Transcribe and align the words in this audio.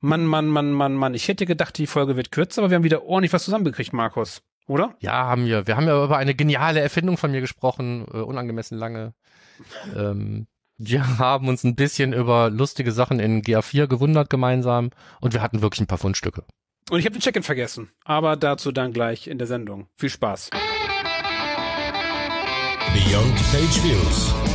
Mann, 0.00 0.26
Mann, 0.26 0.46
Mann, 0.48 0.72
Mann, 0.72 0.94
Mann. 0.94 1.14
Ich 1.14 1.28
hätte 1.28 1.46
gedacht, 1.46 1.78
die 1.78 1.86
Folge 1.86 2.16
wird 2.16 2.30
kürzer, 2.30 2.62
aber 2.62 2.70
wir 2.70 2.76
haben 2.76 2.84
wieder 2.84 3.04
ordentlich 3.04 3.32
was 3.32 3.44
zusammengekriegt, 3.44 3.92
Markus. 3.92 4.42
Oder? 4.68 4.94
Ja, 5.00 5.12
haben 5.26 5.46
wir. 5.46 5.66
Wir 5.66 5.76
haben 5.76 5.86
ja 5.86 6.04
über 6.04 6.16
eine 6.16 6.34
geniale 6.34 6.80
Erfindung 6.80 7.16
von 7.16 7.30
mir 7.30 7.40
gesprochen, 7.40 8.04
äh, 8.12 8.18
unangemessen 8.18 8.76
lange. 8.78 9.14
Ähm, 9.94 10.46
wir 10.76 11.18
haben 11.18 11.48
uns 11.48 11.64
ein 11.64 11.74
bisschen 11.74 12.12
über 12.12 12.50
lustige 12.50 12.92
Sachen 12.92 13.20
in 13.20 13.42
GA4 13.42 13.86
gewundert 13.86 14.28
gemeinsam 14.28 14.90
und 15.20 15.32
wir 15.32 15.40
hatten 15.40 15.62
wirklich 15.62 15.80
ein 15.80 15.86
paar 15.86 15.98
Fundstücke. 15.98 16.44
Und 16.90 16.98
ich 16.98 17.06
habe 17.06 17.16
den 17.16 17.22
Check-in 17.22 17.42
vergessen, 17.42 17.90
aber 18.04 18.36
dazu 18.36 18.72
dann 18.72 18.92
gleich 18.92 19.26
in 19.26 19.38
der 19.38 19.46
Sendung. 19.46 19.88
Viel 19.96 20.10
Spaß. 20.10 20.50
Beyond 22.92 23.36
Page 23.52 23.82
Views. 23.82 24.45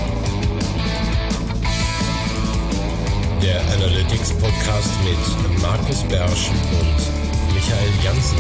Der 3.42 3.60
Analytics 3.60 4.38
Podcast 4.38 4.94
mit 5.04 5.18
Markus 5.64 6.04
Bersch 6.04 6.50
und 6.50 7.56
Michael 7.56 7.90
Janssen. 8.04 8.38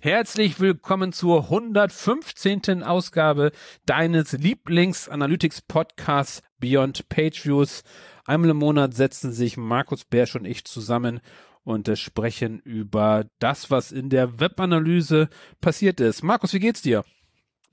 Herzlich 0.00 0.60
willkommen 0.60 1.12
zur 1.12 1.42
115. 1.44 2.82
Ausgabe 2.82 3.52
deines 3.84 4.32
Lieblings-Analytics-Podcasts 4.32 6.40
Beyond 6.58 7.10
Page 7.10 7.44
Views. 7.44 7.82
Einmal 8.24 8.48
im 8.50 8.56
Monat 8.56 8.94
setzen 8.94 9.32
sich 9.32 9.58
Markus 9.58 10.06
Bersch 10.06 10.36
und 10.36 10.46
ich 10.46 10.64
zusammen 10.64 11.20
und 11.64 11.86
äh, 11.86 11.96
sprechen 11.96 12.60
über 12.60 13.26
das, 13.40 13.70
was 13.70 13.92
in 13.92 14.08
der 14.08 14.40
Webanalyse 14.40 15.28
passiert 15.60 16.00
ist. 16.00 16.22
Markus, 16.22 16.54
wie 16.54 16.60
geht's 16.60 16.80
dir? 16.80 17.04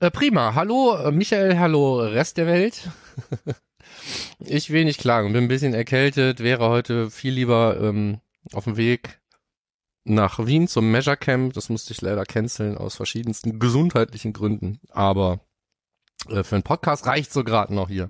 Äh, 0.02 0.10
prima. 0.10 0.54
Hallo 0.54 0.96
äh, 0.96 1.12
Michael, 1.12 1.58
hallo 1.58 2.00
Rest 2.00 2.38
der 2.38 2.46
Welt. 2.46 2.88
ich 4.38 4.70
will 4.70 4.86
nicht 4.86 4.98
klagen, 4.98 5.34
bin 5.34 5.44
ein 5.44 5.48
bisschen 5.48 5.74
erkältet, 5.74 6.40
wäre 6.40 6.70
heute 6.70 7.10
viel 7.10 7.34
lieber 7.34 7.78
ähm, 7.78 8.20
auf 8.54 8.64
dem 8.64 8.78
Weg 8.78 9.20
nach 10.04 10.38
Wien 10.46 10.68
zum 10.68 10.90
Measure 10.90 11.18
Camp. 11.18 11.52
Das 11.52 11.68
musste 11.68 11.92
ich 11.92 12.00
leider 12.00 12.24
canceln 12.24 12.78
aus 12.78 12.96
verschiedensten 12.96 13.58
gesundheitlichen 13.58 14.32
Gründen. 14.32 14.80
Aber 14.88 15.40
äh, 16.30 16.44
für 16.44 16.54
einen 16.54 16.62
Podcast 16.62 17.04
reicht 17.04 17.30
so 17.30 17.44
gerade 17.44 17.74
noch 17.74 17.88
hier. 17.88 18.08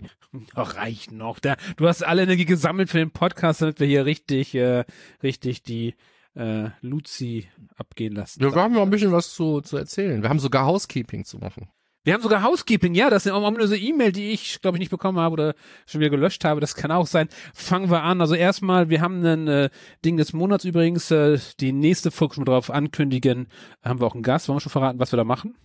Ach, 0.54 0.76
reicht 0.76 1.10
noch. 1.10 1.40
Da, 1.40 1.56
du 1.76 1.88
hast 1.88 2.04
alle 2.04 2.22
Energie 2.22 2.44
gesammelt 2.44 2.88
für 2.88 2.98
den 2.98 3.10
Podcast, 3.10 3.62
damit 3.62 3.80
wir 3.80 3.88
hier 3.88 4.06
richtig, 4.06 4.54
äh, 4.54 4.84
richtig 5.24 5.64
die 5.64 5.96
äh, 6.36 6.68
Luzi 6.82 7.48
abgehen 7.74 8.14
lassen. 8.14 8.40
Ja, 8.40 8.54
wir 8.54 8.62
haben 8.62 8.76
ja 8.76 8.82
ein 8.82 8.90
bisschen 8.90 9.10
was 9.10 9.34
zu, 9.34 9.60
zu 9.60 9.76
erzählen. 9.76 10.22
Wir 10.22 10.28
haben 10.28 10.38
sogar 10.38 10.66
Housekeeping 10.66 11.24
zu 11.24 11.38
machen. 11.38 11.68
Wir 12.02 12.14
haben 12.14 12.22
sogar 12.22 12.42
Housekeeping, 12.42 12.94
ja, 12.94 13.10
das 13.10 13.26
ist 13.26 13.32
eine 13.32 13.44
ominöse 13.44 13.76
E-Mail, 13.76 14.12
die 14.12 14.30
ich, 14.30 14.62
glaube 14.62 14.78
ich, 14.78 14.80
nicht 14.80 14.90
bekommen 14.90 15.18
habe 15.18 15.34
oder 15.34 15.54
schon 15.86 16.00
wieder 16.00 16.10
gelöscht 16.10 16.44
habe. 16.46 16.60
Das 16.60 16.74
kann 16.74 16.90
auch 16.90 17.06
sein. 17.06 17.28
Fangen 17.52 17.90
wir 17.90 18.02
an. 18.02 18.22
Also 18.22 18.34
erstmal, 18.34 18.88
wir 18.88 19.02
haben 19.02 19.22
ein 19.22 19.48
äh, 19.48 19.70
Ding 20.02 20.16
des 20.16 20.32
Monats 20.32 20.64
übrigens, 20.64 21.10
äh, 21.10 21.38
die 21.60 21.72
nächste 21.72 22.10
Folge 22.10 22.36
schon 22.36 22.46
drauf 22.46 22.70
ankündigen. 22.70 23.48
Haben 23.84 24.00
wir 24.00 24.06
auch 24.06 24.14
einen 24.14 24.22
Gast. 24.22 24.48
Wollen 24.48 24.56
wir 24.56 24.60
schon 24.62 24.72
verraten, 24.72 24.98
was 24.98 25.12
wir 25.12 25.18
da 25.18 25.24
machen? 25.24 25.56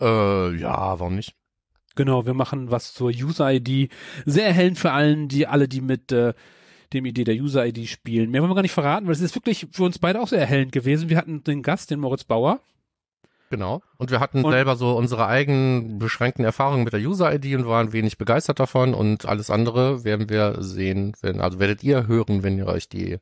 Äh, 0.00 0.56
ja, 0.56 0.98
warum 0.98 1.14
nicht? 1.14 1.34
Genau, 1.94 2.24
wir 2.24 2.34
machen 2.34 2.70
was 2.70 2.94
zur 2.94 3.10
User-ID. 3.10 3.90
Sehr 4.24 4.46
erhellend 4.46 4.78
für 4.78 4.92
allen, 4.92 5.28
die 5.28 5.46
alle, 5.46 5.68
die 5.68 5.82
mit 5.82 6.10
äh, 6.10 6.32
dem 6.94 7.04
Idee 7.04 7.24
der 7.24 7.36
User-ID 7.36 7.86
spielen. 7.86 8.30
Mehr 8.30 8.40
wollen 8.40 8.50
wir 8.50 8.54
gar 8.54 8.62
nicht 8.62 8.72
verraten, 8.72 9.06
weil 9.06 9.12
es 9.12 9.20
ist 9.20 9.34
wirklich 9.34 9.66
für 9.72 9.82
uns 9.82 9.98
beide 9.98 10.20
auch 10.20 10.28
sehr 10.28 10.40
erhellend 10.40 10.72
gewesen. 10.72 11.10
Wir 11.10 11.18
hatten 11.18 11.44
den 11.44 11.62
Gast, 11.62 11.90
den 11.90 12.00
Moritz 12.00 12.24
Bauer. 12.24 12.60
Genau. 13.50 13.80
Und 13.96 14.10
wir 14.10 14.20
hatten 14.20 14.44
Und- 14.44 14.52
selber 14.52 14.76
so 14.76 14.96
unsere 14.96 15.26
eigenen 15.26 15.98
beschränkten 15.98 16.44
Erfahrungen 16.44 16.84
mit 16.84 16.92
der 16.92 17.00
User-ID 17.00 17.54
und 17.56 17.66
waren 17.66 17.92
wenig 17.92 18.18
begeistert 18.18 18.58
davon 18.60 18.94
und 18.94 19.26
alles 19.26 19.50
andere 19.50 20.04
werden 20.04 20.28
wir 20.28 20.56
sehen, 20.62 21.12
wenn, 21.22 21.40
also 21.40 21.58
werdet 21.60 21.82
ihr 21.84 22.06
hören, 22.06 22.42
wenn 22.42 22.58
ihr 22.58 22.66
euch 22.66 22.88
die 22.88 23.18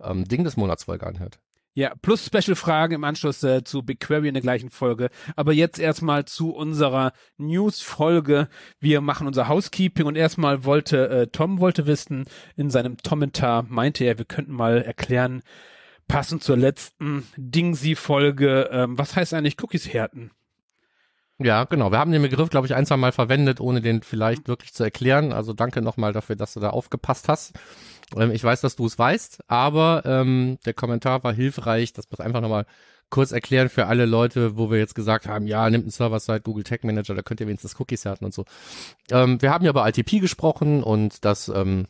ähm, 0.00 0.24
Ding 0.24 0.44
des 0.44 0.56
Monats 0.56 0.84
Folge 0.84 1.06
anhört. 1.06 1.38
Ja, 1.74 1.94
plus 2.02 2.26
Special-Fragen 2.26 2.96
im 2.96 3.04
Anschluss 3.04 3.42
äh, 3.44 3.64
zu 3.64 3.82
BigQuery 3.82 4.28
in 4.28 4.34
der 4.34 4.42
gleichen 4.42 4.68
Folge. 4.68 5.08
Aber 5.36 5.54
jetzt 5.54 5.78
erstmal 5.78 6.26
zu 6.26 6.50
unserer 6.54 7.12
News-Folge. 7.38 8.48
Wir 8.78 9.00
machen 9.00 9.26
unser 9.26 9.48
Housekeeping 9.48 10.04
und 10.04 10.16
erstmal 10.16 10.64
wollte 10.64 11.08
äh, 11.08 11.26
Tom 11.28 11.60
wollte 11.60 11.86
wissen, 11.86 12.26
in 12.56 12.68
seinem 12.68 12.96
Kommentar 13.08 13.64
meinte 13.66 14.04
er, 14.04 14.18
wir 14.18 14.26
könnten 14.26 14.52
mal 14.52 14.82
erklären, 14.82 15.42
passend 16.12 16.44
zur 16.44 16.58
letzten 16.58 17.26
Dingsi-Folge, 17.38 18.68
ähm, 18.70 18.98
was 18.98 19.16
heißt 19.16 19.32
eigentlich 19.32 19.56
Cookies 19.62 19.90
härten? 19.90 20.30
Ja, 21.38 21.64
genau. 21.64 21.90
Wir 21.90 21.98
haben 21.98 22.12
den 22.12 22.20
Begriff, 22.20 22.50
glaube 22.50 22.66
ich, 22.66 22.74
ein, 22.74 22.84
zwei 22.84 22.98
Mal 22.98 23.12
verwendet, 23.12 23.60
ohne 23.60 23.80
den 23.80 24.02
vielleicht 24.02 24.46
wirklich 24.46 24.74
zu 24.74 24.84
erklären. 24.84 25.32
Also 25.32 25.54
danke 25.54 25.80
nochmal 25.80 26.12
dafür, 26.12 26.36
dass 26.36 26.52
du 26.52 26.60
da 26.60 26.68
aufgepasst 26.68 27.30
hast. 27.30 27.54
Ähm, 28.14 28.30
ich 28.30 28.44
weiß, 28.44 28.60
dass 28.60 28.76
du 28.76 28.84
es 28.84 28.98
weißt, 28.98 29.44
aber 29.48 30.02
ähm, 30.04 30.58
der 30.66 30.74
Kommentar 30.74 31.24
war 31.24 31.32
hilfreich, 31.32 31.94
dass 31.94 32.10
wir 32.10 32.18
es 32.18 32.20
einfach 32.20 32.42
nochmal 32.42 32.66
kurz 33.08 33.32
erklären 33.32 33.70
für 33.70 33.86
alle 33.86 34.04
Leute, 34.04 34.58
wo 34.58 34.70
wir 34.70 34.78
jetzt 34.78 34.94
gesagt 34.94 35.26
haben, 35.26 35.46
ja, 35.46 35.68
nimmt 35.70 35.84
einen 35.84 35.90
Server-Side 35.92 36.42
Google 36.42 36.64
Tag 36.64 36.84
Manager, 36.84 37.14
da 37.14 37.22
könnt 37.22 37.40
ihr 37.40 37.46
wenigstens 37.46 37.80
Cookies 37.80 38.04
härten 38.04 38.26
und 38.26 38.34
so. 38.34 38.44
Ähm, 39.10 39.40
wir 39.40 39.50
haben 39.50 39.64
ja 39.64 39.70
über 39.70 39.88
ITP 39.88 40.20
gesprochen 40.20 40.82
und 40.82 41.24
dass 41.24 41.48
ähm, 41.48 41.86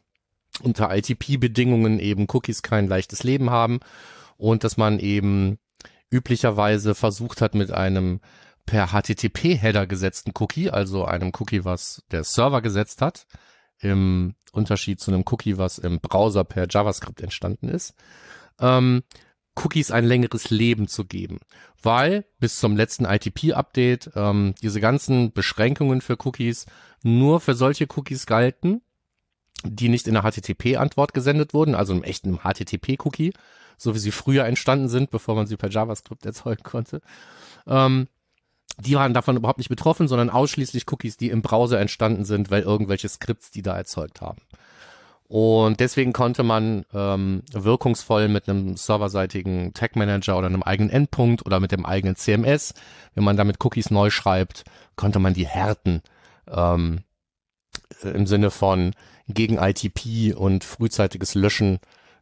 unter 0.60 0.94
ITP-Bedingungen 0.94 1.98
eben 1.98 2.26
Cookies 2.30 2.62
kein 2.62 2.86
leichtes 2.86 3.22
Leben 3.22 3.50
haben 3.50 3.80
und 4.36 4.64
dass 4.64 4.76
man 4.76 4.98
eben 4.98 5.58
üblicherweise 6.10 6.94
versucht 6.94 7.40
hat, 7.40 7.54
mit 7.54 7.70
einem 7.70 8.20
per 8.66 8.88
HTTP-Header 8.88 9.86
gesetzten 9.86 10.32
Cookie, 10.38 10.70
also 10.70 11.04
einem 11.04 11.32
Cookie, 11.38 11.64
was 11.64 12.02
der 12.10 12.24
Server 12.24 12.62
gesetzt 12.62 13.02
hat, 13.02 13.26
im 13.80 14.34
Unterschied 14.52 15.00
zu 15.00 15.10
einem 15.10 15.24
Cookie, 15.26 15.58
was 15.58 15.78
im 15.78 16.00
Browser 16.00 16.44
per 16.44 16.66
JavaScript 16.68 17.20
entstanden 17.20 17.68
ist, 17.68 17.94
ähm, 18.60 19.02
Cookies 19.56 19.90
ein 19.90 20.04
längeres 20.04 20.50
Leben 20.50 20.88
zu 20.88 21.04
geben. 21.04 21.40
Weil 21.82 22.24
bis 22.38 22.58
zum 22.58 22.76
letzten 22.76 23.04
ITP-Update 23.04 24.12
ähm, 24.14 24.54
diese 24.62 24.80
ganzen 24.80 25.32
Beschränkungen 25.32 26.00
für 26.00 26.16
Cookies 26.24 26.66
nur 27.02 27.40
für 27.40 27.54
solche 27.54 27.86
Cookies 27.96 28.26
galten, 28.26 28.82
die 29.64 29.88
nicht 29.88 30.08
in 30.08 30.14
der 30.14 30.22
HTTP-Antwort 30.22 31.14
gesendet 31.14 31.54
wurden, 31.54 31.74
also 31.74 31.92
im 31.92 32.02
echten 32.02 32.38
HTTP-Cookie, 32.38 33.32
so 33.76 33.94
wie 33.94 33.98
sie 33.98 34.10
früher 34.10 34.44
entstanden 34.44 34.88
sind, 34.88 35.10
bevor 35.10 35.34
man 35.34 35.46
sie 35.46 35.56
per 35.56 35.70
JavaScript 35.70 36.26
erzeugen 36.26 36.62
konnte. 36.62 37.00
Ähm, 37.66 38.08
die 38.78 38.94
waren 38.94 39.14
davon 39.14 39.36
überhaupt 39.36 39.58
nicht 39.58 39.68
betroffen, 39.68 40.08
sondern 40.08 40.30
ausschließlich 40.30 40.90
Cookies, 40.90 41.16
die 41.16 41.30
im 41.30 41.42
Browser 41.42 41.78
entstanden 41.78 42.24
sind, 42.24 42.50
weil 42.50 42.62
irgendwelche 42.62 43.08
Skripts 43.08 43.50
die 43.50 43.62
da 43.62 43.76
erzeugt 43.76 44.20
haben. 44.20 44.40
Und 45.32 45.80
deswegen 45.80 46.12
konnte 46.12 46.42
man 46.42 46.84
ähm, 46.92 47.42
wirkungsvoll 47.52 48.28
mit 48.28 48.48
einem 48.48 48.76
serverseitigen 48.76 49.72
Tag 49.72 49.96
Manager 49.96 50.36
oder 50.36 50.46
einem 50.46 50.62
eigenen 50.62 50.90
Endpunkt 50.90 51.46
oder 51.46 51.58
mit 51.58 51.72
dem 51.72 51.86
eigenen 51.86 52.16
CMS, 52.16 52.74
wenn 53.14 53.24
man 53.24 53.38
damit 53.38 53.64
Cookies 53.64 53.90
neu 53.90 54.10
schreibt, 54.10 54.64
konnte 54.94 55.20
man 55.20 55.32
die 55.32 55.46
härten 55.46 56.02
ähm, 56.50 57.00
im 58.02 58.26
Sinne 58.26 58.50
von 58.50 58.92
gegen 59.32 59.58
ITP 59.58 60.34
und 60.34 60.64
frühzeitiges 60.64 61.34
Löschen 61.34 61.80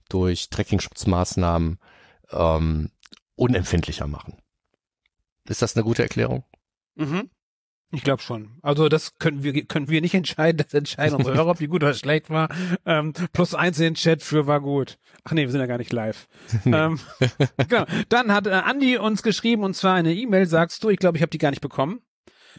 durch 0.09 0.51
Tracking-Schutzmaßnahmen 0.51 1.79
ähm, 2.31 2.91
unempfindlicher 3.37 4.07
machen. 4.07 4.39
Ist 5.49 5.63
das 5.63 5.77
eine 5.77 5.85
gute 5.85 6.03
Erklärung? 6.03 6.45
Mhm. 6.97 7.31
Ich 7.93 8.05
glaube 8.05 8.23
schon. 8.23 8.53
Also 8.63 8.89
das 8.89 9.19
können 9.19 9.43
wir 9.43 9.65
können 9.65 9.89
wir 9.89 10.01
nicht 10.01 10.15
entscheiden. 10.15 10.59
Das 10.59 10.73
entscheiden 10.73 11.17
unsere 11.17 11.35
Hörer, 11.37 11.51
ob 11.51 11.59
die 11.59 11.67
gut 11.67 11.83
oder 11.83 11.95
schlecht 11.95 12.31
war. 12.31 12.49
Ähm, 12.87 13.13
plus 13.33 13.55
eins 13.55 13.79
in 13.79 13.85
den 13.85 13.95
Chat 13.95 14.23
für 14.23 14.47
war 14.47 14.61
gut. 14.61 14.99
Ach 15.25 15.33
nee, 15.33 15.43
wir 15.43 15.51
sind 15.51 15.61
ja 15.61 15.67
gar 15.67 15.79
nicht 15.79 15.93
live. 15.93 16.29
ähm, 16.67 17.01
genau. 17.69 17.87
Dann 18.09 18.33
hat 18.33 18.47
äh, 18.47 18.51
Andi 18.51 18.97
uns 18.99 19.25
geschrieben 19.25 19.65
und 19.65 19.75
zwar 19.75 19.95
eine 19.95 20.15
E-Mail. 20.15 20.47
Sagst 20.47 20.85
du? 20.85 20.91
Ich 20.91 20.99
glaube, 20.99 21.19
ich 21.19 21.23
habe 21.23 21.31
die 21.31 21.39
gar 21.39 21.51
nicht 21.51 21.63
bekommen. 21.63 22.01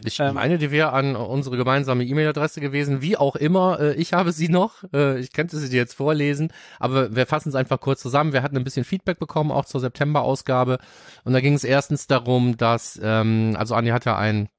Ich 0.04 0.20
Ähm, 0.20 0.36
meine, 0.36 0.58
die 0.58 0.72
wäre 0.72 0.94
an 0.94 1.16
unsere 1.16 1.58
gemeinsame 1.58 2.04
E-Mail-Adresse 2.04 2.62
gewesen, 2.62 3.02
wie 3.02 3.18
auch 3.18 3.36
immer. 3.36 3.80
Äh, 3.80 3.94
ich 3.96 4.14
habe 4.14 4.32
sie 4.32 4.50
noch. 4.50 4.84
Äh, 4.94 5.20
ich 5.20 5.34
könnte 5.34 5.58
sie 5.58 5.70
dir 5.70 5.78
jetzt 5.78 5.94
vorlesen, 5.94 6.52
aber 6.80 7.16
wir 7.16 7.26
fassen 7.26 7.50
es 7.50 7.56
einfach 7.56 7.80
kurz 7.80 8.02
zusammen. 8.02 8.34
Wir 8.34 8.44
hatten 8.44 8.58
ein 8.58 8.64
bisschen 8.64 8.86
Feedback 8.86 9.20
bekommen, 9.20 9.52
auch 9.52 9.66
zur 9.66 9.82
September-Ausgabe. 9.82 10.80
Und 11.24 11.34
da 11.34 11.42
ging 11.42 11.54
es 11.54 11.64
erstens 11.64 12.08
darum, 12.08 12.58
dass, 12.58 13.00
ähm, 13.04 13.56
also 13.58 13.76
Andi 13.76 13.92
hat 13.92 14.06
ja 14.06 14.18
ein 14.18 14.50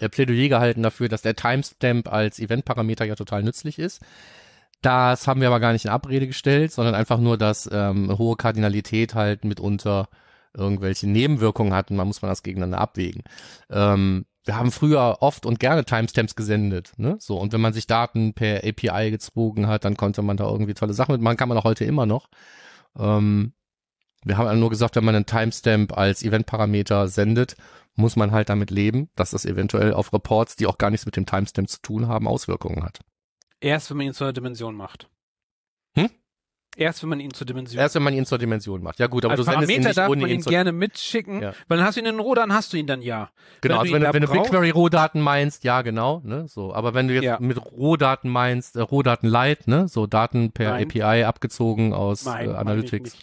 äh, 0.00 0.08
Plädoyer 0.08 0.48
gehalten 0.48 0.82
dafür, 0.82 1.08
dass 1.08 1.22
der 1.22 1.36
Timestamp 1.36 2.12
als 2.12 2.38
Eventparameter 2.38 3.04
ja 3.04 3.14
total 3.14 3.42
nützlich 3.42 3.78
ist. 3.78 4.00
Das 4.80 5.28
haben 5.28 5.40
wir 5.40 5.48
aber 5.48 5.60
gar 5.60 5.72
nicht 5.72 5.84
in 5.84 5.90
Abrede 5.92 6.26
gestellt, 6.26 6.72
sondern 6.72 6.94
einfach 6.94 7.18
nur, 7.18 7.38
dass 7.38 7.68
ähm, 7.72 8.18
hohe 8.18 8.36
Kardinalität 8.36 9.14
halt 9.14 9.44
mitunter 9.44 10.08
irgendwelche 10.54 11.08
Nebenwirkungen 11.08 11.72
hatten. 11.72 11.96
Man 11.96 12.08
muss 12.08 12.20
man 12.20 12.30
das 12.30 12.42
gegeneinander 12.42 12.80
abwägen. 12.80 13.22
Ähm, 13.70 14.26
wir 14.44 14.56
haben 14.56 14.72
früher 14.72 15.18
oft 15.20 15.46
und 15.46 15.60
gerne 15.60 15.84
Timestamps 15.84 16.34
gesendet, 16.34 16.92
ne? 16.96 17.16
So, 17.20 17.38
und 17.38 17.52
wenn 17.52 17.60
man 17.60 17.72
sich 17.72 17.86
Daten 17.86 18.34
per 18.34 18.64
API 18.64 19.10
gezogen 19.10 19.66
hat, 19.68 19.84
dann 19.84 19.96
konnte 19.96 20.22
man 20.22 20.36
da 20.36 20.50
irgendwie 20.50 20.74
tolle 20.74 20.94
Sachen 20.94 21.12
mitmachen, 21.12 21.36
kann 21.36 21.48
man 21.48 21.58
auch 21.58 21.64
heute 21.64 21.84
immer 21.84 22.06
noch. 22.06 22.28
Ähm, 22.98 23.52
Wir 24.24 24.36
haben 24.38 24.58
nur 24.60 24.70
gesagt, 24.70 24.94
wenn 24.96 25.04
man 25.04 25.16
einen 25.16 25.26
Timestamp 25.26 25.96
als 25.96 26.22
Event-Parameter 26.22 27.08
sendet, 27.08 27.56
muss 27.94 28.16
man 28.16 28.30
halt 28.30 28.48
damit 28.48 28.70
leben, 28.70 29.10
dass 29.16 29.32
das 29.32 29.44
eventuell 29.44 29.92
auf 29.94 30.12
Reports, 30.12 30.56
die 30.56 30.66
auch 30.66 30.78
gar 30.78 30.90
nichts 30.90 31.06
mit 31.06 31.16
dem 31.16 31.26
Timestamp 31.26 31.68
zu 31.68 31.80
tun 31.82 32.08
haben, 32.08 32.28
Auswirkungen 32.28 32.84
hat. 32.84 33.00
Erst 33.60 33.90
wenn 33.90 33.96
man 33.98 34.06
ihn 34.06 34.12
zur 34.14 34.32
Dimension 34.32 34.74
macht. 34.76 35.08
Erst 36.76 37.02
wenn 37.02 37.10
man 37.10 37.20
ihn 37.20 37.34
zur 37.34 37.46
Dimension 37.46 37.78
Erst 37.78 37.94
wenn 37.96 38.02
man 38.02 38.14
ihn 38.14 38.24
zur 38.24 38.38
Dimension 38.38 38.82
macht. 38.82 38.98
Ja 38.98 39.06
gut, 39.06 39.24
aber 39.26 39.32
Als 39.32 39.40
du 39.40 39.44
sendest 39.44 39.62
ihn 39.70 39.82
Parameter 39.82 39.88
nicht 39.90 39.98
darf 39.98 40.08
ohne 40.10 40.20
man 40.22 40.30
ihn 40.30 40.36
ihn 40.40 40.42
gerne 40.44 40.72
mitschicken, 40.72 41.42
Ja. 41.42 41.52
weil 41.68 41.76
dann 41.78 41.86
hast 41.86 41.96
du 41.96 42.00
ihn 42.00 42.06
in 42.06 42.14
den 42.16 42.20
Rohdaten, 42.20 42.54
hast 42.54 42.72
du 42.72 42.78
ihn 42.78 42.86
dann 42.86 43.02
ja. 43.02 43.30
Genau, 43.60 43.74
Wenn 43.74 43.80
also 43.80 43.92
wenn, 43.92 44.00
du- 44.02 44.12
wenn 44.14 44.20
du 44.22 44.26
da 44.28 44.32
brauchst- 44.34 44.50
BigQuery-Rohdaten 44.50 45.20
meinst, 45.20 45.64
ja 45.64 45.82
genau, 45.82 46.22
ne, 46.24 46.46
so. 46.48 46.72
Aber 46.74 46.94
wenn 46.94 47.08
du 47.08 47.14
jetzt 47.14 47.24
Ja. 47.24 47.38
mit 47.40 47.58
Rohdaten 47.62 48.30
meinst, 48.30 48.76
äh, 48.76 48.80
Rohdaten 48.80 49.28
Light, 49.28 49.68
ne, 49.68 49.86
so 49.88 50.06
Daten 50.06 50.52
per 50.52 50.70
Nein. 50.72 50.84
API 50.84 51.24
abgezogen 51.24 51.92
aus 51.92 52.24
Nein, 52.24 52.48
äh, 52.48 52.52
Analytics, 52.54 53.16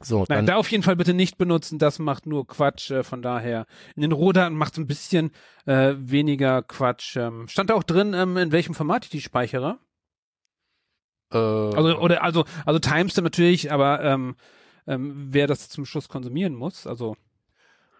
so, 0.00 0.18
Nein, 0.20 0.26
dann, 0.28 0.46
da 0.46 0.56
auf 0.56 0.70
jeden 0.70 0.82
Fall 0.82 0.96
bitte 0.96 1.14
nicht 1.14 1.38
benutzen, 1.38 1.78
das 1.78 1.98
macht 1.98 2.26
nur 2.26 2.46
Quatsch, 2.46 2.90
äh, 2.90 3.02
von 3.04 3.22
daher. 3.22 3.66
In 3.96 4.02
den 4.02 4.12
Rohdaten 4.12 4.56
macht 4.56 4.72
es 4.74 4.78
ein 4.78 4.86
bisschen 4.86 5.30
äh, 5.66 5.94
weniger 5.96 6.62
Quatsch. 6.62 7.16
Ähm, 7.16 7.46
stand 7.48 7.70
da 7.70 7.74
auch 7.74 7.84
drin, 7.84 8.12
ähm, 8.14 8.36
in 8.36 8.50
welchem 8.52 8.74
Format 8.74 9.04
ich 9.04 9.10
die 9.10 9.20
speichere? 9.20 9.78
Äh, 11.32 11.76
Also, 11.76 11.98
oder, 11.98 12.22
also, 12.22 12.44
also 12.64 12.78
Timestamp 12.78 13.24
natürlich, 13.24 13.72
aber 13.72 14.02
ähm, 14.02 14.36
ähm, 14.86 15.28
wer 15.30 15.46
das 15.46 15.68
zum 15.68 15.86
Schluss 15.86 16.08
konsumieren 16.08 16.54
muss, 16.54 16.86
also 16.86 17.16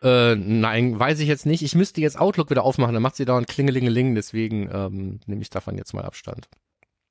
äh, 0.03 0.35
nein, 0.35 0.99
weiß 0.99 1.21
ich 1.21 1.29
jetzt 1.29 1.47
nicht. 1.47 1.63
Ich 1.63 1.77
müsste 1.77 2.01
jetzt 2.01 2.19
Outlook 2.19 2.51
wieder 2.51 2.65
aufmachen, 2.65 2.93
dann 2.93 3.03
macht 3.03 3.15
sie 3.15 3.25
dauernd 3.25 3.47
Klingelingeling, 3.47 4.17
deswegen 4.17 4.69
ähm, 4.73 5.21
nehme 5.27 5.43
ich 5.43 5.51
davon 5.51 5.77
jetzt 5.77 5.95
mal 5.95 6.03
Abstand. 6.05 6.49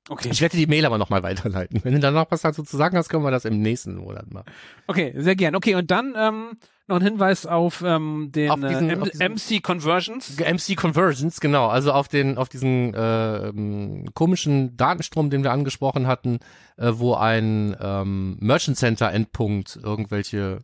okay. 0.09 0.27
Ich 0.29 0.41
werde 0.41 0.57
die 0.57 0.67
Mail 0.67 0.85
aber 0.85 0.97
nochmal 0.97 1.23
weiterleiten. 1.23 1.79
Wenn 1.83 1.93
du 1.93 1.99
dann 1.99 2.13
noch 2.13 2.29
was 2.31 2.41
dazu 2.41 2.63
zu 2.63 2.75
sagen 2.75 2.97
hast, 2.97 3.07
können 3.07 3.23
wir 3.23 3.31
das 3.31 3.45
im 3.45 3.61
nächsten 3.61 3.95
Monat 3.95 4.29
machen. 4.31 4.47
Okay, 4.87 5.13
sehr 5.15 5.37
gern. 5.37 5.55
Okay, 5.55 5.75
und 5.75 5.89
dann 5.89 6.13
ähm, 6.17 6.57
noch 6.91 6.99
ein 6.99 7.03
Hinweis 7.05 7.45
auf 7.45 7.81
ähm, 7.85 8.31
den 8.31 8.51
Auf 8.51 8.59
diesen- 8.59 8.89
äh, 8.89 8.93
M 8.93 9.01
auf 9.01 9.09
MC 9.13 9.61
Conversions. 9.63 10.37
MC 10.37 10.75
Conversions, 10.75 11.39
genau, 11.41 11.67
also 11.67 11.91
auf 11.91 12.07
den, 12.07 12.37
auf 12.37 12.49
diesen 12.49 12.93
äh, 12.93 13.47
ähm, 13.49 14.05
komischen 14.13 14.77
Datenstrom, 14.77 15.29
den 15.29 15.43
wir 15.43 15.51
angesprochen 15.51 16.05
hatten, 16.07 16.39
äh, 16.77 16.91
wo 16.93 17.15
ein 17.15 17.75
ähm, 17.81 18.37
Merchant 18.39 18.77
Center 18.77 19.11
Endpunkt 19.11 19.79
irgendwelche 19.81 20.59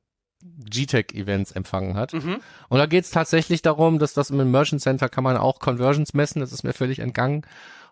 GTEC-Events 0.69 1.51
empfangen 1.53 1.95
hat. 1.95 2.13
Mhm. 2.13 2.37
Und 2.69 2.77
da 2.77 2.85
geht 2.85 3.05
es 3.05 3.11
tatsächlich 3.11 3.61
darum, 3.61 3.99
dass 3.99 4.13
das 4.13 4.29
im 4.29 4.51
Merchant 4.51 4.81
Center 4.81 5.09
kann 5.09 5.23
man 5.23 5.37
auch 5.37 5.59
Conversions 5.59 6.13
messen, 6.13 6.39
das 6.39 6.51
ist 6.51 6.63
mir 6.63 6.73
völlig 6.73 6.99
entgangen. 6.99 7.43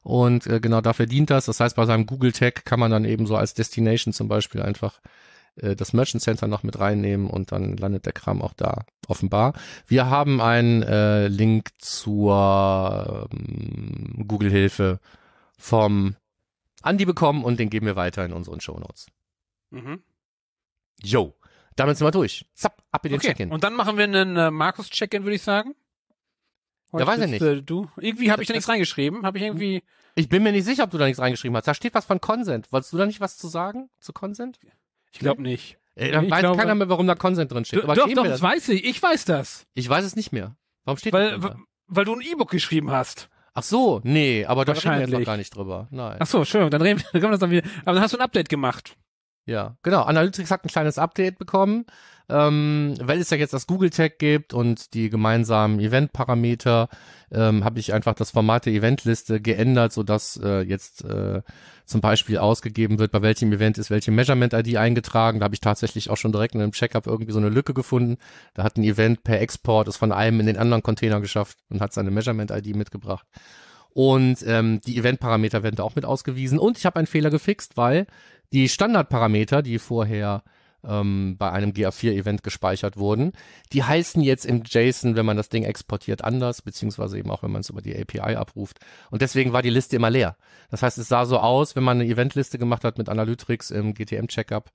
Und 0.03 0.45
äh, 0.45 0.59
genau 0.59 0.81
dafür 0.81 1.07
dient 1.07 1.31
das. 1.31 1.45
Das 1.45 1.59
heißt, 1.59 1.75
bei 1.75 1.85
seinem 1.85 2.05
Google 2.05 2.31
Tag 2.31 2.63
kann 2.65 2.79
man 2.79 2.91
dann 2.91 3.05
eben 3.05 3.25
so 3.25 3.35
als 3.35 3.55
Destination 3.55 4.13
zum 4.13 4.27
Beispiel 4.27 4.61
einfach 4.61 4.99
äh, 5.57 5.75
das 5.75 5.93
Merchant 5.93 6.21
Center 6.23 6.47
noch 6.47 6.63
mit 6.63 6.79
reinnehmen 6.79 7.29
und 7.29 7.51
dann 7.51 7.77
landet 7.77 8.05
der 8.05 8.13
Kram 8.13 8.41
auch 8.41 8.53
da, 8.53 8.85
offenbar. 9.07 9.53
Wir 9.87 10.07
haben 10.09 10.41
einen 10.41 10.83
äh, 10.83 11.27
Link 11.27 11.69
zur 11.79 13.29
ähm, 13.31 14.25
Google-Hilfe 14.27 14.99
vom 15.57 16.15
Andi 16.81 17.05
bekommen 17.05 17.43
und 17.43 17.59
den 17.59 17.69
geben 17.69 17.85
wir 17.87 17.95
weiter 17.95 18.25
in 18.25 18.33
unseren 18.33 18.61
Show 18.61 18.77
Notes. 18.79 19.07
Mhm. 19.71 20.03
Yo, 21.03 21.33
damit 21.75 21.97
sind 21.97 22.07
wir 22.07 22.11
durch. 22.11 22.45
Zapp, 22.53 22.83
ab 22.91 23.05
in 23.05 23.11
den 23.11 23.19
Okay, 23.19 23.27
Check-in. 23.29 23.51
und 23.51 23.63
dann 23.63 23.73
machen 23.75 23.97
wir 23.97 24.03
einen 24.05 24.37
äh, 24.37 24.51
Markus-Check-In, 24.51 25.23
würde 25.23 25.35
ich 25.35 25.41
sagen. 25.43 25.75
Ja, 26.93 27.05
weiß 27.05 27.19
ich 27.25 27.31
bist, 27.31 27.41
Äh, 27.41 27.61
du? 27.61 27.89
Irgendwie 27.97 28.31
habe 28.31 28.41
ich 28.41 28.47
da 28.47 28.53
nichts 28.53 28.69
reingeschrieben. 28.69 29.23
Habe 29.25 29.37
ich 29.37 29.43
irgendwie. 29.43 29.83
Ich 30.13 30.29
bin 30.29 30.43
mir 30.43 30.53
nicht 30.53 30.63
sicher, 30.63 30.83
ob 30.85 30.91
du 30.91 30.97
da 30.97 31.05
nichts 31.05 31.19
reingeschrieben 31.19 31.57
hast. 31.57 31.67
Da 31.67 31.73
steht 31.73 31.93
was 31.93 32.05
von 32.05 32.21
Consent. 32.21 32.71
Wolltest 32.71 32.93
du 32.93 32.97
da 32.97 33.05
nicht 33.05 33.19
was 33.19 33.37
zu 33.37 33.47
sagen? 33.49 33.89
Zu 33.99 34.13
Consent? 34.13 34.59
Ich 35.15 35.19
glaube 35.19 35.41
nicht. 35.41 35.77
Ey, 35.95 36.11
dann 36.11 36.25
Ich 36.25 36.31
weiß 36.31 36.41
glaube- 36.41 36.57
keiner 36.57 36.75
mehr, 36.75 36.89
warum 36.89 37.07
da 37.07 37.15
Consent 37.15 37.51
drin 37.51 37.63
steht. 37.63 37.83
Aber 37.83 37.95
doch, 37.95 38.07
doch, 38.09 38.23
das 38.23 38.33
das? 38.33 38.41
weiß 38.41 38.69
ich. 38.69 38.83
Ich 38.83 39.01
weiß 39.01 39.23
das. 39.25 39.65
Ich 39.73 39.87
weiß 39.87 40.03
es 40.03 40.15
nicht 40.17 40.33
mehr. 40.33 40.55
Warum 40.83 40.97
steht 40.97 41.13
das 41.13 41.19
Weil, 41.21 41.31
denn 41.31 41.41
da? 41.41 41.55
weil 41.87 42.03
du 42.05 42.13
ein 42.15 42.21
E-Book 42.21 42.49
geschrieben 42.51 42.91
hast. 42.91 43.29
Ach 43.53 43.63
so, 43.63 44.01
nee, 44.03 44.43
aber 44.45 44.65
da 44.65 44.73
reden 44.73 44.83
wir 44.91 44.99
jetzt 44.99 45.11
noch 45.11 45.23
gar 45.23 45.37
nicht 45.37 45.55
drüber. 45.55 45.87
Nein. 45.89 46.17
Ach 46.19 46.27
so, 46.27 46.43
schön. 46.43 46.69
Dann 46.69 46.81
reden 46.81 46.99
wir, 46.99 47.05
dann 47.13 47.21
können 47.21 47.31
wir 47.31 47.31
das 47.31 47.39
dann 47.39 47.51
wieder. 47.51 47.63
Aber 47.85 47.93
dann 47.93 48.01
hast 48.03 48.13
du 48.13 48.17
ein 48.17 48.23
Update 48.23 48.49
gemacht. 48.49 48.97
Ja, 49.45 49.77
genau. 49.83 50.01
Analytics 50.03 50.51
hat 50.51 50.65
ein 50.65 50.67
kleines 50.67 50.97
Update 50.97 51.37
bekommen, 51.37 51.85
ähm, 52.29 52.95
weil 53.01 53.19
es 53.19 53.29
ja 53.29 53.37
jetzt 53.37 53.53
das 53.53 53.67
Google 53.67 53.89
Tag 53.89 54.19
gibt 54.19 54.53
und 54.53 54.93
die 54.93 55.09
gemeinsamen 55.09 55.79
Event-Parameter, 55.79 56.89
ähm, 57.31 57.63
habe 57.63 57.79
ich 57.79 57.93
einfach 57.93 58.15
das 58.15 58.31
Format 58.31 58.65
der 58.65 58.73
Eventliste 58.73 59.41
geändert, 59.41 59.93
sodass 59.93 60.39
äh, 60.43 60.61
jetzt 60.61 61.03
äh, 61.05 61.41
zum 61.85 62.01
Beispiel 62.01 62.37
ausgegeben 62.37 62.97
wird, 62.97 63.11
bei 63.11 63.21
welchem 63.21 63.51
Event 63.53 63.77
ist 63.77 63.91
welche 63.91 64.11
Measurement-ID 64.11 64.77
eingetragen. 64.77 65.39
Da 65.39 65.45
habe 65.45 65.55
ich 65.55 65.61
tatsächlich 65.61 66.09
auch 66.09 66.17
schon 66.17 66.31
direkt 66.31 66.55
in 66.55 66.61
einem 66.61 66.71
Checkup 66.71 67.05
irgendwie 67.05 67.31
so 67.31 67.39
eine 67.39 67.49
Lücke 67.49 67.73
gefunden. 67.73 68.17
Da 68.53 68.63
hat 68.63 68.77
ein 68.77 68.83
Event 68.83 69.23
per 69.23 69.39
Export 69.39 69.87
es 69.87 69.97
von 69.97 70.11
einem 70.11 70.39
in 70.39 70.47
den 70.47 70.57
anderen 70.57 70.83
Container 70.83 71.21
geschafft 71.21 71.57
und 71.69 71.81
hat 71.81 71.93
seine 71.93 72.11
Measurement-ID 72.11 72.75
mitgebracht. 72.75 73.27
Und 73.93 74.43
ähm, 74.45 74.81
die 74.81 74.97
Event-Parameter 74.97 75.63
werden 75.63 75.75
da 75.75 75.83
auch 75.83 75.95
mit 75.95 76.05
ausgewiesen. 76.05 76.59
Und 76.59 76.77
ich 76.77 76.85
habe 76.85 76.97
einen 76.97 77.07
Fehler 77.07 77.29
gefixt, 77.29 77.77
weil 77.77 78.07
die 78.51 78.67
Standardparameter, 78.67 79.61
die 79.61 79.79
vorher 79.79 80.43
ähm, 80.87 81.35
bei 81.37 81.51
einem 81.51 81.71
GA4-Event 81.71 82.43
gespeichert 82.43 82.97
wurden, 82.97 83.33
die 83.73 83.83
heißen 83.83 84.21
jetzt 84.21 84.45
im 84.45 84.63
JSON, 84.65 85.15
wenn 85.15 85.25
man 85.25 85.37
das 85.37 85.49
Ding 85.49 85.63
exportiert, 85.63 86.23
anders, 86.23 86.61
beziehungsweise 86.61 87.17
eben 87.17 87.31
auch, 87.31 87.43
wenn 87.43 87.51
man 87.51 87.61
es 87.61 87.69
über 87.69 87.81
die 87.81 87.95
API 87.99 88.35
abruft. 88.35 88.79
Und 89.11 89.21
deswegen 89.21 89.53
war 89.53 89.61
die 89.61 89.69
Liste 89.69 89.95
immer 89.95 90.09
leer. 90.09 90.37
Das 90.69 90.81
heißt, 90.81 90.97
es 90.97 91.07
sah 91.07 91.25
so 91.25 91.39
aus, 91.39 91.75
wenn 91.75 91.83
man 91.83 91.99
eine 91.99 92.09
Eventliste 92.09 92.57
gemacht 92.57 92.83
hat 92.83 92.97
mit 92.97 93.09
Analytics 93.09 93.71
im 93.71 93.93
GTM-Checkup, 93.93 94.71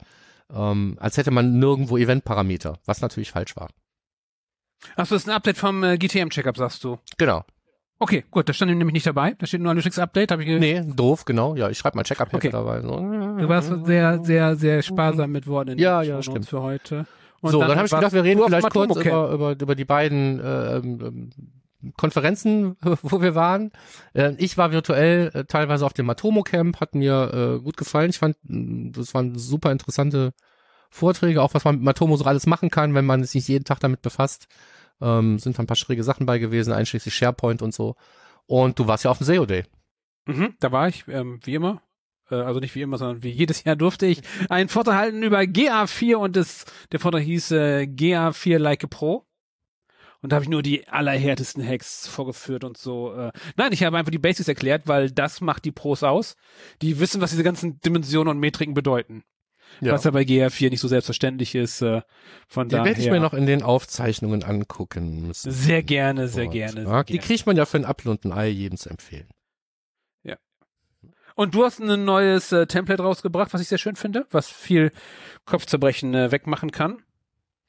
ähm, 0.53 0.97
als 1.01 1.17
hätte 1.17 1.31
man 1.31 1.59
nirgendwo 1.59 1.97
Event-Parameter, 1.97 2.79
was 2.85 3.01
natürlich 3.01 3.31
falsch 3.31 3.57
war. 3.57 3.69
Achso, 4.97 5.15
das 5.15 5.23
ist 5.23 5.29
ein 5.29 5.35
Update 5.35 5.59
vom 5.59 5.85
äh, 5.85 5.99
GTM-Checkup, 5.99 6.57
sagst 6.57 6.85
du. 6.85 6.99
Genau. 7.19 7.45
Okay, 8.03 8.25
gut, 8.31 8.49
das 8.49 8.57
stand 8.57 8.71
nämlich 8.75 8.95
nicht 8.95 9.07
dabei. 9.07 9.35
Da 9.39 9.47
steht 9.47 9.61
nur 9.61 9.71
Analytics 9.71 9.99
Update. 9.99 10.33
Hab 10.33 10.41
ich 10.41 10.49
Nee, 10.49 10.83
doof, 10.87 11.27
genau. 11.27 11.55
Ja, 11.55 11.69
ich 11.69 11.77
schreibe 11.77 11.99
mal 11.99 12.03
Checkup 12.03 12.33
Okay. 12.33 12.49
dabei. 12.49 12.81
So. 12.81 12.97
Du 12.97 13.47
warst 13.49 13.71
sehr, 13.85 14.25
sehr, 14.25 14.57
sehr 14.57 14.83
sparsam 14.83 15.31
mit 15.31 15.47
Worten 15.47 15.73
in 15.73 15.79
Ja, 15.79 16.01
ja, 16.01 16.23
stimmt. 16.23 16.47
für 16.49 16.63
heute. 16.63 17.07
Und 17.43 17.53
so, 17.53 17.61
dann, 17.61 17.77
habe 17.77 17.85
ich 17.87 17.93
gedacht, 17.93 18.13
wir 18.15 18.25
reden 18.25 18.43
vielleicht 18.45 18.71
kurz 18.71 18.95
Camp. 18.95 19.07
über, 19.07 19.31
über, 19.33 19.51
über 19.53 19.75
die 19.75 19.85
beiden 19.85 20.41
äh, 20.41 20.77
ähm, 20.79 21.31
Konferenzen, 21.99 22.77
wo 23.03 23.21
wir 23.21 23.35
waren. 23.35 23.71
Äh, 24.15 24.33
ich 24.39 24.57
war 24.57 24.73
virtuell 24.73 25.31
äh, 25.35 25.45
teilweise 25.45 25.85
auf 25.85 25.93
dem 25.93 26.07
Matomo 26.07 26.43
Camp, 26.43 26.81
hat 26.81 26.95
mir 26.95 27.59
äh, 27.59 27.63
gut 27.63 27.77
gefallen. 27.77 28.09
Ich 28.11 28.19
fand, 28.19 28.37
mh, 28.45 28.93
das 28.95 29.13
waren 29.15 29.37
super 29.39 29.73
interessante 29.73 30.33
Vorträge, 30.91 31.43
auch 31.43 31.53
was 31.55 31.65
man 31.65 31.77
mit 31.77 31.85
Matomo 31.85 32.17
so 32.17 32.25
alles 32.25 32.47
machen 32.47 32.71
kann, 32.71 32.95
wenn 32.95 33.07
man 33.07 33.25
sich 33.25 33.47
jeden 33.49 33.65
Tag 33.65 33.81
damit 33.81 34.03
befasst. 34.03 34.49
Ähm, 35.01 35.39
sind 35.39 35.59
da 35.59 35.63
ein 35.63 35.67
paar 35.67 35.77
schräge 35.77 36.05
Sachen 36.05 36.27
bei 36.27 36.39
gewesen, 36.39 36.73
einschließlich 36.73 37.15
SharePoint 37.15 37.63
und 37.63 37.73
so. 37.73 37.97
Und 38.47 38.79
du 38.79 38.87
warst 38.87 39.05
ja 39.05 39.11
auf 39.11 39.19
dem 39.19 39.25
SEO 39.27 39.47
Day. 39.47 39.65
Mhm, 40.27 40.55
da 40.61 40.73
war 40.73 40.89
ich, 40.89 41.07
ähm, 41.09 41.41
wie 41.45 41.55
immer. 41.55 41.83
Äh, 42.31 42.37
also 42.37 42.61
nicht 42.61 42.75
wie 42.75 42.83
immer, 42.83 42.99
sondern 42.99 43.23
wie 43.23 43.31
jedes 43.31 43.65
Jahr 43.65 43.77
durfte 43.77 44.07
ich 44.07 44.21
einen 44.49 44.69
Vortrag 44.69 44.97
halten 44.97 45.23
über 45.23 45.41
GA4 45.41 46.17
und 46.17 46.37
das, 46.37 46.65
der 46.93 47.01
Vortrag 47.01 47.23
hieß 47.23 47.53
äh, 47.53 47.83
GA4 47.83 48.59
Like 48.59 48.85
a 48.85 48.87
Pro. 48.87 49.27
Und 50.23 50.33
da 50.33 50.37
habe 50.37 50.45
ich 50.45 50.51
nur 50.51 50.63
die 50.63 50.87
allerhärtesten 50.87 51.67
Hacks 51.67 52.07
vorgeführt 52.07 52.65
und 52.65 52.77
so. 52.77 53.15
Äh. 53.15 53.33
Nein, 53.57 53.73
ich 53.73 53.83
habe 53.83 53.97
einfach 53.97 54.11
die 54.11 54.19
Basics 54.19 54.49
erklärt, 54.49 54.87
weil 54.87 55.11
das 55.11 55.41
macht 55.41 55.65
die 55.65 55.73
Pros 55.73 56.03
aus. 56.03 56.37
Die 56.83 57.01
wissen, 57.01 57.23
was 57.23 57.31
diese 57.31 57.43
ganzen 57.43 57.81
Dimensionen 57.81 58.31
und 58.33 58.39
Metriken 58.39 58.75
bedeuten. 58.75 59.25
Was 59.81 60.05
ja 60.05 60.11
bei 60.11 60.23
GA4 60.23 60.71
nicht 60.71 60.81
so 60.81 60.89
selbstverständlich 60.89 61.55
ist. 61.55 61.81
Äh, 61.83 62.03
von 62.49 62.69
Die 62.69 62.73
daher. 62.73 62.85
werde 62.87 63.01
ich 63.01 63.11
mir 63.11 63.21
noch 63.21 63.35
in 63.35 63.47
den 63.47 63.63
Aufzeichnungen 63.63 64.43
angucken 64.43 65.27
müssen. 65.27 65.51
Sehr 65.53 65.83
gerne, 65.83 66.29
sehr 66.29 66.45
Dort. 66.45 66.55
gerne. 66.55 66.83
Ja, 66.83 66.89
Sehr 66.89 67.05
die 67.05 67.13
gerne. 67.15 67.27
kriegt 67.27 67.47
man 67.47 67.57
ja 67.57 67.65
für 67.67 67.79
ein 67.79 67.85
Apfel 67.85 68.11
und 68.11 68.25
ein 68.25 68.33
Ei 68.33 68.49
jedem 68.49 68.77
zu 68.79 68.91
empfehlen. 68.91 69.29
Und 71.37 71.55
du 71.55 71.65
hast 71.65 71.79
ein 71.81 72.05
neues 72.05 72.53
äh, 72.53 72.67
Template 72.67 73.03
rausgebracht, 73.03 73.55
was 73.55 73.63
ich 73.63 73.69
sehr 73.69 73.79
schön 73.79 73.97
finde, 73.97 74.27
was 74.31 74.49
viel 74.51 74.91
Kopfzerbrechen 75.47 76.13
äh, 76.15 76.33
wegmachen 76.33 76.71
kann. 76.71 77.03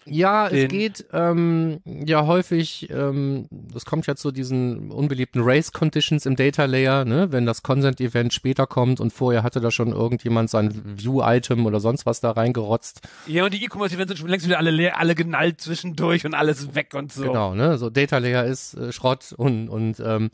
Ja, 0.05 0.47
es 0.47 0.67
geht 0.69 1.05
ähm, 1.13 1.81
ja 1.85 2.25
häufig, 2.25 2.89
ähm, 2.89 3.47
das 3.51 3.85
kommt 3.85 4.07
ja 4.07 4.15
zu 4.15 4.31
diesen 4.31 4.91
unbeliebten 4.91 5.41
Race 5.43 5.71
Conditions 5.71 6.25
im 6.25 6.35
Data 6.35 6.65
Layer, 6.65 7.05
ne? 7.05 7.31
wenn 7.31 7.45
das 7.45 7.61
Consent-Event 7.61 8.33
später 8.33 8.65
kommt 8.65 8.99
und 8.99 9.13
vorher 9.13 9.43
hatte 9.43 9.61
da 9.61 9.69
schon 9.69 9.91
irgendjemand 9.91 10.49
sein 10.49 10.71
View-Item 10.97 11.65
oder 11.65 11.79
sonst 11.79 12.05
was 12.05 12.19
da 12.19 12.31
reingerotzt. 12.31 13.01
Ja, 13.27 13.45
und 13.45 13.53
die 13.53 13.63
E-Commerce-Events 13.63 14.09
sind 14.09 14.17
schon 14.17 14.29
längst 14.29 14.47
wieder 14.47 14.57
alle 14.57 14.71
leer, 14.71 14.97
alle 14.97 15.13
genallt 15.13 15.61
zwischendurch 15.61 16.25
und 16.25 16.33
alles 16.33 16.73
weg 16.73 16.93
und 16.95 17.13
so. 17.13 17.23
Genau, 17.23 17.53
ne? 17.53 17.77
So 17.77 17.89
Data 17.89 18.17
Layer 18.17 18.45
ist 18.45 18.73
äh, 18.73 18.91
Schrott 18.91 19.33
und 19.37 19.69
und 19.69 19.99
ähm, 19.99 20.31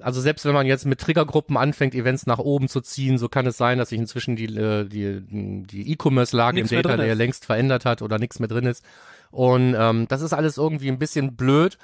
also 0.00 0.20
selbst 0.20 0.44
wenn 0.44 0.54
man 0.54 0.66
jetzt 0.66 0.86
mit 0.86 1.00
Triggergruppen 1.00 1.56
anfängt, 1.56 1.94
Events 1.94 2.26
nach 2.26 2.38
oben 2.38 2.68
zu 2.68 2.80
ziehen, 2.80 3.18
so 3.18 3.28
kann 3.28 3.46
es 3.46 3.56
sein, 3.56 3.78
dass 3.78 3.90
sich 3.90 3.98
inzwischen 3.98 4.36
die 4.36 4.46
äh, 4.46 4.84
die 4.84 5.20
die 5.20 5.92
E-Commerce-Lage 5.92 6.60
im 6.60 6.68
Data 6.68 6.94
Layer 6.94 7.14
längst 7.14 7.44
verändert 7.44 7.84
hat 7.84 8.02
oder 8.02 8.18
nichts 8.18 8.38
mehr 8.38 8.48
drin 8.48 8.66
ist. 8.66 8.84
Und 9.30 9.74
ähm, 9.78 10.06
das 10.08 10.22
ist 10.22 10.32
alles 10.32 10.56
irgendwie 10.56 10.88
ein 10.88 10.98
bisschen 10.98 11.36
blöd. 11.36 11.78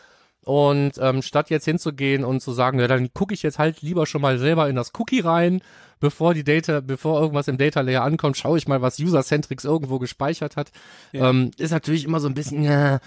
Und 0.44 0.94
ähm, 0.98 1.22
statt 1.22 1.50
jetzt 1.50 1.66
hinzugehen 1.66 2.24
und 2.24 2.40
zu 2.40 2.52
sagen, 2.52 2.80
ja, 2.80 2.88
dann 2.88 3.14
gucke 3.14 3.32
ich 3.32 3.44
jetzt 3.44 3.60
halt 3.60 3.80
lieber 3.80 4.06
schon 4.06 4.22
mal 4.22 4.38
selber 4.38 4.68
in 4.68 4.74
das 4.74 4.90
Cookie 4.98 5.20
rein, 5.20 5.62
bevor 6.00 6.34
die 6.34 6.42
Data, 6.42 6.80
bevor 6.80 7.20
irgendwas 7.20 7.46
im 7.46 7.58
Data 7.58 7.80
Layer 7.80 8.02
ankommt, 8.02 8.36
schaue 8.36 8.58
ich 8.58 8.66
mal, 8.66 8.82
was 8.82 8.98
User-Centrics 8.98 9.64
irgendwo 9.64 10.00
gespeichert 10.00 10.56
hat. 10.56 10.72
Ja. 11.12 11.30
Ähm, 11.30 11.52
ist 11.58 11.70
natürlich 11.70 12.04
immer 12.04 12.18
so 12.18 12.26
ein 12.26 12.34
bisschen, 12.34 12.64
ja. 12.64 12.98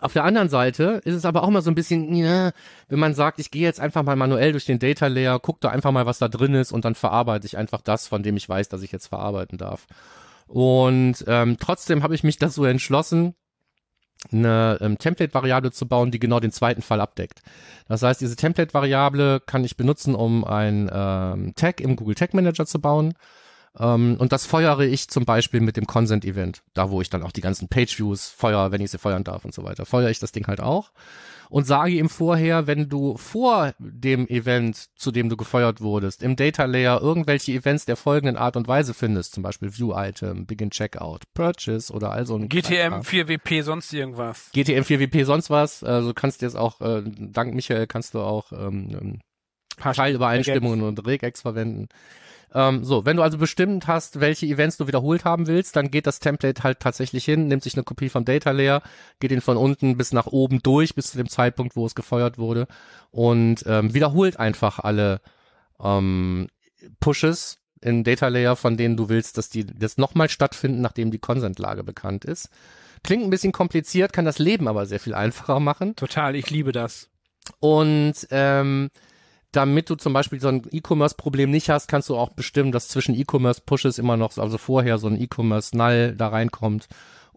Auf 0.00 0.12
der 0.12 0.24
anderen 0.24 0.48
Seite 0.48 1.00
ist 1.04 1.14
es 1.14 1.24
aber 1.24 1.42
auch 1.42 1.50
mal 1.50 1.62
so 1.62 1.70
ein 1.70 1.74
bisschen, 1.74 2.14
ja, 2.14 2.52
wenn 2.88 3.00
man 3.00 3.14
sagt, 3.14 3.40
ich 3.40 3.50
gehe 3.50 3.62
jetzt 3.62 3.80
einfach 3.80 4.04
mal 4.04 4.14
manuell 4.14 4.52
durch 4.52 4.64
den 4.64 4.78
Data 4.78 5.08
Layer, 5.08 5.40
guck 5.40 5.60
da 5.60 5.70
einfach 5.70 5.90
mal, 5.90 6.06
was 6.06 6.18
da 6.18 6.28
drin 6.28 6.54
ist 6.54 6.70
und 6.70 6.84
dann 6.84 6.94
verarbeite 6.94 7.46
ich 7.46 7.56
einfach 7.56 7.80
das, 7.80 8.06
von 8.06 8.22
dem 8.22 8.36
ich 8.36 8.48
weiß, 8.48 8.68
dass 8.68 8.82
ich 8.82 8.92
jetzt 8.92 9.08
verarbeiten 9.08 9.58
darf. 9.58 9.86
Und 10.46 11.24
ähm, 11.26 11.56
trotzdem 11.58 12.02
habe 12.02 12.14
ich 12.14 12.22
mich 12.22 12.36
dazu 12.38 12.64
entschlossen, 12.64 13.34
eine 14.32 14.78
ähm, 14.80 14.98
Template-Variable 14.98 15.70
zu 15.70 15.86
bauen, 15.86 16.10
die 16.10 16.18
genau 16.18 16.40
den 16.40 16.50
zweiten 16.50 16.82
Fall 16.82 17.00
abdeckt. 17.00 17.42
Das 17.86 18.02
heißt, 18.02 18.20
diese 18.20 18.36
Template-Variable 18.36 19.40
kann 19.40 19.64
ich 19.64 19.76
benutzen, 19.76 20.14
um 20.14 20.44
ein 20.44 20.90
ähm, 20.92 21.54
Tag 21.54 21.80
im 21.80 21.96
Google 21.96 22.16
Tag 22.16 22.34
Manager 22.34 22.66
zu 22.66 22.80
bauen. 22.80 23.14
Ähm, 23.78 24.16
und 24.18 24.32
das 24.32 24.46
feuere 24.46 24.80
ich 24.80 25.08
zum 25.08 25.24
Beispiel 25.24 25.60
mit 25.60 25.76
dem 25.76 25.86
Consent-Event, 25.86 26.62
da 26.74 26.90
wo 26.90 27.00
ich 27.00 27.10
dann 27.10 27.22
auch 27.22 27.32
die 27.32 27.40
ganzen 27.40 27.68
Page-Views 27.68 28.28
feuer, 28.28 28.72
wenn 28.72 28.80
ich 28.80 28.90
sie 28.90 28.98
feuern 28.98 29.24
darf 29.24 29.44
und 29.44 29.54
so 29.54 29.64
weiter. 29.64 29.86
Feuere 29.86 30.10
ich 30.10 30.18
das 30.18 30.32
Ding 30.32 30.46
halt 30.46 30.60
auch 30.60 30.90
und 31.50 31.66
sage 31.66 31.92
ihm 31.92 32.08
vorher, 32.08 32.66
wenn 32.66 32.88
du 32.88 33.16
vor 33.16 33.74
dem 33.78 34.28
Event, 34.28 34.88
zu 34.96 35.10
dem 35.10 35.28
du 35.28 35.36
gefeuert 35.36 35.80
wurdest, 35.80 36.22
im 36.22 36.36
Data 36.36 36.64
Layer 36.64 37.00
irgendwelche 37.00 37.52
Events 37.52 37.86
der 37.86 37.96
folgenden 37.96 38.36
Art 38.36 38.56
und 38.56 38.68
Weise 38.68 38.94
findest, 38.94 39.34
zum 39.34 39.42
Beispiel 39.42 39.76
View 39.76 39.92
Item, 39.94 40.46
Begin 40.46 40.70
Checkout, 40.70 41.22
Purchase 41.34 41.92
oder 41.92 42.10
also 42.10 42.36
ein 42.36 42.48
GTM 42.48 43.00
4WP 43.00 43.62
sonst 43.62 43.92
irgendwas. 43.92 44.50
GTM 44.52 44.82
4WP 44.82 45.24
sonst 45.24 45.50
was, 45.50 45.82
also 45.82 46.12
kannst 46.12 46.42
du 46.42 46.46
jetzt 46.46 46.56
auch, 46.56 46.80
äh, 46.80 47.02
dank 47.04 47.54
Michael 47.54 47.86
kannst 47.86 48.14
du 48.14 48.20
auch 48.20 48.52
ähm, 48.52 49.20
Teilübereinstimmungen 49.78 50.82
und 50.82 51.06
Regex 51.06 51.42
verwenden. 51.42 51.88
Ähm, 52.54 52.84
so, 52.84 53.04
wenn 53.04 53.16
du 53.16 53.22
also 53.22 53.38
bestimmt 53.38 53.86
hast, 53.86 54.20
welche 54.20 54.46
Events 54.46 54.76
du 54.78 54.86
wiederholt 54.86 55.24
haben 55.24 55.46
willst, 55.46 55.76
dann 55.76 55.90
geht 55.90 56.06
das 56.06 56.18
Template 56.20 56.62
halt 56.62 56.80
tatsächlich 56.80 57.24
hin, 57.24 57.48
nimmt 57.48 57.62
sich 57.62 57.74
eine 57.74 57.84
Kopie 57.84 58.08
vom 58.08 58.24
Data 58.24 58.50
Layer, 58.50 58.82
geht 59.20 59.32
ihn 59.32 59.40
von 59.40 59.56
unten 59.56 59.96
bis 59.96 60.12
nach 60.12 60.26
oben 60.26 60.62
durch, 60.62 60.94
bis 60.94 61.10
zu 61.10 61.18
dem 61.18 61.28
Zeitpunkt, 61.28 61.76
wo 61.76 61.84
es 61.86 61.94
gefeuert 61.94 62.38
wurde 62.38 62.66
und 63.10 63.64
ähm, 63.66 63.92
wiederholt 63.92 64.38
einfach 64.38 64.78
alle 64.78 65.20
ähm, 65.82 66.48
Pushes 67.00 67.58
in 67.80 68.04
Data 68.04 68.28
Layer, 68.28 68.56
von 68.56 68.76
denen 68.76 68.96
du 68.96 69.08
willst, 69.08 69.38
dass 69.38 69.50
die 69.50 69.64
das 69.66 69.98
nochmal 69.98 70.28
stattfinden, 70.28 70.80
nachdem 70.80 71.10
die 71.10 71.18
Consent-Lage 71.18 71.84
bekannt 71.84 72.24
ist. 72.24 72.48
Klingt 73.04 73.22
ein 73.22 73.30
bisschen 73.30 73.52
kompliziert, 73.52 74.12
kann 74.12 74.24
das 74.24 74.38
Leben 74.38 74.66
aber 74.66 74.86
sehr 74.86 75.00
viel 75.00 75.14
einfacher 75.14 75.60
machen. 75.60 75.94
Total, 75.94 76.34
ich 76.34 76.50
liebe 76.50 76.72
das. 76.72 77.08
Und 77.60 78.14
ähm, 78.30 78.90
damit 79.52 79.88
du 79.88 79.94
zum 79.94 80.12
Beispiel 80.12 80.40
so 80.40 80.48
ein 80.48 80.62
E-Commerce-Problem 80.70 81.50
nicht 81.50 81.70
hast, 81.70 81.88
kannst 81.88 82.08
du 82.08 82.16
auch 82.16 82.30
bestimmen, 82.30 82.72
dass 82.72 82.88
zwischen 82.88 83.14
E-Commerce-Pushes 83.14 83.98
immer 83.98 84.16
noch, 84.16 84.36
also 84.36 84.58
vorher 84.58 84.98
so 84.98 85.06
ein 85.08 85.20
E-Commerce-Null 85.20 86.14
da 86.16 86.28
reinkommt. 86.28 86.88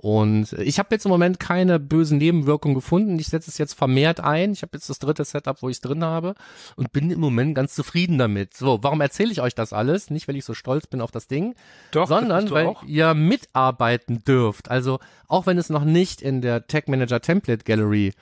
Und 0.01 0.53
ich 0.53 0.79
habe 0.79 0.89
jetzt 0.91 1.05
im 1.05 1.11
Moment 1.11 1.39
keine 1.39 1.79
bösen 1.79 2.17
Nebenwirkungen 2.17 2.73
gefunden. 2.73 3.19
Ich 3.19 3.27
setze 3.27 3.51
es 3.51 3.59
jetzt 3.59 3.75
vermehrt 3.75 4.19
ein. 4.19 4.51
Ich 4.51 4.63
habe 4.63 4.71
jetzt 4.73 4.89
das 4.89 4.97
dritte 4.97 5.23
Setup, 5.23 5.61
wo 5.61 5.69
ich 5.69 5.77
es 5.77 5.81
drin 5.81 6.03
habe 6.03 6.33
und 6.75 6.91
bin 6.91 7.11
im 7.11 7.19
Moment 7.19 7.53
ganz 7.53 7.75
zufrieden 7.75 8.17
damit. 8.17 8.55
So, 8.55 8.79
warum 8.81 8.99
erzähle 8.99 9.31
ich 9.31 9.41
euch 9.41 9.53
das 9.53 9.73
alles? 9.73 10.09
Nicht, 10.09 10.27
weil 10.27 10.35
ich 10.35 10.43
so 10.43 10.55
stolz 10.55 10.87
bin 10.87 11.01
auf 11.01 11.11
das 11.11 11.27
Ding, 11.27 11.53
Doch, 11.91 12.07
sondern 12.07 12.49
weil 12.49 12.65
auch. 12.65 12.83
ihr 12.83 13.13
mitarbeiten 13.13 14.23
dürft. 14.23 14.71
Also 14.71 14.99
auch 15.27 15.45
wenn 15.45 15.59
es 15.59 15.69
noch 15.69 15.85
nicht 15.85 16.23
in 16.23 16.41
der 16.41 16.65
Tag 16.65 16.87
Manager 16.87 17.21
Template 17.21 17.63
Gallery 17.63 18.13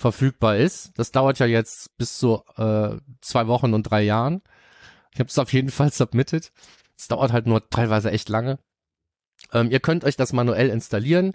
verfügbar 0.00 0.56
ist. 0.56 0.92
Das 0.98 1.12
dauert 1.12 1.38
ja 1.38 1.46
jetzt 1.46 1.96
bis 1.98 2.18
zu 2.18 2.42
äh, 2.56 2.96
zwei 3.20 3.46
Wochen 3.46 3.74
und 3.74 3.84
drei 3.84 4.02
Jahren. 4.02 4.42
Ich 5.12 5.20
habe 5.20 5.28
es 5.28 5.38
auf 5.38 5.52
jeden 5.52 5.70
Fall 5.70 5.92
submitted. 5.92 6.52
Es 6.96 7.08
dauert 7.08 7.32
halt 7.32 7.46
nur 7.46 7.68
teilweise 7.70 8.10
echt 8.10 8.28
lange. 8.28 8.58
Ähm, 9.52 9.70
ihr 9.70 9.80
könnt 9.80 10.04
euch 10.04 10.16
das 10.16 10.32
manuell 10.32 10.68
installieren. 10.68 11.32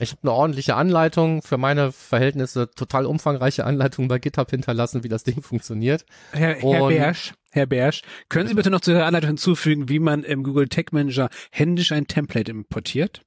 Ich 0.00 0.12
habe 0.12 0.22
eine 0.22 0.32
ordentliche 0.32 0.76
Anleitung 0.76 1.42
für 1.42 1.58
meine 1.58 1.90
Verhältnisse, 1.90 2.70
total 2.70 3.04
umfangreiche 3.04 3.64
Anleitung 3.64 4.06
bei 4.06 4.18
GitHub 4.20 4.48
hinterlassen, 4.50 5.02
wie 5.02 5.08
das 5.08 5.24
Ding 5.24 5.42
funktioniert. 5.42 6.04
Herr, 6.32 6.54
Herr 6.54 6.82
Und- 6.84 6.88
Bersch, 6.94 7.34
Herr 7.50 7.66
Bersch, 7.66 8.02
können 8.28 8.48
Sie 8.48 8.54
bitte 8.54 8.70
noch 8.70 8.80
zu 8.80 8.92
Ihrer 8.92 9.06
Anleitung 9.06 9.28
hinzufügen, 9.30 9.88
wie 9.88 9.98
man 9.98 10.22
im 10.22 10.44
Google 10.44 10.68
Tag 10.68 10.92
Manager 10.92 11.30
händisch 11.50 11.90
ein 11.92 12.06
Template 12.06 12.50
importiert? 12.50 13.22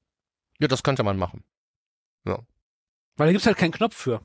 Ja, 0.60 0.68
das 0.68 0.84
könnte 0.84 1.04
man 1.04 1.18
machen. 1.18 1.44
Weil 3.18 3.28
da 3.28 3.32
gibt's 3.34 3.46
halt 3.48 3.58
keinen 3.58 3.74
Knopf 3.74 3.96
für. 3.96 4.22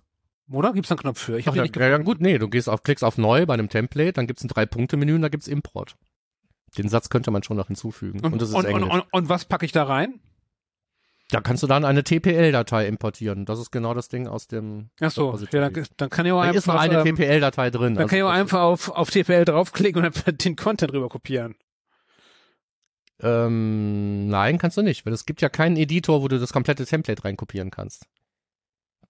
Oder? 0.51 0.73
Gibt's 0.73 0.89
da 0.89 0.95
einen 0.95 1.01
Knopf 1.01 1.21
für? 1.21 1.39
Ich 1.39 1.45
Ach, 1.45 1.49
habe 1.49 1.57
ja, 1.59 1.63
nicht 1.65 1.77
ja, 1.77 1.99
gut, 1.99 2.21
nee, 2.21 2.39
du 2.39 2.49
gehst 2.49 2.69
auf, 2.69 2.83
klickst 2.83 3.03
auf 3.03 3.19
Neu 3.19 3.47
bei 3.47 3.55
einem 3.55 3.69
Template, 3.69 4.13
dann 4.13 4.27
gibt's 4.27 4.45
ein 4.45 4.49
Drei-Punkte-Menü 4.49 5.15
und 5.15 5.23
da 5.23 5.29
gibt's 5.29 5.49
Import. 5.49 5.97
Den 6.79 6.89
Satz 6.89 7.09
könnte 7.09 7.31
man 7.31 7.43
schon 7.43 7.57
noch 7.57 7.67
hinzufügen. 7.69 8.21
Und, 8.21 8.33
Und, 8.35 8.43
das 8.43 8.51
ist 8.51 8.55
und, 8.55 8.65
Englisch. 8.65 8.85
und, 8.85 8.91
und, 8.91 9.13
und 9.13 9.29
was 9.29 9.45
packe 9.45 9.65
ich 9.65 9.73
da 9.73 9.85
rein? 9.85 10.21
Da 11.31 11.41
kannst 11.41 11.63
du 11.65 11.67
dann 11.67 11.85
eine 11.85 12.05
TPL-Datei 12.05 12.87
importieren. 12.87 13.47
Das 13.47 13.59
ist 13.59 13.73
genau 13.73 13.95
das 13.95 14.09
Ding 14.09 14.29
aus 14.29 14.47
dem 14.47 14.91
Ach 15.01 15.11
so, 15.11 15.37
ja, 15.53 15.69
dann, 15.69 15.87
dann 15.97 16.11
kann 16.11 16.25
ich 16.25 16.31
auch 16.33 16.43
Da 16.43 16.51
ist 16.51 16.67
noch 16.69 16.75
einfach, 16.75 17.01
eine 17.01 17.09
ähm, 17.09 17.17
TPL-Datei 17.17 17.71
drin. 17.71 17.95
dann 17.95 18.05
Also 18.05 18.09
kann 18.09 18.19
ich 18.19 18.23
auch 18.23 18.31
einfach 18.31 18.61
auf, 18.61 18.89
auf 18.91 19.11
TPL 19.11 19.45
draufklicken 19.45 20.01
und 20.01 20.07
einfach 20.07 20.31
den 20.33 20.55
Content 20.55 20.93
rüber 20.93 21.09
kopieren. 21.09 21.57
Ähm, 23.21 24.29
nein, 24.29 24.59
kannst 24.59 24.77
du 24.77 24.83
nicht, 24.83 25.05
weil 25.05 25.13
es 25.15 25.27
gibt 25.27 25.41
ja 25.41 25.49
keinen 25.49 25.77
Editor, 25.77 26.23
wo 26.23 26.29
du 26.29 26.39
das 26.39 26.53
komplette 26.53 26.85
Template 26.85 27.25
reinkopieren 27.25 27.71
kannst. 27.71 28.07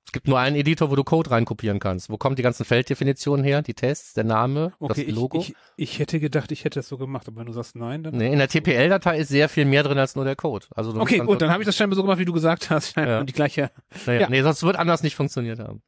Es 0.06 0.12
gibt 0.12 0.28
nur 0.28 0.38
einen 0.38 0.54
Editor, 0.54 0.90
wo 0.90 0.94
du 0.94 1.02
Code 1.02 1.30
reinkopieren 1.32 1.80
kannst. 1.80 2.08
Wo 2.10 2.16
kommen 2.16 2.36
die 2.36 2.42
ganzen 2.42 2.64
Felddefinitionen 2.64 3.44
her? 3.44 3.62
Die 3.62 3.74
Tests, 3.74 4.14
der 4.14 4.22
Name, 4.22 4.72
Okay, 4.78 5.04
das 5.04 5.14
Logo? 5.14 5.38
ich, 5.40 5.50
ich, 5.50 5.54
ich 5.76 5.98
hätte 5.98 6.20
gedacht, 6.20 6.52
ich 6.52 6.64
hätte 6.64 6.78
das 6.78 6.88
so 6.88 6.96
gemacht, 6.96 7.26
aber 7.26 7.38
wenn 7.40 7.46
du 7.46 7.52
sagst 7.52 7.74
nein, 7.74 8.04
dann. 8.04 8.16
nee, 8.16 8.32
in 8.32 8.38
der 8.38 8.48
TPL-Datei 8.48 9.18
ist 9.18 9.28
sehr 9.28 9.48
viel 9.48 9.64
mehr 9.64 9.82
drin 9.82 9.98
als 9.98 10.14
nur 10.14 10.24
der 10.24 10.36
Code. 10.36 10.66
Also 10.74 10.92
du 10.92 11.00
Okay, 11.00 11.18
gut, 11.18 11.42
dann 11.42 11.50
habe 11.50 11.62
ich 11.62 11.66
das 11.66 11.76
scheinbar 11.76 11.96
so 11.96 12.02
gemacht, 12.02 12.18
wie 12.20 12.24
du 12.24 12.32
gesagt 12.32 12.70
hast. 12.70 12.96
Ja. 12.96 13.18
Und 13.20 13.28
die 13.28 13.32
gleiche. 13.32 13.72
Naja, 14.06 14.20
ja. 14.20 14.28
Nee, 14.30 14.42
sonst 14.42 14.62
wird 14.62 14.76
anders 14.76 15.02
nicht 15.02 15.16
funktioniert 15.16 15.58
haben. 15.58 15.82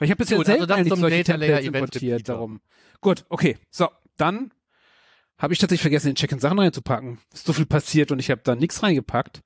Ich 0.00 0.10
habe 0.10 0.16
bisher 0.16 0.36
Gut, 0.38 0.48
also 0.48 0.58
selten 0.58 0.68
das 0.68 0.78
eigentlich 0.78 0.98
solche 1.00 1.24
Data 1.24 1.38
Layer 1.38 1.60
importiert, 1.60 2.28
darum. 2.28 2.60
Gut, 3.00 3.24
okay. 3.28 3.58
So, 3.70 3.88
dann 4.16 4.52
habe 5.38 5.52
ich 5.52 5.58
tatsächlich 5.58 5.82
vergessen, 5.82 6.08
in 6.08 6.14
Check-in 6.14 6.38
Sachen 6.38 6.58
reinzupacken. 6.58 7.18
Ist 7.32 7.46
so 7.46 7.52
viel 7.52 7.66
passiert 7.66 8.12
und 8.12 8.20
ich 8.20 8.30
habe 8.30 8.40
da 8.44 8.54
nichts 8.54 8.82
reingepackt. 8.82 9.42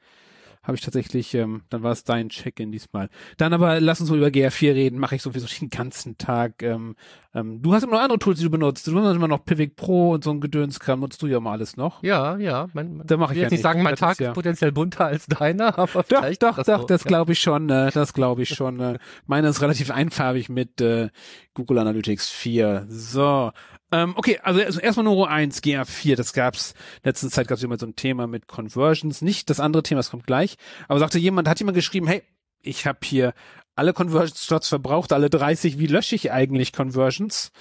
Habe 0.62 0.76
ich 0.76 0.82
tatsächlich, 0.82 1.34
ähm, 1.34 1.62
dann 1.70 1.82
war 1.82 1.92
es 1.92 2.04
dein 2.04 2.28
Check-in 2.28 2.70
diesmal. 2.72 3.08
Dann 3.38 3.52
aber 3.52 3.80
lass 3.80 4.00
uns 4.00 4.10
mal 4.10 4.18
über 4.18 4.26
GR4 4.28 4.74
reden, 4.74 4.98
mache 4.98 5.14
ich 5.16 5.22
sowieso 5.22 5.46
den 5.60 5.70
ganzen 5.70 6.18
Tag. 6.18 6.62
Ähm, 6.62 6.94
ähm, 7.34 7.62
du 7.62 7.72
hast 7.72 7.84
immer 7.84 7.92
noch 7.96 8.00
andere 8.02 8.18
Tools, 8.18 8.38
die 8.38 8.44
du 8.44 8.50
benutzt. 8.50 8.86
Du 8.86 8.92
benutzt 8.92 9.16
immer 9.16 9.28
noch 9.28 9.44
Pivot 9.44 9.76
Pro 9.76 10.10
und 10.12 10.24
so 10.24 10.30
ein 10.30 10.40
Gedönskram, 10.40 11.00
nutzt 11.00 11.22
du 11.22 11.26
ja 11.26 11.40
mal 11.40 11.52
alles 11.52 11.76
noch. 11.76 12.02
Ja, 12.02 12.36
ja. 12.38 12.68
Mein, 12.74 12.96
mein, 12.98 13.06
Da 13.06 13.16
mach 13.16 13.30
ich 13.30 13.36
will 13.36 13.38
ja 13.38 13.42
jetzt 13.44 13.52
nicht 13.52 13.62
sagen, 13.62 13.82
mein 13.82 13.92
Das 13.92 14.00
Tag 14.00 14.12
ist 14.12 14.20
ja- 14.20 14.32
potenziell 14.32 14.72
bunter 14.72 15.06
als 15.06 15.26
deiner, 15.26 15.78
aber 15.78 16.02
Doch, 16.02 16.04
vielleicht 16.06 16.42
doch, 16.42 16.58
ist 16.58 16.68
doch, 16.68 16.80
so. 16.82 16.86
das 16.86 17.04
glaube 17.04 17.32
ich 17.32 17.38
schon, 17.40 17.70
äh, 17.70 17.90
das 17.92 18.12
glaube 18.12 18.42
ich 18.42 18.48
schon. 18.54 18.80
Äh, 18.80 18.98
meine 19.26 19.48
ist 19.48 19.62
relativ 19.62 19.90
einfarbig 19.90 20.48
mit 20.48 20.80
äh, 20.80 21.08
Google 21.54 21.78
Analytics 21.78 22.28
4. 22.30 22.86
So, 22.88 23.52
ähm, 23.90 24.14
okay, 24.16 24.38
also, 24.42 24.60
also 24.60 24.80
erstmal 24.80 25.04
nur 25.04 25.30
1, 25.30 25.62
GA4, 25.62 26.16
das 26.16 26.32
gab's, 26.32 26.74
letzte 27.04 27.30
Zeit 27.30 27.48
gab's 27.48 27.62
immer 27.62 27.78
so 27.78 27.86
ein 27.86 27.96
Thema 27.96 28.26
mit 28.26 28.46
Conversions, 28.46 29.22
nicht 29.22 29.50
das 29.50 29.60
andere 29.60 29.82
Thema, 29.82 30.00
das 30.00 30.10
kommt 30.10 30.26
gleich, 30.26 30.56
aber 30.88 30.98
sagte 30.98 31.18
jemand, 31.18 31.48
hat 31.48 31.58
jemand 31.58 31.76
geschrieben, 31.76 32.06
hey, 32.06 32.22
ich 32.60 32.86
habe 32.86 32.98
hier 33.02 33.34
alle 33.76 33.92
Conversion-Slots 33.92 34.68
verbraucht, 34.68 35.12
alle 35.12 35.30
30, 35.30 35.78
wie 35.78 35.86
lösche 35.86 36.16
ich 36.16 36.32
eigentlich 36.32 36.72
Conversions? 36.72 37.52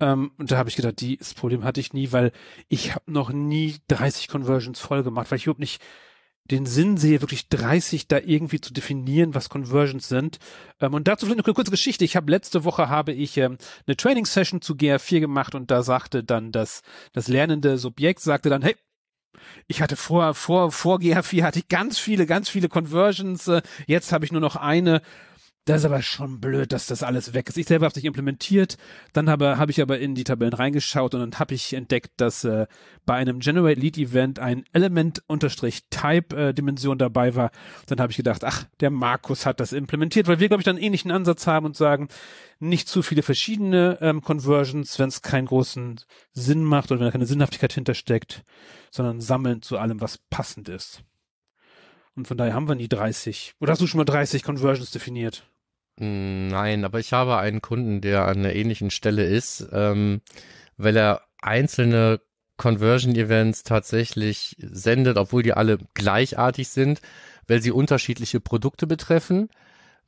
Ähm, 0.00 0.32
und 0.36 0.50
da 0.50 0.58
habe 0.58 0.68
ich 0.68 0.76
gedacht, 0.76 1.00
die, 1.00 1.16
das 1.16 1.34
Problem 1.34 1.64
hatte 1.64 1.80
ich 1.80 1.92
nie, 1.92 2.12
weil 2.12 2.32
ich 2.68 2.94
habe 2.94 3.10
noch 3.10 3.32
nie 3.32 3.76
30 3.88 4.28
Conversions 4.28 4.80
voll 4.80 5.02
gemacht, 5.04 5.30
weil 5.30 5.38
ich 5.38 5.46
überhaupt 5.46 5.60
nicht 5.60 5.80
den 6.50 6.66
Sinn 6.66 6.96
sehe, 6.96 7.20
wirklich 7.20 7.48
30 7.48 8.08
da 8.08 8.18
irgendwie 8.18 8.60
zu 8.60 8.72
definieren, 8.72 9.34
was 9.34 9.48
Conversions 9.48 10.08
sind. 10.08 10.38
Ähm, 10.80 10.94
und 10.94 11.08
dazu 11.08 11.26
vielleicht 11.26 11.46
eine 11.46 11.54
kurze 11.54 11.70
Geschichte. 11.70 12.04
Ich 12.04 12.16
habe 12.16 12.30
letzte 12.30 12.64
Woche 12.64 12.88
habe 12.88 13.12
ich 13.12 13.36
ähm, 13.36 13.58
eine 13.86 13.96
Training 13.96 14.26
Session 14.26 14.60
zu 14.60 14.74
GR4 14.74 15.20
gemacht 15.20 15.54
und 15.54 15.70
da 15.70 15.82
sagte 15.82 16.24
dann 16.24 16.52
das, 16.52 16.82
das 17.12 17.28
lernende 17.28 17.78
Subjekt 17.78 18.20
sagte 18.20 18.50
dann, 18.50 18.62
hey, 18.62 18.76
ich 19.66 19.80
hatte 19.80 19.96
vor, 19.96 20.34
vor, 20.34 20.72
vor 20.72 20.98
GR4 20.98 21.42
hatte 21.42 21.60
ich 21.60 21.68
ganz 21.68 21.98
viele, 21.98 22.26
ganz 22.26 22.48
viele 22.48 22.68
Conversions. 22.68 23.48
Äh, 23.48 23.62
jetzt 23.86 24.12
habe 24.12 24.24
ich 24.24 24.32
nur 24.32 24.40
noch 24.40 24.56
eine. 24.56 25.02
Das 25.64 25.82
ist 25.82 25.84
aber 25.84 26.02
schon 26.02 26.40
blöd, 26.40 26.72
dass 26.72 26.88
das 26.88 27.04
alles 27.04 27.34
weg 27.34 27.48
ist. 27.48 27.56
Ich 27.56 27.66
selber 27.66 27.84
habe 27.84 27.92
es 27.92 27.96
nicht 27.96 28.06
implementiert. 28.06 28.76
Dann 29.12 29.30
habe, 29.30 29.58
habe 29.58 29.70
ich 29.70 29.80
aber 29.80 30.00
in 30.00 30.16
die 30.16 30.24
Tabellen 30.24 30.54
reingeschaut 30.54 31.14
und 31.14 31.20
dann 31.20 31.38
habe 31.38 31.54
ich 31.54 31.72
entdeckt, 31.72 32.10
dass 32.16 32.42
äh, 32.42 32.66
bei 33.06 33.14
einem 33.14 33.38
Generate 33.38 33.78
Lead 33.78 33.96
Event 33.96 34.40
ein 34.40 34.64
Element-Type-Dimension 34.72 36.98
dabei 36.98 37.36
war. 37.36 37.52
Dann 37.86 38.00
habe 38.00 38.10
ich 38.10 38.16
gedacht, 38.16 38.42
ach, 38.42 38.64
der 38.80 38.90
Markus 38.90 39.46
hat 39.46 39.60
das 39.60 39.72
implementiert, 39.72 40.26
weil 40.26 40.40
wir, 40.40 40.48
glaube 40.48 40.62
ich, 40.62 40.64
dann 40.64 40.74
einen 40.76 40.84
ähnlichen 40.84 41.12
Ansatz 41.12 41.46
haben 41.46 41.66
und 41.66 41.76
sagen, 41.76 42.08
nicht 42.58 42.88
zu 42.88 43.02
viele 43.02 43.22
verschiedene 43.22 43.98
ähm, 44.00 44.20
Conversions, 44.20 44.98
wenn 44.98 45.10
es 45.10 45.22
keinen 45.22 45.46
großen 45.46 46.00
Sinn 46.32 46.64
macht 46.64 46.90
oder 46.90 46.98
wenn 46.98 47.06
da 47.06 47.12
keine 47.12 47.26
Sinnhaftigkeit 47.26 47.72
hintersteckt, 47.72 48.42
sondern 48.90 49.20
sammeln 49.20 49.62
zu 49.62 49.78
allem, 49.78 50.00
was 50.00 50.18
passend 50.18 50.68
ist. 50.68 51.04
Und 52.16 52.26
von 52.26 52.36
daher 52.36 52.54
haben 52.54 52.66
wir 52.68 52.74
nie 52.74 52.88
30. 52.88 53.54
Oder 53.60 53.70
hast 53.72 53.80
du 53.80 53.86
schon 53.86 53.98
mal 53.98 54.04
30 54.04 54.42
Conversions 54.42 54.90
definiert? 54.90 55.44
Nein, 56.04 56.84
aber 56.84 56.98
ich 56.98 57.12
habe 57.12 57.38
einen 57.38 57.62
Kunden, 57.62 58.00
der 58.00 58.26
an 58.26 58.38
einer 58.38 58.56
ähnlichen 58.56 58.90
Stelle 58.90 59.24
ist, 59.24 59.68
ähm, 59.72 60.20
weil 60.76 60.96
er 60.96 61.22
einzelne 61.40 62.20
Conversion-Events 62.56 63.62
tatsächlich 63.62 64.56
sendet, 64.58 65.16
obwohl 65.16 65.44
die 65.44 65.52
alle 65.52 65.78
gleichartig 65.94 66.68
sind, 66.70 67.00
weil 67.46 67.62
sie 67.62 67.70
unterschiedliche 67.70 68.40
Produkte 68.40 68.88
betreffen, 68.88 69.48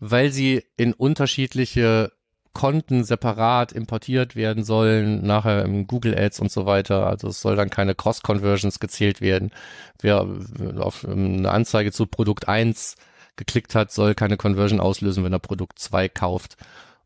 weil 0.01 0.33
sie 0.33 0.65
in 0.77 0.95
unterschiedliche 0.95 2.11
Konten 2.55 3.05
separat 3.05 3.71
importiert 3.71 4.35
werden 4.35 4.65
sollen, 4.65 5.25
nachher 5.25 5.65
im 5.65 5.87
Google 5.87 6.19
Ads 6.19 6.41
und 6.41 6.51
so 6.51 6.67
weiter. 6.67 7.07
Also 7.07 7.29
es 7.29 7.41
soll 7.41 7.55
dann 7.55 7.71
keine 7.71 7.95
Cross-Conversions 7.95 8.81
gezählt 8.81 9.21
werden. 9.21 9.53
Wer 10.01 10.27
auf 10.79 11.05
eine 11.05 11.51
Anzeige 11.53 11.93
zu 11.93 12.07
Produkt 12.07 12.49
1 12.49 12.97
geklickt 13.37 13.75
hat, 13.75 13.91
soll 13.93 14.15
keine 14.15 14.37
Conversion 14.37 14.81
auslösen, 14.81 15.25
wenn 15.25 15.33
er 15.33 15.39
Produkt 15.39 15.79
2 15.79 16.09
kauft. 16.09 16.57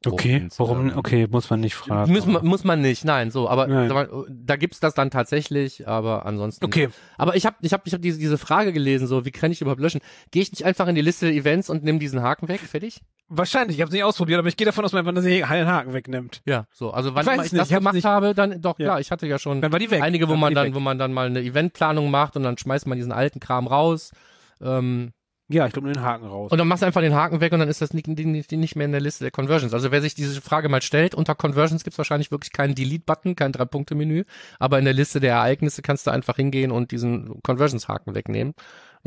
Okay, 0.06 0.42
Und, 0.44 0.58
warum? 0.60 0.90
ähm, 0.90 0.96
Okay, 0.96 1.26
muss 1.28 1.50
man 1.50 1.58
nicht 1.58 1.74
fragen. 1.74 2.12
Muss 2.12 2.24
man, 2.24 2.46
muss 2.46 2.62
man 2.62 2.80
nicht, 2.80 3.04
nein, 3.04 3.32
so, 3.32 3.48
aber 3.48 3.66
Nein. 3.66 3.88
mal, 3.88 4.08
da 4.30 4.54
gibt's 4.54 4.78
das 4.78 4.94
dann 4.94 5.10
tatsächlich, 5.10 5.88
aber 5.88 6.24
ansonsten. 6.24 6.64
Okay, 6.64 6.88
Aber 7.16 7.34
ich 7.34 7.44
habe 7.46 7.56
ich 7.62 7.72
hab, 7.72 7.84
ich 7.84 7.94
hab 7.94 8.00
diese, 8.00 8.16
diese 8.16 8.38
Frage 8.38 8.72
gelesen, 8.72 9.08
so, 9.08 9.24
wie 9.24 9.32
kann 9.32 9.50
ich 9.50 9.60
überhaupt 9.60 9.80
löschen? 9.80 10.00
Gehe 10.30 10.40
ich 10.42 10.52
nicht 10.52 10.64
einfach 10.64 10.86
in 10.86 10.94
die 10.94 11.00
Liste 11.00 11.26
der 11.26 11.34
Events 11.34 11.68
und 11.68 11.82
nimm 11.82 11.98
diesen 11.98 12.22
Haken 12.22 12.46
weg, 12.46 12.60
fertig? 12.60 13.00
wahrscheinlich. 13.30 13.76
Ich 13.76 13.80
habe 13.82 13.88
es 13.88 13.92
nicht 13.92 14.04
ausprobiert, 14.04 14.38
aber 14.38 14.48
ich 14.48 14.56
gehe 14.56 14.64
davon 14.66 14.84
aus, 14.84 14.92
dass 14.92 15.04
man 15.04 15.14
den 15.16 15.48
Haken 15.48 15.92
wegnimmt. 15.92 16.42
Ja, 16.46 16.66
so, 16.70 16.92
also 16.92 17.14
wann 17.16 17.26
Ich 17.26 17.32
ich 17.32 17.38
nicht, 17.52 17.58
das 17.60 17.68
ich 17.68 17.76
gemacht 17.76 17.94
nicht- 17.94 18.04
habe, 18.06 18.34
dann 18.34 18.62
doch 18.62 18.78
Ja. 18.78 18.86
klar, 18.86 19.00
ich 19.00 19.10
hatte 19.10 19.26
ja 19.26 19.38
schon 19.40 19.60
Dann 19.60 19.72
war 19.72 19.80
die 19.80 19.90
weg. 19.90 20.00
einige, 20.00 20.28
wo 20.28 20.32
Dann 20.34 20.40
man 20.40 20.54
dann, 20.54 20.66
weg. 20.68 20.74
wo 20.76 20.80
man 20.80 20.98
dann 21.00 21.12
mal 21.12 21.26
eine 21.26 21.40
Eventplanung 21.42 22.08
macht 22.10 22.36
und 22.36 22.44
dann 22.44 22.56
schmeißt 22.56 22.86
man 22.86 22.96
diesen 22.96 23.10
alten 23.12 23.40
Kram 23.40 23.66
raus. 23.66 24.12
Ähm, 24.62 25.10
Ja, 25.50 25.66
ich 25.66 25.72
glaube 25.72 25.86
nur 25.86 25.94
den 25.94 26.02
Haken 26.02 26.26
raus. 26.26 26.52
Und 26.52 26.58
dann 26.58 26.68
machst 26.68 26.82
du 26.82 26.86
einfach 26.86 27.00
den 27.00 27.14
Haken 27.14 27.40
weg 27.40 27.52
und 27.52 27.60
dann 27.60 27.70
ist 27.70 27.80
das 27.80 27.94
nicht, 27.94 28.06
nicht, 28.06 28.52
nicht 28.52 28.76
mehr 28.76 28.84
in 28.84 28.92
der 28.92 29.00
Liste 29.00 29.24
der 29.24 29.30
Conversions. 29.30 29.72
Also 29.72 29.90
wer 29.90 30.02
sich 30.02 30.14
diese 30.14 30.42
Frage 30.42 30.68
mal 30.68 30.82
stellt, 30.82 31.14
unter 31.14 31.34
Conversions 31.34 31.84
gibt's 31.84 31.96
wahrscheinlich 31.96 32.30
wirklich 32.30 32.52
keinen 32.52 32.74
Delete-Button, 32.74 33.34
kein 33.34 33.52
Drei-Punkte-Menü, 33.52 34.24
aber 34.58 34.78
in 34.78 34.84
der 34.84 34.92
Liste 34.92 35.20
der 35.20 35.34
Ereignisse 35.34 35.80
kannst 35.80 36.06
du 36.06 36.10
einfach 36.10 36.36
hingehen 36.36 36.70
und 36.70 36.90
diesen 36.90 37.42
Conversions-Haken 37.42 38.14
wegnehmen. 38.14 38.54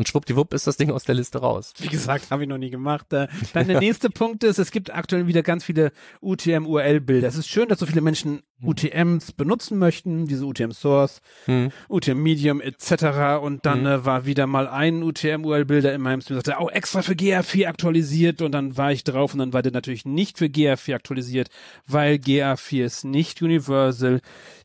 Und 0.02 0.08
schwuppdiwupp 0.08 0.52
ist 0.56 0.66
das 0.66 0.78
Ding 0.78 0.90
aus 0.90 1.04
der 1.04 1.14
Liste 1.14 1.38
raus. 1.38 1.74
Wie 1.78 1.88
gesagt, 1.88 2.32
habe 2.32 2.42
ich 2.42 2.50
noch 2.50 2.58
nie 2.58 2.72
gemacht. 2.72 3.14
Äh, 3.14 3.28
Dann 3.54 3.68
der 3.68 3.80
nächste 3.80 4.10
Punkt 4.10 4.44
ist, 4.44 4.58
es 4.58 4.72
gibt 4.72 4.92
aktuell 4.92 5.28
wieder 5.28 5.44
ganz 5.44 5.64
viele 5.64 5.92
UTM-URL-Bilder. 6.22 7.28
Es 7.28 7.36
ist 7.36 7.48
schön, 7.48 7.70
dass 7.70 7.78
so 7.78 7.86
viele 7.86 8.02
Menschen 8.02 8.42
UTMs 8.64 9.32
benutzen 9.34 9.78
möchten, 9.78 10.26
diese 10.26 10.44
UTM-Source, 10.46 11.22
Hm. 11.46 11.70
UTM-Medium 11.88 12.62
etc. 12.62 13.40
Und 13.44 13.66
dann 13.68 13.82
Mhm. 13.82 13.86
äh, 13.86 14.06
war 14.06 14.26
wieder 14.26 14.48
mal 14.48 14.68
ein 14.68 15.04
UTM-URL-Bilder 15.04 15.94
in 15.94 16.02
meinem 16.02 16.22
Stream, 16.22 16.38
sagte, 16.38 16.56
oh, 16.60 16.70
extra 16.70 17.04
für 17.04 17.14
GA4 17.14 17.68
aktualisiert. 17.68 18.42
Und 18.42 18.54
dann 18.54 18.78
war 18.78 18.92
ich 18.92 19.04
drauf 19.04 19.34
und 19.34 19.40
dann 19.40 19.54
war 19.54 19.62
der 19.62 19.72
natürlich 19.72 20.06
nicht 20.06 20.40
für 20.40 20.46
GA4 20.46 20.96
aktualisiert, 20.96 21.50
weil 21.86 22.16
GA4 22.16 22.86
ist 22.86 23.04
nicht 23.06 23.40
universal. 23.44 24.20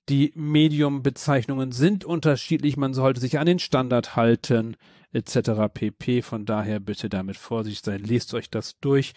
Die 0.09 0.33
Medium-Bezeichnungen 0.35 1.73
sind 1.73 2.05
unterschiedlich. 2.07 2.77
Man 2.79 2.95
sollte 2.95 3.21
sich 3.21 3.39
an 3.39 3.47
den 3.47 3.59
Standard 3.59 4.17
halten 4.17 4.77
etc. 5.17 5.73
pp. 5.73 6.23
Von 6.23 6.45
daher 6.45 6.81
bitte 6.81 7.09
damit 7.09 7.37
vorsichtig 7.37 7.85
sein. 7.85 8.03
Lest 8.03 8.35
euch 8.35 8.51
das 8.51 8.79
durch. 8.81 9.13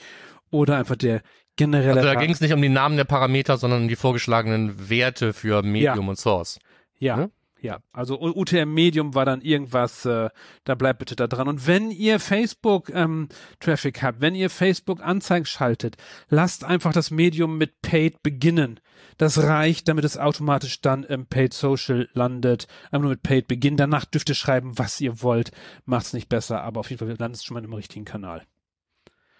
Oder 0.52 0.78
einfach 0.78 0.96
der 0.96 1.22
generelle 1.56 2.00
Also 2.00 2.14
da 2.14 2.16
ging 2.16 2.32
es 2.32 2.42
nicht 2.42 2.54
um 2.54 2.62
die 2.62 2.70
Namen 2.70 2.98
der 2.98 3.04
Parameter, 3.04 3.58
sondern 3.58 3.84
um 3.84 3.88
die 3.88 3.96
vorgeschlagenen 3.96 4.90
Werte 4.90 5.34
für 5.34 5.62
Medium 5.62 6.08
und 6.08 6.18
Source. 6.18 6.60
Ja, 6.98 7.18
Ne? 7.18 7.32
Ja. 7.62 7.80
Also 7.92 8.20
UTM 8.20 8.74
Medium 8.74 9.16
war 9.16 9.26
dann 9.26 9.42
irgendwas, 9.42 10.06
äh, 10.06 10.30
da 10.64 10.76
bleibt 10.76 11.00
bitte 11.00 11.16
da 11.16 11.28
dran. 11.28 11.48
Und 11.48 11.68
wenn 11.68 11.92
ihr 11.92 12.20
Facebook 12.20 12.90
ähm, 12.90 13.30
Traffic 13.60 14.02
habt, 14.02 14.22
wenn 14.22 14.36
ihr 14.36 14.50
Facebook 14.50 15.02
Anzeigen 15.02 15.46
schaltet, 15.46 15.98
lasst 16.30 16.64
einfach 16.64 16.94
das 16.94 17.12
Medium 17.12 17.58
mit 17.58 17.82
Paid 17.82 18.24
beginnen. 18.24 18.80
Das 19.18 19.42
reicht, 19.44 19.88
damit 19.88 20.06
es 20.06 20.18
automatisch 20.18 20.82
dann 20.82 21.04
im 21.04 21.26
Paid 21.26 21.54
Social 21.54 22.10
landet. 22.14 22.68
Einfach 22.86 23.02
nur 23.02 23.12
mit 23.12 23.24
Paid 23.24 23.48
beginnen. 23.48 23.78
Danach 23.78 24.06
dürft 24.06 24.30
ihr 24.30 24.36
schreiben, 24.36 24.78
was 24.78 25.02
ihr 25.02 25.22
wollt. 25.22 25.52
Macht's 25.86 26.14
nicht 26.14 26.30
besser, 26.30 26.62
aber 26.64 26.80
auf 26.80 26.90
jeden 26.90 27.00
Fall 27.00 27.16
landet 27.20 27.36
es 27.38 27.44
schon 27.44 27.56
mal 27.56 27.64
im 27.64 27.74
richtigen 27.74 28.06
Kanal. 28.06 28.46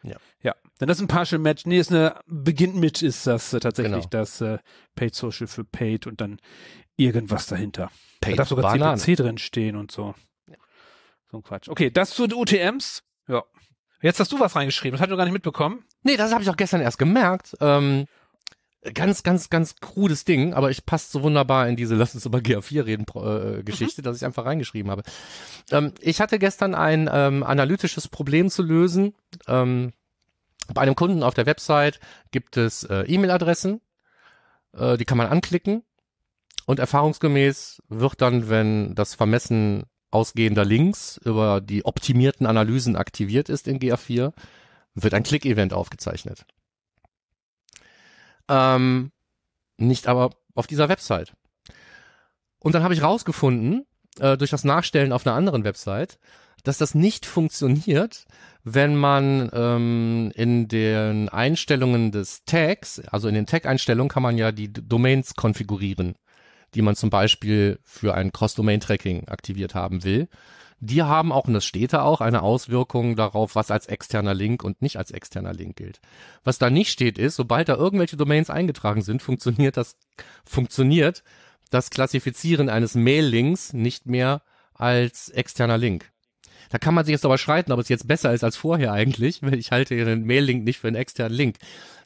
Ja. 0.04 0.16
Ja. 0.42 0.56
Denn 0.80 0.88
das 0.88 0.98
ist 0.98 1.04
ein 1.04 1.08
Partial 1.08 1.40
Match. 1.40 1.66
Nee, 1.66 1.80
ist 1.80 1.92
eine, 1.92 2.16
beginnt 2.26 2.76
mit 2.76 3.02
ist 3.02 3.28
das 3.28 3.54
äh, 3.54 3.60
tatsächlich 3.60 4.10
Genau. 4.10 4.10
das 4.10 4.42
äh, 4.42 4.60
Paid 4.96 5.16
Social 5.16 5.48
für 5.48 5.64
Paid 5.66 6.08
und 6.08 6.22
dann 6.22 6.40
irgendwas 6.96 7.48
dahinter. 7.48 7.92
Da 8.20 8.28
Paid 8.28 8.40
darf 8.40 8.48
sogar 8.48 8.72
Banane. 8.72 8.98
CPC 8.98 9.18
drin 9.18 9.38
stehen 9.38 9.76
und 9.76 9.92
so. 9.92 10.14
So 11.32 11.38
ein 11.38 11.44
Quatsch. 11.44 11.70
Okay, 11.70 11.90
das 11.92 12.12
zu 12.12 12.28
den 12.28 12.38
UTMs. 12.38 13.04
Ja. 13.28 13.44
Jetzt 14.02 14.20
hast 14.20 14.32
du 14.32 14.40
was 14.40 14.56
reingeschrieben. 14.56 14.94
Das 14.94 15.02
hatte 15.02 15.10
ich 15.10 15.12
noch 15.12 15.18
gar 15.18 15.26
nicht 15.26 15.34
mitbekommen. 15.34 15.84
Nee, 16.04 16.18
das 16.18 16.32
habe 16.32 16.42
ich 16.42 16.50
auch 16.50 16.58
gestern 16.58 16.82
erst 16.82 16.98
gemerkt. 16.98 17.56
Ähm, 17.60 18.08
ganz, 18.94 19.24
ganz, 19.24 19.50
ganz 19.50 19.76
krudes 19.76 20.24
Ding, 20.24 20.54
aber 20.54 20.72
ich 20.72 20.86
passt 20.86 21.12
so 21.12 21.22
wunderbar 21.22 21.68
in 21.68 21.76
diese 21.76 21.96
Lass 21.96 22.16
uns 22.16 22.26
über 22.26 22.40
GA4 22.40 22.86
reden 22.86 23.06
äh, 23.16 23.64
Geschichte, 23.64 24.02
dass 24.02 24.18
ich 24.18 24.26
einfach 24.26 24.46
reingeschrieben 24.46 24.90
habe. 24.90 25.04
Ähm, 25.72 25.94
ich 26.00 26.22
hatte 26.22 26.40
gestern 26.40 26.76
ein 26.76 27.10
ähm, 27.12 27.44
analytisches 27.44 28.08
Problem 28.08 28.50
zu 28.50 28.64
lösen. 28.64 29.16
Ähm, 29.48 29.94
bei 30.74 30.82
einem 30.82 30.96
Kunden 30.96 31.24
auf 31.24 31.34
der 31.34 31.46
Website 31.46 32.00
gibt 32.32 32.56
es 32.58 32.84
äh, 32.84 33.02
E-Mail-Adressen, 33.02 33.82
äh, 34.74 34.98
die 34.98 35.06
kann 35.06 35.18
man 35.18 35.28
anklicken 35.28 35.84
und 36.70 36.78
erfahrungsgemäß 36.78 37.82
wird 37.90 38.22
dann, 38.22 38.48
wenn 38.48 38.94
das 38.94 39.16
Vermessen 39.16 39.86
ausgehender 40.12 40.66
Links 40.66 41.20
über 41.26 41.62
die 41.62 41.84
optimierten 41.84 42.46
Analysen 42.46 42.96
aktiviert 42.96 43.50
ist 43.50 43.68
in 43.68 43.80
GA4, 43.80 44.34
wird 44.94 45.16
ein 45.16 45.24
Click-Event 45.24 45.74
aufgezeichnet. 45.74 46.46
Ähm, 48.48 49.12
nicht 49.78 50.06
aber 50.08 50.30
auf 50.54 50.68
dieser 50.68 50.90
Website. 50.90 51.34
Und 52.60 52.76
dann 52.76 52.84
habe 52.84 52.94
ich 52.94 53.02
rausgefunden, 53.02 53.88
äh, 54.20 54.38
durch 54.38 54.52
das 54.52 54.64
Nachstellen 54.64 55.12
auf 55.12 55.26
einer 55.26 55.36
anderen 55.36 55.64
Website, 55.64 56.20
dass 56.64 56.78
das 56.78 56.94
nicht 56.94 57.26
funktioniert, 57.26 58.28
wenn 58.64 58.96
man 58.96 59.50
ähm, 59.54 60.32
in 60.36 60.68
den 60.68 61.30
Einstellungen 61.30 62.12
des 62.12 62.44
Tags, 62.46 63.00
also 63.08 63.28
in 63.28 63.34
den 63.34 63.48
Tag-Einstellungen 63.48 64.10
kann 64.10 64.22
man 64.22 64.38
ja 64.38 64.52
die 64.52 64.72
Domains 64.72 65.34
konfigurieren, 65.34 66.14
die 66.74 66.82
man 66.82 66.96
zum 66.96 67.10
Beispiel 67.10 67.80
für 67.84 68.14
ein 68.14 68.32
Cross-Domain-Tracking 68.32 69.28
aktiviert 69.28 69.76
haben 69.76 70.04
will. 70.04 70.28
Die 70.82 71.04
haben 71.04 71.32
auch, 71.32 71.46
und 71.46 71.54
das 71.54 71.66
steht 71.66 71.92
da 71.94 72.04
auch, 72.04 72.22
eine 72.22 72.42
Auswirkung 72.42 73.16
darauf, 73.16 73.56
was 73.56 73.70
als 73.70 73.88
externer 73.88 74.34
Link 74.34 74.64
und 74.64 74.82
nicht 74.82 74.98
als 74.98 75.12
externer 75.12 75.54
Link 75.54 75.76
gilt. 75.76 76.00
Was 76.44 76.58
da 76.58 76.70
nicht 76.70 76.90
steht, 76.90 77.18
ist, 77.18 77.36
sobald 77.36 77.68
da 77.68 77.76
irgendwelche 77.76 78.16
Domains 78.16 78.50
eingetragen 78.50 79.02
sind, 79.02 79.22
funktioniert 79.22 79.76
das, 79.76 79.98
funktioniert 80.46 81.24
das 81.70 81.90
Klassifizieren 81.90 82.70
eines 82.70 82.96
Mail-Links 82.96 83.74
nicht 83.74 84.06
mehr 84.06 84.42
als 84.74 85.30
externer 85.30 85.78
Link. 85.78 86.12
Da 86.70 86.78
kann 86.78 86.94
man 86.94 87.06
sich 87.06 87.14
jetzt 87.14 87.26
aber 87.26 87.38
streiten, 87.38 87.72
ob 87.72 87.80
es 87.80 87.90
jetzt 87.90 88.08
besser 88.08 88.34
ist 88.34 88.44
als 88.44 88.58
vorher 88.58 88.94
eigentlich, 88.94 89.42
weil 89.44 89.56
ich 89.60 89.72
halte 89.72 89.96
den 89.96 90.24
Mail-Link 90.24 90.64
nicht 90.64 90.80
für 90.80 90.88
einen 90.88 90.96
externen 90.96 91.36
Link. 91.36 91.58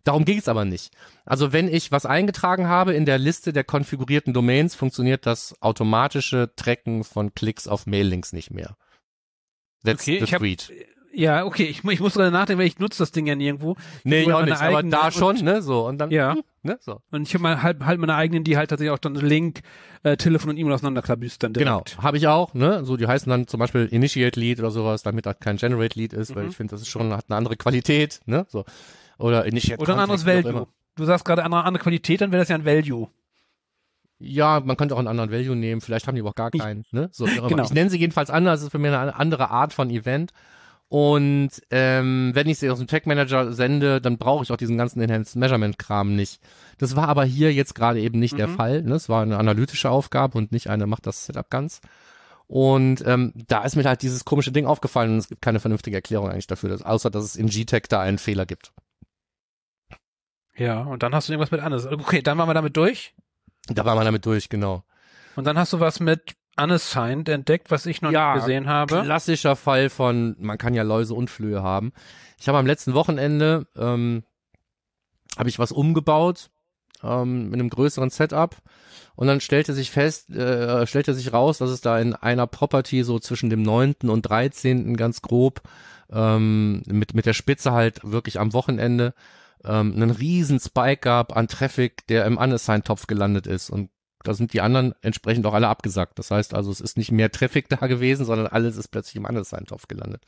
Darum 0.03 0.25
ging 0.25 0.37
es 0.37 0.49
aber 0.49 0.65
nicht. 0.65 0.93
Also 1.25 1.53
wenn 1.53 1.67
ich 1.73 1.91
was 1.91 2.05
eingetragen 2.05 2.67
habe 2.67 2.93
in 2.93 3.05
der 3.05 3.17
Liste 3.17 3.53
der 3.53 3.63
konfigurierten 3.63 4.33
Domains, 4.33 4.75
funktioniert 4.75 5.25
das 5.25 5.55
automatische 5.61 6.51
Tracken 6.55 7.03
von 7.03 7.33
Klicks 7.33 7.67
auf 7.67 7.85
Mail-Links 7.85 8.33
nicht 8.33 8.51
mehr. 8.51 8.75
That's 9.85 10.03
Okay, 10.03 10.17
the 10.19 10.23
ich 10.25 10.33
hab-. 10.33 10.41
Ja, 11.15 11.45
okay. 11.45 11.65
Ich, 11.65 11.83
ich 11.83 11.99
muss 11.99 12.13
gerade 12.15 12.31
nachdenken, 12.31 12.59
weil 12.59 12.67
ich 12.67 12.79
nutze 12.79 12.97
das 12.99 13.11
Ding 13.11 13.27
ja 13.27 13.35
nirgendwo. 13.35 13.75
Nee, 14.03 14.23
ich 14.23 14.33
auch 14.33 14.43
nicht, 14.43 14.59
aber 14.59 14.81
da 14.81 15.11
schon, 15.11 15.35
ne, 15.37 15.61
so, 15.61 15.85
und 15.87 15.99
dann, 15.99 16.09
Ja. 16.09 16.35
ne, 16.63 16.77
so. 16.81 17.01
Und 17.11 17.27
ich 17.27 17.33
habe 17.35 17.43
mal 17.43 17.61
halt, 17.61 17.85
halt 17.85 17.99
meine 17.99 18.15
eigenen, 18.15 18.43
die 18.43 18.57
halt 18.57 18.71
tatsächlich 18.71 18.91
auch 18.91 18.97
dann 18.97 19.13
Link, 19.15 19.61
äh, 20.01 20.17
Telefon 20.17 20.49
und 20.49 20.57
E-Mail 20.57 20.73
auseinanderklabüstern 20.73 21.53
Genau, 21.53 21.81
direkt. 21.81 22.01
habe 22.01 22.17
ich 22.17 22.27
auch, 22.27 22.55
ne? 22.55 22.83
So, 22.83 22.97
die 22.97 23.05
heißen 23.05 23.29
dann 23.29 23.47
zum 23.47 23.59
Beispiel 23.59 23.85
Initiate 23.85 24.39
Lead 24.39 24.59
oder 24.59 24.71
sowas, 24.71 25.03
damit 25.03 25.27
das 25.27 25.39
kein 25.39 25.57
Generate 25.57 25.99
Lead 25.99 26.13
ist, 26.13 26.35
weil 26.35 26.45
Mhm. 26.45 26.49
ich 26.49 26.57
finde, 26.57 26.71
das 26.71 26.81
ist 26.81 26.87
schon, 26.87 27.13
hat 27.13 27.25
eine 27.29 27.37
andere 27.37 27.57
Qualität, 27.57 28.19
ne? 28.25 28.45
So. 28.49 28.65
Oder 29.19 29.45
Initiate 29.45 29.81
Oder 29.81 29.93
ein 29.93 29.99
anderes 29.99 30.25
Value. 30.25 30.67
Du 30.95 31.05
sagst 31.05 31.25
gerade 31.25 31.43
andere, 31.43 31.63
andere 31.63 31.83
Qualität, 31.83 32.21
dann 32.21 32.31
wäre 32.31 32.41
das 32.41 32.49
ja 32.49 32.55
ein 32.55 32.65
Value. 32.65 33.07
Ja, 34.19 34.61
man 34.63 34.77
könnte 34.77 34.95
auch 34.95 34.99
einen 34.99 35.07
anderen 35.07 35.31
Value 35.31 35.55
nehmen, 35.55 35.81
vielleicht 35.81 36.07
haben 36.07 36.15
die 36.15 36.21
aber 36.21 36.29
auch 36.31 36.35
gar 36.35 36.49
keinen, 36.51 36.85
ne? 36.91 37.09
So. 37.11 37.25
Genau. 37.49 37.63
Ich 37.63 37.73
nenne 37.73 37.89
sie 37.89 37.97
jedenfalls 37.99 38.29
anders, 38.29 38.59
das 38.61 38.65
ist 38.67 38.71
für 38.71 38.79
mich 38.79 38.91
eine 38.91 39.15
andere 39.15 39.51
Art 39.51 39.73
von 39.73 39.89
Event. 39.89 40.31
Und 40.93 41.49
ähm, 41.71 42.33
wenn 42.35 42.47
ich 42.47 42.59
sie 42.59 42.69
aus 42.69 42.77
dem 42.77 42.85
Tag 42.85 43.07
Manager 43.07 43.51
sende, 43.51 43.99
dann 43.99 44.19
brauche 44.19 44.43
ich 44.43 44.51
auch 44.51 44.57
diesen 44.57 44.77
ganzen 44.77 45.01
Enhanced 45.01 45.35
Measurement 45.35 45.79
Kram 45.79 46.15
nicht. 46.15 46.39
Das 46.77 46.95
war 46.95 47.07
aber 47.07 47.25
hier 47.25 47.51
jetzt 47.51 47.73
gerade 47.73 47.99
eben 47.99 48.19
nicht 48.19 48.37
der 48.37 48.49
Mhm. 48.49 48.55
Fall. 48.55 48.83
Ne? 48.83 48.93
Es 48.93 49.09
war 49.09 49.23
eine 49.23 49.39
analytische 49.39 49.89
Aufgabe 49.89 50.37
und 50.37 50.51
nicht 50.51 50.69
eine 50.69 50.85
macht 50.85 51.07
das 51.07 51.25
Setup 51.25 51.49
ganz. 51.49 51.81
Und 52.45 53.03
ähm, 53.07 53.33
da 53.47 53.63
ist 53.63 53.75
mir 53.75 53.85
halt 53.85 54.03
dieses 54.03 54.23
komische 54.23 54.51
Ding 54.51 54.67
aufgefallen 54.67 55.13
und 55.13 55.17
es 55.17 55.29
gibt 55.29 55.41
keine 55.41 55.59
vernünftige 55.59 55.95
Erklärung 55.95 56.29
eigentlich 56.29 56.45
dafür, 56.45 56.69
dass, 56.69 56.83
außer 56.83 57.09
dass 57.09 57.23
es 57.23 57.37
in 57.37 57.47
GTech 57.47 57.85
da 57.89 57.99
einen 57.99 58.19
Fehler 58.19 58.45
gibt. 58.45 58.71
Ja, 60.55 60.81
und 60.81 61.01
dann 61.01 61.15
hast 61.15 61.27
du 61.27 61.33
irgendwas 61.33 61.49
mit 61.49 61.61
anderes. 61.61 61.87
Okay, 61.87 62.21
dann 62.21 62.37
waren 62.37 62.47
wir 62.47 62.53
damit 62.53 62.77
durch. 62.77 63.15
Da 63.65 63.83
war 63.83 63.95
man 63.95 64.05
damit 64.05 64.27
durch, 64.27 64.47
genau. 64.47 64.83
Und 65.35 65.45
dann 65.47 65.57
hast 65.57 65.73
du 65.73 65.79
was 65.79 65.99
mit 65.99 66.35
Unassigned 66.57 67.29
entdeckt, 67.29 67.71
was 67.71 67.85
ich 67.85 68.01
noch 68.01 68.11
Ja, 68.11 68.33
nicht 68.33 68.43
gesehen 68.43 68.67
habe. 68.67 69.01
Klassischer 69.03 69.55
Fall 69.55 69.89
von, 69.89 70.35
man 70.39 70.57
kann 70.57 70.73
ja 70.73 70.83
Läuse 70.83 71.13
und 71.13 71.29
Flöhe 71.29 71.63
haben. 71.63 71.93
Ich 72.39 72.47
habe 72.47 72.57
am 72.57 72.65
letzten 72.67 72.93
Wochenende 72.93 73.67
ähm, 73.75 74.23
habe 75.37 75.49
ich 75.49 75.59
was 75.59 75.71
umgebaut 75.71 76.49
ähm, 77.03 77.49
mit 77.49 77.59
einem 77.59 77.69
größeren 77.69 78.09
Setup 78.09 78.55
und 79.15 79.27
dann 79.27 79.41
stellte 79.41 79.73
sich 79.73 79.91
fest, 79.91 80.29
äh, 80.29 80.85
stellte 80.87 81.13
sich 81.13 81.33
raus, 81.33 81.57
dass 81.57 81.69
es 81.69 81.81
da 81.81 81.99
in 81.99 82.13
einer 82.13 82.47
Property 82.47 83.03
so 83.03 83.19
zwischen 83.19 83.49
dem 83.49 83.61
9. 83.61 83.95
und 84.07 84.21
13. 84.23 84.95
ganz 84.95 85.21
grob 85.21 85.61
ähm, 86.11 86.83
mit, 86.85 87.13
mit 87.13 87.25
der 87.25 87.33
Spitze 87.33 87.71
halt 87.71 87.99
wirklich 88.03 88.39
am 88.39 88.53
Wochenende 88.53 89.13
ähm, 89.63 89.93
einen 89.93 90.11
riesen 90.11 90.59
Spike 90.59 90.97
gab 91.01 91.35
an 91.35 91.47
Traffic, 91.47 92.05
der 92.07 92.25
im 92.25 92.37
Unassigned-Topf 92.37 93.07
gelandet 93.07 93.47
ist 93.47 93.69
und 93.69 93.89
da 94.23 94.33
sind 94.33 94.53
die 94.53 94.61
anderen 94.61 94.93
entsprechend 95.01 95.45
auch 95.45 95.53
alle 95.53 95.67
abgesagt. 95.67 96.17
Das 96.17 96.31
heißt 96.31 96.53
also, 96.53 96.71
es 96.71 96.81
ist 96.81 96.97
nicht 96.97 97.11
mehr 97.11 97.31
Traffic 97.31 97.69
da 97.69 97.87
gewesen, 97.87 98.25
sondern 98.25 98.47
alles 98.47 98.77
ist 98.77 98.89
plötzlich 98.89 99.17
im 99.17 99.25
Unassigned-Topf 99.25 99.87
gelandet. 99.87 100.23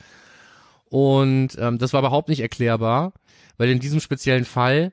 Und 0.88 1.56
ähm, 1.58 1.78
das 1.78 1.92
war 1.92 2.00
überhaupt 2.00 2.28
nicht 2.28 2.40
erklärbar, 2.40 3.12
weil 3.56 3.70
in 3.70 3.80
diesem 3.80 4.00
speziellen 4.00 4.44
Fall 4.44 4.92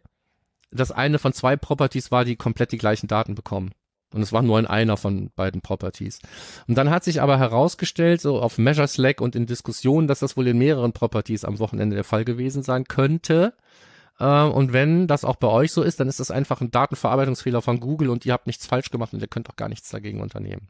das 0.72 0.92
eine 0.92 1.20
von 1.20 1.34
zwei 1.34 1.56
Properties 1.56 2.12
war, 2.12 2.26
die 2.26 2.36
komplett 2.36 2.72
die 2.72 2.80
gleichen 2.80 3.08
Daten 3.08 3.36
bekommen. 3.36 3.72
Und 4.14 4.22
es 4.22 4.32
war 4.32 4.42
nur 4.42 4.60
in 4.60 4.68
einer 4.68 4.96
von 4.96 5.32
beiden 5.36 5.62
Properties. 5.62 6.20
Und 6.68 6.78
dann 6.78 6.90
hat 6.90 7.04
sich 7.04 7.22
aber 7.22 7.40
herausgestellt, 7.40 8.22
so 8.22 8.40
auf 8.40 8.58
Measure 8.58 8.88
Slack 8.88 9.22
und 9.22 9.36
in 9.36 9.48
Diskussionen, 9.48 10.08
dass 10.08 10.20
das 10.20 10.38
wohl 10.38 10.48
in 10.48 10.58
mehreren 10.58 10.94
Properties 10.94 11.46
am 11.46 11.60
Wochenende 11.60 11.96
der 11.96 12.04
Fall 12.04 12.24
gewesen 12.24 12.64
sein 12.64 12.86
könnte. 12.86 13.54
Äh, 14.24 14.44
und 14.44 14.72
wenn 14.72 15.08
das 15.08 15.26
auch 15.26 15.36
bei 15.36 15.48
euch 15.48 15.74
so 15.74 15.84
ist, 15.84 16.00
dann 16.00 16.08
ist 16.08 16.22
das 16.22 16.32
einfach 16.32 16.62
ein 16.62 16.72
Datenverarbeitungsfehler 16.72 17.62
von 17.62 17.82
Google 17.82 18.10
und 18.10 18.26
ihr 18.26 18.32
habt 18.32 18.48
nichts 18.48 18.66
falsch 18.66 18.90
gemacht 18.90 19.14
und 19.14 19.22
ihr 19.22 19.28
könnt 19.28 19.50
auch 19.50 19.58
gar 19.58 19.68
nichts 19.68 19.90
dagegen 19.90 20.22
unternehmen. 20.22 20.70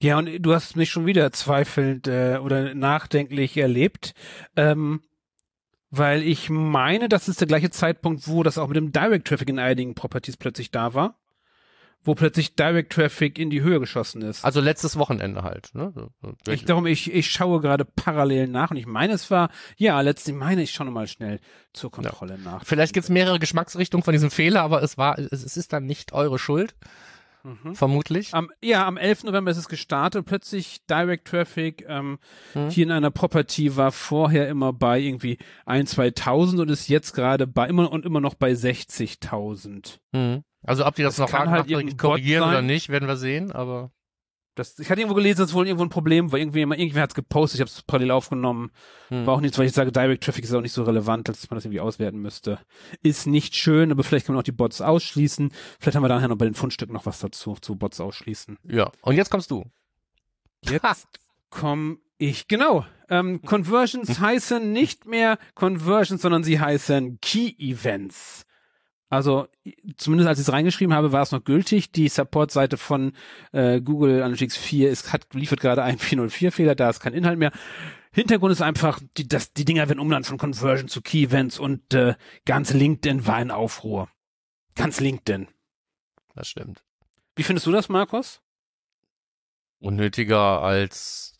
Ja, 0.00 0.18
und 0.18 0.30
du 0.40 0.54
hast 0.54 0.76
mich 0.76 0.90
schon 0.90 1.06
wieder 1.06 1.32
zweifelnd 1.32 2.06
äh, 2.06 2.38
oder 2.40 2.74
nachdenklich 2.74 3.56
erlebt. 3.56 4.14
Ähm, 4.54 5.00
weil 5.90 6.22
ich 6.22 6.50
meine, 6.50 7.08
das 7.08 7.28
ist 7.28 7.40
der 7.40 7.48
gleiche 7.48 7.70
Zeitpunkt, 7.70 8.28
wo 8.28 8.42
das 8.42 8.58
auch 8.58 8.68
mit 8.68 8.76
dem 8.76 8.92
Direct 8.92 9.26
Traffic 9.26 9.48
in 9.48 9.58
einigen 9.58 9.94
Properties 9.94 10.36
plötzlich 10.36 10.70
da 10.70 10.94
war. 10.94 11.18
Wo 12.04 12.14
plötzlich 12.14 12.54
Direct 12.54 12.92
Traffic 12.92 13.38
in 13.38 13.50
die 13.50 13.62
Höhe 13.62 13.80
geschossen 13.80 14.22
ist. 14.22 14.44
Also 14.44 14.60
letztes 14.60 14.96
Wochenende 14.96 15.42
halt. 15.42 15.74
Ne? 15.74 15.92
Ich, 16.46 16.64
darum, 16.64 16.86
ich, 16.86 17.12
ich 17.12 17.30
schaue 17.30 17.60
gerade 17.60 17.84
parallel 17.84 18.46
nach 18.46 18.70
und 18.70 18.76
ich 18.76 18.86
meine, 18.86 19.12
es 19.12 19.28
war, 19.30 19.50
ja, 19.76 20.00
letztlich 20.00 20.36
meine 20.36 20.62
ich 20.62 20.70
schon 20.70 20.92
mal 20.92 21.08
schnell 21.08 21.40
zur 21.72 21.90
Kontrolle 21.90 22.34
ja. 22.34 22.50
nach. 22.52 22.64
Vielleicht 22.64 22.94
gibt's 22.94 23.08
mehrere 23.08 23.40
Geschmacksrichtungen 23.40 24.04
von 24.04 24.12
diesem 24.12 24.30
Fehler, 24.30 24.62
aber 24.62 24.82
es 24.82 24.96
war, 24.96 25.18
es, 25.18 25.42
es 25.42 25.56
ist 25.56 25.72
dann 25.72 25.84
nicht 25.84 26.12
eure 26.12 26.38
Schuld. 26.38 26.76
Mhm. 27.46 27.76
Vermutlich. 27.76 28.34
Am, 28.34 28.50
ja, 28.60 28.86
am 28.86 28.96
11. 28.96 29.24
November 29.24 29.52
ist 29.52 29.56
es 29.56 29.68
gestartet. 29.68 30.26
Plötzlich 30.26 30.84
Direct 30.86 31.28
Traffic 31.28 31.84
ähm, 31.88 32.18
mhm. 32.54 32.70
hier 32.70 32.84
in 32.84 32.90
einer 32.90 33.12
Property 33.12 33.76
war 33.76 33.92
vorher 33.92 34.48
immer 34.48 34.72
bei 34.72 34.98
irgendwie 34.98 35.38
ein, 35.64 35.86
2000 35.86 36.60
und 36.60 36.70
ist 36.70 36.88
jetzt 36.88 37.12
gerade 37.12 37.46
bei 37.46 37.68
immer 37.68 37.90
und 37.92 38.04
immer 38.04 38.20
noch 38.20 38.34
bei 38.34 38.52
60.000. 38.52 39.98
Mhm. 40.12 40.42
Also 40.66 40.84
ob 40.84 40.94
die 40.94 41.02
das, 41.02 41.16
das 41.16 41.30
noch 41.30 41.38
halt 41.38 41.98
korrigieren 41.98 42.48
oder 42.48 42.62
nicht, 42.62 42.88
werden 42.88 43.08
wir 43.08 43.16
sehen, 43.16 43.52
aber 43.52 43.90
das, 44.56 44.78
ich 44.78 44.90
hatte 44.90 45.02
irgendwo 45.02 45.14
gelesen, 45.14 45.40
dass 45.40 45.52
wohl 45.52 45.66
irgendwo 45.66 45.84
ein 45.84 45.90
Problem 45.90 46.32
war. 46.32 46.38
Irgendwie, 46.38 46.60
irgendwer 46.60 47.02
hat 47.02 47.10
es 47.10 47.14
gepostet, 47.14 47.56
ich 47.56 47.60
habe 47.60 47.68
es 47.68 47.82
parallel 47.82 48.10
aufgenommen. 48.10 48.70
Hm. 49.08 49.26
War 49.26 49.34
auch 49.34 49.40
nichts, 49.40 49.58
weil 49.58 49.66
ich 49.66 49.72
sage, 49.72 49.92
Direct 49.92 50.24
Traffic 50.24 50.44
ist 50.44 50.54
auch 50.54 50.62
nicht 50.62 50.72
so 50.72 50.82
relevant, 50.82 51.28
dass 51.28 51.48
man 51.50 51.58
das 51.58 51.66
irgendwie 51.66 51.80
auswerten 51.80 52.20
müsste. 52.20 52.58
Ist 53.02 53.26
nicht 53.26 53.54
schön, 53.54 53.92
aber 53.92 54.02
vielleicht 54.02 54.24
kann 54.26 54.34
man 54.34 54.40
auch 54.40 54.44
die 54.44 54.52
Bots 54.52 54.80
ausschließen. 54.80 55.52
Vielleicht 55.78 55.94
haben 55.94 56.02
wir 56.02 56.08
nachher 56.08 56.28
noch 56.28 56.38
bei 56.38 56.46
den 56.46 56.54
Fundstücken 56.54 56.94
noch 56.94 57.04
was 57.04 57.18
dazu, 57.18 57.54
zu 57.60 57.76
Bots 57.76 58.00
ausschließen. 58.00 58.58
Ja, 58.64 58.90
und 59.02 59.14
jetzt 59.14 59.30
kommst 59.30 59.50
du. 59.50 59.66
Jetzt 60.64 61.06
komme 61.50 61.98
ich, 62.16 62.48
genau. 62.48 62.86
Ähm, 63.10 63.42
Conversions 63.42 64.20
heißen 64.20 64.72
nicht 64.72 65.04
mehr 65.04 65.38
Conversions, 65.54 66.22
sondern 66.22 66.44
sie 66.44 66.58
heißen 66.58 67.18
Key 67.20 67.54
Events. 67.58 68.45
Also 69.08 69.46
zumindest 69.96 70.28
als 70.28 70.40
ich 70.40 70.46
es 70.46 70.52
reingeschrieben 70.52 70.94
habe, 70.94 71.12
war 71.12 71.22
es 71.22 71.32
noch 71.32 71.44
gültig. 71.44 71.92
Die 71.92 72.08
Support-Seite 72.08 72.76
von 72.76 73.12
äh, 73.52 73.80
Google 73.80 74.22
Analytics 74.22 74.56
4 74.56 74.90
ist, 74.90 75.12
hat, 75.12 75.32
liefert 75.32 75.60
gerade 75.60 75.82
einen 75.82 75.98
404-Fehler, 75.98 76.74
da 76.74 76.90
ist 76.90 77.00
kein 77.00 77.14
Inhalt 77.14 77.38
mehr. 77.38 77.52
Hintergrund 78.12 78.52
ist 78.52 78.62
einfach, 78.62 79.00
die, 79.16 79.28
das, 79.28 79.52
die 79.52 79.64
Dinger 79.64 79.88
werden 79.88 80.00
umland 80.00 80.26
von 80.26 80.38
Conversion 80.38 80.88
zu 80.88 81.02
Key 81.02 81.24
Events 81.24 81.58
und 81.58 81.94
äh, 81.94 82.14
ganz 82.46 82.72
LinkedIn 82.72 83.26
war 83.26 83.40
in 83.40 83.50
Aufruhr. 83.50 84.08
Ganz 84.74 85.00
LinkedIn. 85.00 85.48
Das 86.34 86.48
stimmt. 86.48 86.82
Wie 87.36 87.42
findest 87.42 87.66
du 87.66 87.72
das, 87.72 87.88
Markus? 87.88 88.40
Unnötiger 89.78 90.62
als 90.62 91.35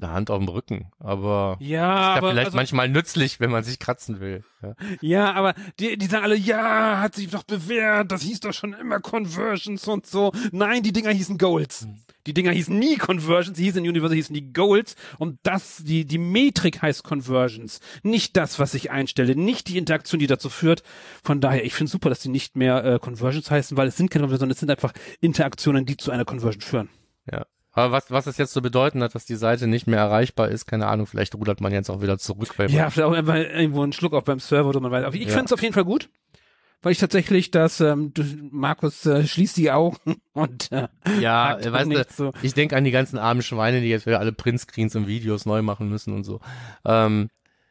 eine 0.00 0.12
Hand 0.12 0.30
auf 0.30 0.38
dem 0.38 0.48
Rücken, 0.48 0.90
aber 0.98 1.56
ja, 1.60 2.12
ist 2.12 2.18
aber, 2.18 2.30
vielleicht 2.30 2.46
also, 2.46 2.56
manchmal 2.56 2.88
nützlich, 2.88 3.40
wenn 3.40 3.50
man 3.50 3.64
sich 3.64 3.78
kratzen 3.78 4.20
will. 4.20 4.44
Ja, 4.62 4.74
ja 5.00 5.32
aber 5.32 5.54
die, 5.80 5.96
die 5.98 6.06
sagen 6.06 6.24
alle, 6.24 6.36
ja, 6.36 7.00
hat 7.00 7.14
sich 7.14 7.28
doch 7.28 7.42
bewährt, 7.42 8.12
das 8.12 8.22
hieß 8.22 8.40
doch 8.40 8.52
schon 8.52 8.74
immer 8.74 9.00
Conversions 9.00 9.86
und 9.88 10.06
so. 10.06 10.32
Nein, 10.52 10.82
die 10.82 10.92
Dinger 10.92 11.10
hießen 11.10 11.38
Goals. 11.38 11.82
Hm. 11.82 11.96
Die 12.26 12.34
Dinger 12.34 12.52
hießen 12.52 12.78
nie 12.78 12.96
Conversions, 12.96 13.56
die 13.56 13.64
hießen 13.64 13.82
in 13.82 13.88
Universal 13.88 14.16
hießen 14.16 14.34
die 14.34 14.52
Goals 14.52 14.96
und 15.18 15.38
das, 15.44 15.78
die, 15.78 16.04
die 16.04 16.18
Metrik 16.18 16.82
heißt 16.82 17.02
Conversions. 17.02 17.80
Nicht 18.02 18.36
das, 18.36 18.58
was 18.58 18.74
ich 18.74 18.90
einstelle, 18.90 19.34
nicht 19.34 19.68
die 19.68 19.78
Interaktion, 19.78 20.18
die 20.18 20.26
dazu 20.26 20.50
führt. 20.50 20.82
Von 21.24 21.40
daher, 21.40 21.64
ich 21.64 21.74
finde 21.74 21.90
super, 21.90 22.10
dass 22.10 22.20
die 22.20 22.28
nicht 22.28 22.54
mehr 22.54 22.84
äh, 22.84 22.98
Conversions 22.98 23.50
heißen, 23.50 23.76
weil 23.78 23.88
es 23.88 23.96
sind 23.96 24.10
keine 24.10 24.24
Conversions, 24.24 24.40
sondern 24.40 24.52
es 24.52 24.60
sind 24.60 24.70
einfach 24.70 24.92
Interaktionen, 25.20 25.86
die 25.86 25.96
zu 25.96 26.10
einer 26.10 26.26
Conversion 26.26 26.60
führen. 26.60 26.88
Ja, 27.32 27.46
aber 27.78 27.92
was, 27.92 28.10
was 28.10 28.24
das 28.24 28.38
jetzt 28.38 28.50
zu 28.50 28.58
so 28.58 28.62
bedeuten 28.62 29.02
hat, 29.02 29.14
dass 29.14 29.24
die 29.24 29.36
Seite 29.36 29.66
nicht 29.66 29.86
mehr 29.86 29.98
erreichbar 29.98 30.48
ist, 30.48 30.66
keine 30.66 30.86
Ahnung, 30.86 31.06
vielleicht 31.06 31.34
rudert 31.34 31.60
man 31.60 31.72
jetzt 31.72 31.90
auch 31.90 32.02
wieder 32.02 32.18
zurück. 32.18 32.54
Bei 32.56 32.66
ja, 32.66 32.90
vielleicht 32.90 33.08
auch 33.08 33.14
irgendwo 33.14 33.82
einen 33.82 33.92
Schluck 33.92 34.14
auf 34.14 34.24
beim 34.24 34.40
Server 34.40 34.68
oder 34.68 34.80
man 34.80 34.90
weiß. 34.90 35.04
Aber 35.04 35.14
ich 35.14 35.22
ja. 35.22 35.28
finde 35.28 35.46
es 35.46 35.52
auf 35.52 35.62
jeden 35.62 35.74
Fall 35.74 35.84
gut, 35.84 36.10
weil 36.82 36.92
ich 36.92 36.98
tatsächlich 36.98 37.50
das, 37.50 37.80
ähm, 37.80 38.12
du, 38.14 38.22
Markus 38.50 39.04
äh, 39.06 39.26
schließt 39.26 39.56
die 39.56 39.70
Augen 39.70 40.16
und 40.32 40.70
äh, 40.72 40.88
Ja, 41.20 41.58
weißt 41.60 41.90
du, 41.90 42.04
so. 42.10 42.32
ich 42.42 42.54
denke 42.54 42.76
an 42.76 42.84
die 42.84 42.90
ganzen 42.90 43.18
armen 43.18 43.42
Schweine, 43.42 43.80
die 43.80 43.88
jetzt 43.88 44.06
wieder 44.06 44.20
alle 44.20 44.32
Printscreens 44.32 44.94
und 44.96 45.06
Videos 45.06 45.46
neu 45.46 45.62
machen 45.62 45.88
müssen 45.88 46.14
und 46.14 46.24
so. 46.24 46.40
Ähm, 46.84 47.28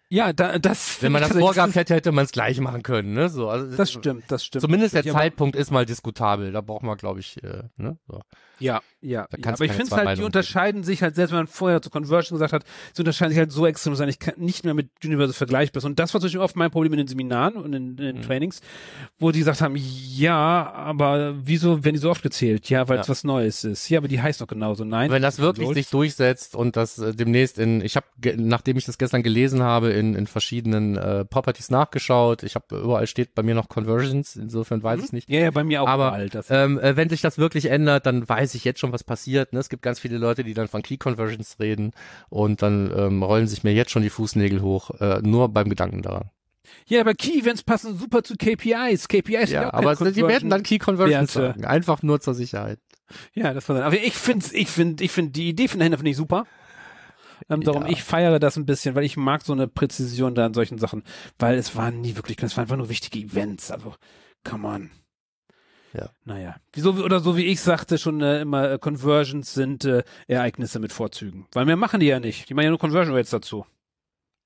ja, 0.09 0.31
da, 0.31 0.57
das. 0.57 1.01
Wenn 1.01 1.11
man 1.11 1.21
das 1.21 1.33
vorgehabt 1.33 1.75
hätte, 1.75 1.93
hätte 1.93 2.11
man 2.11 2.23
es 2.23 2.31
gleich 2.31 2.59
machen 2.61 2.81
können, 2.81 3.13
ne? 3.13 3.27
So, 3.27 3.49
also 3.49 3.75
das 3.75 3.91
stimmt, 3.91 4.23
das 4.29 4.45
stimmt. 4.45 4.61
Zumindest 4.61 4.93
der 4.93 5.03
Zeitpunkt 5.03 5.55
ist 5.57 5.69
mal 5.69 5.85
diskutabel. 5.85 6.53
Da 6.53 6.61
braucht 6.61 6.83
man, 6.83 6.95
glaube 6.97 7.19
ich, 7.19 7.43
äh, 7.43 7.63
ne? 7.75 7.97
So. 8.07 8.21
Ja, 8.59 8.81
ja. 9.01 9.27
ja. 9.37 9.51
Aber 9.53 9.65
ich 9.65 9.71
finde 9.71 9.95
halt, 9.95 10.17
die 10.17 10.23
unterscheiden 10.23 10.83
sich 10.83 11.01
halt, 11.01 11.15
selbst 11.15 11.31
wenn 11.31 11.39
man 11.39 11.47
vorher 11.47 11.81
zu 11.81 11.89
Conversion 11.89 12.37
gesagt 12.37 12.53
hat, 12.53 12.63
sie 12.93 13.01
unterscheiden 13.01 13.31
sich 13.31 13.39
halt 13.39 13.51
so 13.51 13.65
extrem, 13.65 13.93
dass 13.93 14.01
eigentlich 14.01 14.37
nicht 14.37 14.65
mehr 14.65 14.73
mit 14.73 14.89
Universal 15.03 15.33
vergleichbar 15.33 15.79
ist. 15.79 15.85
Und 15.85 15.99
das 15.99 16.13
war 16.13 16.21
zum 16.21 16.27
Beispiel 16.27 16.41
oft 16.41 16.55
mein 16.55 16.71
Problem 16.71 16.93
in 16.93 16.97
den 16.97 17.07
Seminaren 17.07 17.55
und 17.55 17.73
in, 17.73 17.89
in 17.89 17.97
den 17.97 18.17
mhm. 18.17 18.21
Trainings, 18.21 18.61
wo 19.19 19.31
die 19.31 19.39
gesagt 19.39 19.61
haben, 19.61 19.75
ja, 19.77 20.71
aber 20.71 21.35
wieso 21.43 21.83
werden 21.83 21.95
die 21.95 21.99
so 21.99 22.09
oft 22.09 22.23
gezählt? 22.23 22.69
Ja, 22.69 22.87
weil 22.89 22.99
es 22.99 23.09
was 23.09 23.23
Neues 23.23 23.63
ist. 23.63 23.89
Ja, 23.89 23.99
aber 23.99 24.07
die 24.07 24.21
heißt 24.21 24.41
doch 24.41 24.47
genauso. 24.47 24.83
Nein. 24.83 25.11
Wenn 25.11 25.21
das 25.21 25.39
wirklich 25.39 25.69
sich 25.69 25.89
durchsetzt 25.89 26.55
und 26.55 26.75
das 26.75 26.97
äh, 26.97 27.13
demnächst 27.13 27.59
in, 27.59 27.81
ich 27.81 27.95
habe, 27.95 28.07
nachdem 28.37 28.77
ich 28.77 28.85
das 28.85 28.97
gestern 28.97 29.23
gelesen 29.23 29.61
habe, 29.63 29.89
in, 29.89 30.15
in 30.15 30.27
verschiedenen 30.27 30.97
äh, 30.97 31.25
Properties 31.25 31.69
nachgeschaut. 31.69 32.43
Ich 32.43 32.55
habe 32.55 32.79
überall 32.79 33.07
steht 33.07 33.35
bei 33.35 33.43
mir 33.43 33.55
noch 33.55 33.69
Conversions, 33.69 34.35
insofern 34.35 34.83
weiß 34.83 34.99
mhm. 34.99 35.05
ich 35.05 35.13
nicht. 35.13 35.29
Ja, 35.29 35.39
ja, 35.39 35.51
bei 35.51 35.63
mir 35.63 35.83
auch 35.83 35.87
aber, 35.87 36.07
überall. 36.07 36.29
Das 36.29 36.49
ähm, 36.49 36.79
äh, 36.79 36.95
wenn 36.95 37.09
sich 37.09 37.21
das 37.21 37.37
wirklich 37.37 37.65
ändert, 37.65 38.05
dann 38.05 38.27
weiß 38.27 38.46
ich 38.53 38.63
jetzt 38.63 38.79
schon, 38.79 38.91
was 38.91 39.03
passiert. 39.03 39.53
Ne? 39.53 39.59
Es 39.59 39.69
gibt 39.69 39.81
ganz 39.81 39.99
viele 39.99 40.17
Leute, 40.17 40.43
die 40.43 40.53
dann 40.53 40.67
von 40.67 40.81
Key 40.81 40.97
Conversions 40.97 41.57
reden 41.59 41.91
und 42.29 42.61
dann 42.61 42.91
ähm, 42.95 43.23
rollen 43.23 43.47
sich 43.47 43.63
mir 43.63 43.73
jetzt 43.73 43.91
schon 43.91 44.03
die 44.03 44.09
Fußnägel 44.09 44.61
hoch, 44.61 44.91
äh, 44.99 45.21
nur 45.21 45.49
beim 45.49 45.69
Gedanken 45.69 46.01
daran. 46.01 46.29
Ja, 46.85 47.01
aber 47.01 47.13
Key 47.13 47.39
Events 47.39 47.63
passen 47.63 47.97
super 47.97 48.23
zu 48.23 48.35
KPIs. 48.35 49.07
KPIs 49.07 49.51
ja, 49.51 49.73
aber 49.73 49.95
die 49.95 50.27
werden 50.27 50.49
dann 50.49 50.63
Key 50.63 50.77
Conversions 50.77 51.33
sagen, 51.33 51.65
einfach 51.65 52.03
nur 52.03 52.19
zur 52.19 52.33
Sicherheit. 52.33 52.79
Ja, 53.33 53.53
das 53.53 53.67
war 53.69 53.75
dann. 53.75 53.85
Aber 53.85 53.97
ich 53.97 54.15
finde, 54.15 54.45
ich 54.53 54.67
finde, 54.69 55.03
ich 55.03 55.11
finde 55.11 55.31
die 55.31 55.49
Idee 55.49 55.67
von 55.67 55.79
dahinter 55.79 55.97
finde 55.97 56.11
ich 56.11 56.17
super. 56.17 56.45
Ähm, 57.49 57.61
darum, 57.61 57.83
ja. 57.83 57.89
ich 57.89 58.03
feiere 58.03 58.39
das 58.39 58.57
ein 58.57 58.65
bisschen, 58.65 58.95
weil 58.95 59.05
ich 59.05 59.15
mag 59.15 59.43
so 59.43 59.53
eine 59.53 59.67
Präzision 59.67 60.35
da 60.35 60.47
an 60.47 60.53
solchen 60.53 60.77
Sachen, 60.77 61.03
weil 61.39 61.57
es 61.57 61.75
waren 61.75 62.01
nie 62.01 62.15
wirklich, 62.15 62.41
es 62.41 62.57
waren 62.57 62.63
einfach 62.63 62.77
nur 62.77 62.89
wichtige 62.89 63.19
Events. 63.19 63.71
Also, 63.71 63.95
come 64.43 64.67
on. 64.67 64.89
Ja. 65.97 66.09
Naja. 66.25 66.55
Wieso, 66.73 66.91
oder 66.93 67.19
so 67.19 67.37
wie 67.37 67.45
ich 67.45 67.61
sagte, 67.61 67.97
schon 67.97 68.21
äh, 68.21 68.41
immer 68.41 68.71
äh, 68.71 68.79
Conversions 68.79 69.53
sind 69.53 69.85
äh, 69.85 70.03
Ereignisse 70.27 70.79
mit 70.79 70.93
Vorzügen. 70.93 71.47
Weil 71.53 71.65
mehr 71.65 71.75
machen 71.75 71.99
die 71.99 72.07
ja 72.07 72.19
nicht. 72.19 72.49
Die 72.49 72.53
machen 72.53 72.65
ja 72.65 72.69
nur 72.69 72.79
Conversion 72.79 73.15
Rates 73.15 73.31
dazu. 73.31 73.65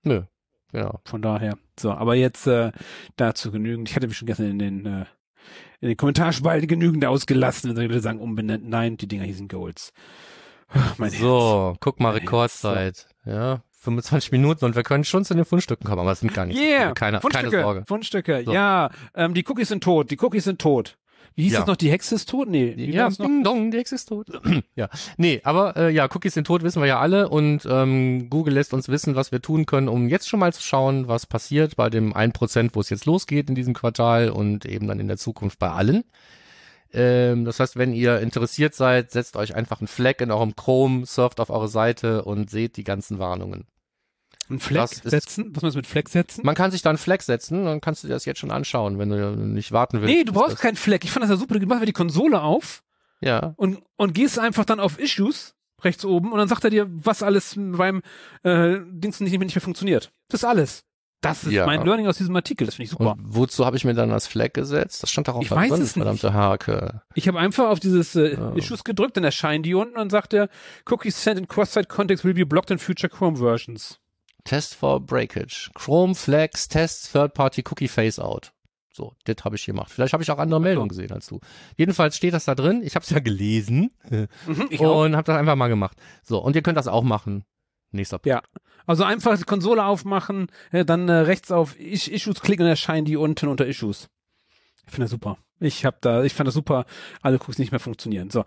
Nö. 0.04 0.24
Genau. 0.72 1.02
Von 1.06 1.22
daher. 1.22 1.58
So, 1.78 1.92
aber 1.92 2.16
jetzt 2.16 2.48
äh, 2.48 2.72
dazu 3.18 3.52
genügend. 3.52 3.90
Ich 3.90 3.96
hatte 3.96 4.08
mich 4.08 4.18
schon 4.18 4.28
gestern 4.28 4.50
in 4.50 4.60
den 4.60 4.86
äh, 4.86 5.06
in 5.82 5.90
den 5.90 5.98
Kommentarspalten 5.98 6.68
genügend 6.68 7.04
ausgelassen, 7.06 7.76
wenn 7.76 7.92
sie 7.92 8.00
sagen, 8.00 8.20
umbenannt. 8.20 8.68
Nein, 8.68 8.98
die 8.98 9.08
Dinger 9.08 9.24
hießen 9.26 9.48
Goals. 9.48 9.92
mein 10.98 11.10
so, 11.10 11.70
Herz. 11.70 11.78
guck 11.82 12.00
mal, 12.00 12.12
Rekordzeit. 12.12 13.08
Ja, 13.26 13.62
25 13.82 14.32
Minuten 14.32 14.64
und 14.64 14.76
wir 14.76 14.84
können 14.84 15.04
schon 15.04 15.26
zu 15.26 15.34
den 15.34 15.44
Fundstücken 15.44 15.88
kommen, 15.88 16.00
aber 16.00 16.12
es 16.12 16.20
sind 16.20 16.34
gar 16.34 16.46
nicht. 16.46 16.60
Yeah, 16.60 16.94
keine, 16.94 17.20
Fundstücke, 17.20 17.50
keine 17.50 17.64
Sorge. 17.64 17.84
Fundstücke, 17.88 18.44
so. 18.46 18.54
ja. 18.54 18.92
Ähm, 19.16 19.34
die 19.34 19.44
Cookies 19.48 19.70
sind 19.70 19.84
tot, 19.84 20.12
die 20.12 20.20
Cookies 20.22 20.44
sind 20.44 20.62
tot. 20.62 20.98
Wie 21.36 21.44
hieß 21.44 21.54
Ja. 21.54 21.60
das 21.60 21.68
noch? 21.68 21.76
Die 21.78 21.90
Hexe 21.90 22.16
ist 22.16 22.30
tot? 22.30 22.50
Nee, 22.50 22.74
wie 22.76 22.92
Ja, 22.92 23.10
ding 23.10 23.44
dong, 23.44 23.72
die 23.72 23.78
Hexe 23.78 23.96
ist 23.96 24.06
tot. 24.06 24.28
ja, 24.76 24.90
nee, 25.18 25.40
aber 25.44 25.78
äh, 25.78 25.90
ja, 25.90 26.06
Cookies 26.14 26.34
sind 26.34 26.46
tot, 26.46 26.62
wissen 26.64 26.82
wir 26.82 26.88
ja 26.88 27.00
alle 27.00 27.30
und 27.30 27.66
ähm, 27.70 28.30
Google 28.30 28.54
lässt 28.56 28.74
uns 28.74 28.90
wissen, 28.90 29.16
was 29.16 29.32
wir 29.32 29.42
tun 29.42 29.66
können, 29.66 29.88
um 29.88 30.10
jetzt 30.10 30.28
schon 30.28 30.40
mal 30.42 30.52
zu 30.54 30.62
schauen, 30.62 31.08
was 31.08 31.26
passiert 31.26 31.76
bei 31.78 31.90
dem 31.90 32.14
1%, 32.14 32.72
wo 32.74 32.82
es 32.82 32.90
jetzt 32.90 33.06
losgeht 33.06 33.50
in 33.50 33.56
diesem 33.56 33.74
Quartal 33.74 34.30
und 34.30 34.66
eben 34.66 34.88
dann 34.88 35.00
in 35.00 35.08
der 35.08 35.18
Zukunft 35.18 35.58
bei 35.60 35.70
allen. 35.70 36.04
Ähm, 36.94 37.46
das 37.46 37.60
heißt, 37.62 37.78
wenn 37.78 37.94
ihr 37.94 38.20
interessiert 38.20 38.76
seid, 38.76 39.12
setzt 39.12 39.38
euch 39.38 39.56
einfach 39.56 39.80
einen 39.80 39.88
Flag 39.88 40.20
in 40.20 40.32
eurem 40.32 40.56
Chrome, 40.56 41.06
surft 41.06 41.40
auf 41.40 41.50
eure 41.50 41.70
Seite 41.70 42.24
und 42.26 42.50
seht 42.50 42.76
die 42.76 42.84
ganzen 42.84 43.18
Warnungen. 43.20 43.66
Ein 44.50 44.60
Fleck 44.60 44.90
setzen? 44.90 45.52
Was 45.54 45.64
meinst 45.64 45.76
du 45.76 45.80
mit 45.80 45.88
Fleck 45.88 46.10
setzen? 46.10 46.42
Man 46.46 46.56
kann 46.56 46.72
sich 46.72 46.82
da 46.82 46.90
einen 46.90 46.98
Flag 46.98 47.22
setzen, 47.22 47.64
dann 47.66 47.80
kannst 47.80 48.04
du 48.04 48.08
dir 48.08 48.14
das 48.14 48.26
jetzt 48.26 48.40
schon 48.40 48.52
anschauen, 48.52 49.00
wenn 49.00 49.10
du 49.10 49.36
nicht 49.36 49.72
warten 49.72 50.02
willst. 50.02 50.14
Nee, 50.14 50.24
du 50.26 50.34
brauchst 50.34 50.58
keinen 50.60 50.76
Fleck. 50.76 51.06
Ich 51.06 51.12
fand 51.12 51.24
das 51.24 51.30
ja 51.30 51.38
super. 51.38 51.58
Du 51.58 51.66
machst 51.68 51.88
die 51.88 51.94
Konsole 51.94 52.42
auf 52.42 52.84
Ja, 53.22 53.54
und, 53.56 53.80
und 53.96 54.14
gehst 54.14 54.40
einfach 54.40 54.66
dann 54.66 54.80
auf 54.82 55.00
Issues 55.00 55.56
rechts 55.84 56.04
oben 56.06 56.32
und 56.32 56.38
dann 56.38 56.48
sagt 56.50 56.64
er 56.66 56.70
dir, 56.70 56.88
was 56.90 57.24
alles 57.24 57.56
beim 57.58 58.02
äh, 58.44 58.78
Dings 58.92 59.20
nicht, 59.22 59.32
nicht 59.40 59.56
mehr 59.56 59.62
funktioniert. 59.62 60.12
Das 60.28 60.42
ist 60.42 60.46
alles. 60.46 60.84
Das 61.22 61.44
ist 61.44 61.52
Ja. 61.54 61.66
mein 61.68 61.86
Learning 61.86 62.08
aus 62.08 62.18
diesem 62.18 62.36
Artikel. 62.36 62.66
Das 62.66 62.76
finde 62.76 62.86
ich 62.86 62.90
super. 62.90 63.12
Und 63.14 63.20
wozu 63.36 63.64
habe 63.66 63.78
ich 63.78 63.86
mir 63.86 63.94
dann 63.94 64.10
das 64.10 64.26
Flag 64.28 64.54
gesetzt? 64.54 65.04
Das 65.04 65.12
stand 65.12 65.28
doch 65.28 65.36
auch 65.36 65.42
Ich 65.44 65.52
weiß 65.52 65.70
drin, 65.70 65.82
es 65.82 65.96
nicht. 65.96 66.04
verdammte 66.04 66.34
Hake. 66.34 67.02
Ich 67.14 67.28
habe 67.28 67.40
einfach 67.40 67.70
auf 67.70 67.80
dieses 67.80 68.16
äh, 68.16 68.36
Ah. 68.38 68.54
Issues 68.56 68.84
gedrückt, 68.84 69.18
dann 69.18 69.24
erscheinen 69.24 69.64
die 69.64 69.76
unten 69.76 69.98
und 69.98 70.10
sagt 70.12 70.34
er, 70.34 70.50
Cookies 70.90 71.24
sent 71.24 71.40
in 71.40 71.48
cross-site 71.48 71.88
context 71.88 72.26
will 72.26 72.34
be 72.34 72.46
blocked 72.46 72.72
in 72.72 72.80
future 72.80 73.10
Chrome 73.10 73.38
versions. 73.38 74.00
Test 74.44 74.76
for 74.76 75.00
Breakage. 75.00 75.72
Chrome 75.74 76.16
Flags 76.16 76.68
Test 76.68 77.12
Third-Party 77.12 77.64
Cookie 77.70 77.88
Phase-Out. 77.88 78.54
So, 78.94 79.14
das 79.24 79.38
habe 79.46 79.56
ich 79.56 79.66
gemacht. 79.66 79.90
Vielleicht 79.92 80.14
habe 80.14 80.22
ich 80.22 80.32
auch 80.32 80.38
andere 80.38 80.60
Meldungen 80.60 80.90
gesehen 80.90 81.12
als 81.12 81.28
du. 81.28 81.40
Jedenfalls 81.78 82.18
steht 82.18 82.34
das 82.34 82.46
da 82.46 82.56
drin. 82.56 82.82
Ich 82.84 82.96
habe 82.96 83.04
es 83.04 83.10
ja 83.10 83.20
gelesen 83.20 83.92
Mhm, 84.10 84.28
und 84.80 85.16
habe 85.16 85.24
das 85.24 85.38
einfach 85.38 85.56
mal 85.56 85.70
gemacht. 85.70 85.98
So, 86.24 86.40
und 86.40 86.56
ihr 86.56 86.62
könnt 86.62 86.78
das 86.78 86.88
auch 86.88 87.04
machen. 87.04 87.46
Nächster 87.92 88.18
Punkt. 88.20 88.28
Ja. 88.28 88.42
Also 88.86 89.04
einfach 89.04 89.38
die 89.38 89.44
Konsole 89.44 89.86
aufmachen, 89.86 90.48
äh, 90.72 90.84
dann 90.84 91.08
äh, 91.08 91.14
rechts 91.14 91.52
auf 91.52 91.80
Is 91.80 92.08
Issues 92.08 92.42
klicken 92.42 92.64
und 92.64 92.70
erscheinen 92.70 93.06
die 93.06 93.16
unten 93.16 93.48
unter 93.48 93.66
Issues. 93.66 94.10
Ich 94.86 94.92
finde 94.92 95.06
das 95.06 95.12
super. 95.12 95.38
Ich 95.60 95.86
habe 95.86 95.98
da, 96.02 96.24
ich 96.24 96.34
fand 96.34 96.48
das 96.48 96.56
super, 96.56 96.86
alle 97.22 97.38
Cookies 97.38 97.60
nicht 97.60 97.72
mehr 97.72 97.80
funktionieren. 97.80 98.30
So. 98.30 98.44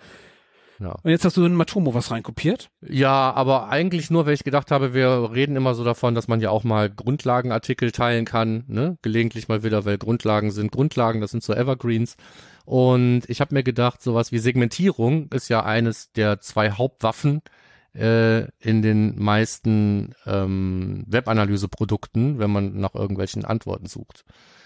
Ja. 0.80 0.96
Und 1.02 1.10
jetzt 1.10 1.24
hast 1.24 1.36
du 1.36 1.44
in 1.44 1.54
Matomo 1.54 1.94
was 1.94 2.10
reinkopiert. 2.10 2.70
Ja, 2.80 3.32
aber 3.32 3.68
eigentlich 3.68 4.10
nur, 4.10 4.26
weil 4.26 4.34
ich 4.34 4.44
gedacht 4.44 4.70
habe, 4.70 4.92
wir 4.94 5.30
reden 5.32 5.56
immer 5.56 5.74
so 5.74 5.84
davon, 5.84 6.14
dass 6.14 6.28
man 6.28 6.40
ja 6.40 6.50
auch 6.50 6.64
mal 6.64 6.90
Grundlagenartikel 6.90 7.92
teilen 7.92 8.24
kann, 8.24 8.64
ne? 8.66 8.98
Gelegentlich 9.02 9.48
mal 9.48 9.62
wieder, 9.62 9.84
weil 9.84 9.98
Grundlagen 9.98 10.50
sind 10.50 10.72
Grundlagen, 10.72 11.20
das 11.20 11.30
sind 11.30 11.42
so 11.42 11.54
Evergreens. 11.54 12.16
Und 12.64 13.22
ich 13.28 13.40
habe 13.40 13.54
mir 13.54 13.62
gedacht, 13.62 14.02
sowas 14.02 14.32
wie 14.32 14.38
Segmentierung 14.38 15.30
ist 15.32 15.48
ja 15.48 15.64
eines 15.64 16.12
der 16.12 16.40
zwei 16.40 16.70
Hauptwaffen 16.70 17.42
äh, 17.94 18.48
in 18.58 18.82
den 18.82 19.16
meisten 19.22 20.14
ähm, 20.26 21.04
Webanalyse-Produkten, 21.06 22.38
wenn 22.38 22.50
man 22.50 22.80
nach 22.80 22.94
irgendwelchen 22.94 23.44
Antworten 23.44 23.86
sucht. 23.86 24.24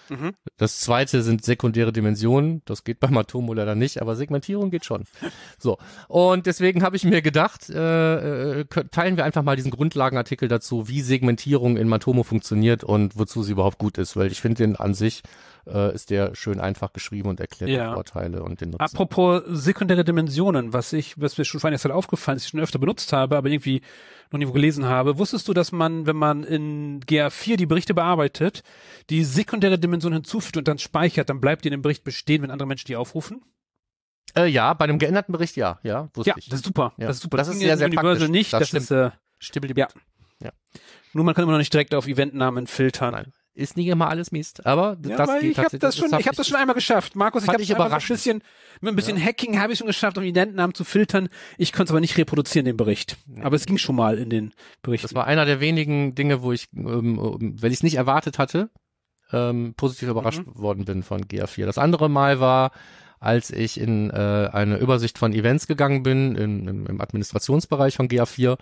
Mhm. 0.08 0.32
Das 0.56 0.80
zweite 0.80 1.22
sind 1.22 1.44
sekundäre 1.44 1.92
Dimensionen. 1.92 2.62
Das 2.64 2.84
geht 2.84 3.00
bei 3.00 3.08
Matomo 3.08 3.54
leider 3.54 3.74
nicht, 3.74 4.00
aber 4.00 4.16
Segmentierung 4.16 4.70
geht 4.70 4.84
schon. 4.84 5.04
So. 5.58 5.78
Und 6.08 6.46
deswegen 6.46 6.82
habe 6.82 6.96
ich 6.96 7.04
mir 7.04 7.22
gedacht, 7.22 7.68
äh, 7.68 8.60
äh, 8.60 8.64
teilen 8.90 9.16
wir 9.16 9.24
einfach 9.24 9.42
mal 9.42 9.56
diesen 9.56 9.70
Grundlagenartikel 9.70 10.48
dazu, 10.48 10.88
wie 10.88 11.00
Segmentierung 11.00 11.76
in 11.76 11.88
Matomo 11.88 12.22
funktioniert 12.22 12.84
und 12.84 13.18
wozu 13.18 13.42
sie 13.42 13.52
überhaupt 13.52 13.78
gut 13.78 13.98
ist, 13.98 14.16
weil 14.16 14.30
ich 14.30 14.40
finde 14.40 14.62
den 14.62 14.76
an 14.76 14.94
sich 14.94 15.22
äh, 15.66 15.94
ist 15.94 16.10
der 16.10 16.34
schön 16.34 16.60
einfach 16.60 16.92
geschrieben 16.92 17.28
und 17.28 17.40
erklärt 17.40 17.70
Ja. 17.70 17.88
die 17.88 17.94
Vorteile 17.94 18.42
und 18.42 18.60
den 18.60 18.70
Nutzen. 18.70 18.82
Apropos 18.82 19.42
sekundäre 19.46 20.04
Dimensionen, 20.04 20.72
was 20.72 20.92
ich, 20.92 21.20
was 21.20 21.36
mir 21.38 21.44
schon 21.44 21.60
vor 21.60 21.68
einiger 21.68 21.80
Zeit 21.80 21.92
aufgefallen 21.92 22.36
ist, 22.36 22.44
ich 22.44 22.50
schon 22.50 22.60
öfter 22.60 22.78
benutzt 22.78 23.12
habe, 23.12 23.36
aber 23.36 23.48
irgendwie 23.48 23.82
noch 24.30 24.38
nie 24.38 24.46
wo 24.48 24.52
gelesen 24.52 24.84
habe. 24.86 25.18
Wusstest 25.18 25.48
du, 25.48 25.54
dass 25.54 25.72
man, 25.72 26.06
wenn 26.06 26.16
man 26.16 26.44
in 26.44 27.00
GA4 27.00 27.56
die 27.56 27.66
Berichte 27.66 27.94
bearbeitet, 27.94 28.62
die 29.10 29.24
sekundäre 29.24 29.78
Dimension 29.78 30.12
hinzufügt 30.12 30.56
und 30.58 30.68
dann 30.68 30.78
speichert, 30.78 31.30
dann 31.30 31.40
bleibt 31.40 31.64
die 31.64 31.68
in 31.68 31.72
dem 31.72 31.82
Bericht 31.82 32.04
bestehen, 32.04 32.42
wenn 32.42 32.50
andere 32.50 32.66
Menschen 32.68 32.86
die 32.86 32.96
aufrufen? 32.96 33.42
Äh, 34.36 34.46
ja, 34.46 34.74
bei 34.74 34.84
einem 34.84 34.98
geänderten 34.98 35.32
Bericht 35.32 35.56
ja, 35.56 35.78
ja, 35.82 36.10
wusste 36.12 36.30
Ja, 36.30 36.36
ich. 36.36 36.48
das 36.50 36.60
ist 36.60 36.66
super. 36.66 36.92
Ja. 36.98 37.06
Das 37.06 37.16
ist 37.16 37.22
super. 37.22 37.38
Das 37.38 37.48
ist 37.48 37.54
ging 37.54 37.62
sehr, 37.62 37.78
sehr 37.78 37.86
Universal 37.86 38.10
praktisch. 38.16 38.28
nicht. 38.28 38.52
Das 38.52 38.58
Das, 38.60 38.68
stimmt. 38.68 38.82
ist, 38.82 38.90
äh, 38.90 39.10
Stibbel 39.38 39.72
Ja. 39.78 39.88
nur 41.14 41.24
man 41.24 41.34
kann 41.34 41.44
immer 41.44 41.52
noch 41.52 41.58
nicht 41.58 41.72
direkt 41.72 41.94
auf 41.94 42.06
Eventnamen 42.06 42.66
filtern. 42.66 43.12
Nein. 43.12 43.32
Ist 43.58 43.76
nicht 43.76 43.88
immer 43.88 44.08
alles 44.08 44.30
Mist, 44.30 44.64
aber 44.66 44.96
Ja, 45.04 45.16
das 45.16 45.40
geht 45.40 45.50
ich 45.50 45.58
habe 45.58 45.78
das 45.78 45.96
schon, 45.96 46.12
hab 46.12 46.20
ich 46.20 46.28
habe 46.28 46.36
das 46.36 46.46
schon 46.46 46.56
einmal 46.56 46.76
geschafft. 46.76 47.16
Markus, 47.16 47.42
ich 47.42 47.48
habe 47.48 47.60
ich 47.60 47.76
ein 47.76 47.90
bisschen 48.06 48.42
mit 48.80 48.92
ein 48.92 48.94
bisschen 48.94 49.20
Hacking 49.22 49.58
habe 49.60 49.72
ich 49.72 49.80
schon 49.80 49.88
geschafft, 49.88 50.16
um 50.16 50.22
Eventnamen 50.22 50.74
zu 50.74 50.84
filtern. 50.84 51.28
Ich 51.56 51.72
konnte 51.72 51.86
es 51.86 51.90
aber 51.90 52.00
nicht 52.00 52.16
reproduzieren 52.16 52.66
den 52.66 52.76
Bericht. 52.76 53.16
Aber 53.42 53.56
es 53.56 53.66
ging 53.66 53.76
schon 53.76 53.96
mal 53.96 54.16
in 54.16 54.30
den 54.30 54.52
Berichten. 54.82 55.06
Das 55.06 55.14
war 55.16 55.26
einer 55.26 55.44
der 55.44 55.58
wenigen 55.58 56.14
Dinge, 56.14 56.42
wo 56.42 56.52
ich, 56.52 56.68
ähm, 56.72 57.18
ähm, 57.18 57.56
wenn 57.60 57.72
ich 57.72 57.78
es 57.78 57.82
nicht 57.82 57.96
erwartet 57.96 58.38
hatte, 58.38 58.70
ähm, 59.32 59.74
positiv 59.76 60.08
überrascht 60.08 60.46
Mhm. 60.46 60.56
worden 60.56 60.84
bin 60.84 61.02
von 61.02 61.22
GA4. 61.22 61.66
Das 61.66 61.78
andere 61.78 62.08
Mal 62.08 62.38
war, 62.38 62.70
als 63.18 63.50
ich 63.50 63.80
in 63.80 64.10
äh, 64.10 64.50
eine 64.52 64.78
Übersicht 64.78 65.18
von 65.18 65.32
Events 65.32 65.66
gegangen 65.66 66.04
bin, 66.04 66.36
in, 66.36 66.68
im, 66.68 66.86
im 66.86 67.00
Administrationsbereich 67.00 67.96
von 67.96 68.06
GA4 68.06 68.56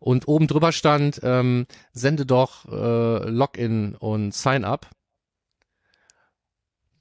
und 0.00 0.26
oben 0.26 0.48
drüber 0.48 0.72
stand, 0.72 1.20
ähm, 1.22 1.66
sende 1.92 2.26
doch 2.26 2.64
äh, 2.66 3.28
Login 3.30 3.94
und 3.94 4.34
Sign-up. 4.34 4.88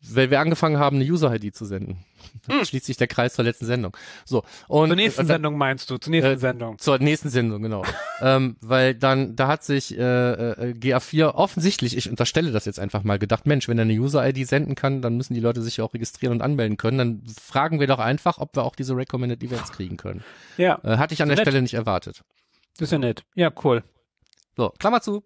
Weil 0.02 0.32
wir 0.32 0.40
angefangen 0.40 0.78
haben, 0.80 0.96
eine 0.96 1.06
User-ID 1.06 1.56
zu 1.56 1.66
senden. 1.66 1.98
Hm. 2.48 2.64
Schließt 2.64 2.86
sich 2.86 2.98
der 2.98 3.08
Kreis 3.08 3.34
zur 3.34 3.44
letzten 3.46 3.66
Sendung. 3.66 3.96
So. 4.26 4.44
Und, 4.68 4.88
zur 4.90 4.96
nächsten 4.96 5.22
dann- 5.22 5.28
Sendung 5.28 5.58
meinst 5.58 5.90
du? 5.90 5.98
Zur 5.98 6.12
nächsten 6.12 6.34
Äh, 6.34 6.38
Sendung. 6.38 6.78
zur 6.78 6.98
nächsten 7.00 7.30
Sendung, 7.30 7.62
genau. 7.62 7.84
ähm, 8.22 8.56
weil 8.62 8.94
dann, 8.96 9.36
da 9.36 9.48
hat 9.48 9.64
sich 9.64 9.98
äh, 9.98 10.02
äh, 10.02 10.74
GA4 10.74 11.34
offensichtlich, 11.34 11.98
ich 11.98 12.10
unterstelle 12.10 12.52
das 12.52 12.66
jetzt 12.66 12.80
einfach 12.80 13.04
mal, 13.04 13.18
gedacht, 13.20 13.46
Mensch, 13.48 13.68
wenn 13.68 13.78
er 13.78 13.84
eine 13.84 13.94
User-ID 13.94 14.48
senden 14.48 14.76
kann, 14.76 15.02
dann 15.02 15.18
müssen 15.18 15.34
die 15.34 15.40
Leute 15.40 15.62
sich 15.62 15.78
ja 15.78 15.84
auch 15.86 15.94
registrieren 15.94 16.34
und 16.34 16.42
anmelden 16.42 16.78
können. 16.78 16.98
Dann 16.98 17.24
fragen 17.42 17.80
wir 17.80 17.88
doch 17.88 18.00
einfach, 18.00 18.38
ob 18.38 18.56
wir 18.56 18.64
auch 18.64 18.76
diese 18.76 18.96
Recommended 18.96 19.42
Events 19.44 19.72
kriegen 19.72 19.98
können. 19.98 20.24
Ja, 20.58 20.80
Äh, 20.84 20.98
hatte 20.98 21.14
ich 21.14 21.22
an 21.22 21.30
der 21.30 21.38
Nett. 21.38 21.46
Stelle 21.48 21.62
nicht 21.62 21.74
erwartet. 21.74 22.24
Das 22.78 22.88
ist 22.88 22.92
ja 22.92 22.98
nett. 23.00 23.24
Ja, 23.36 23.52
cool. 23.64 23.84
So, 24.56 24.70
Klammer 24.80 25.02
zu, 25.02 25.24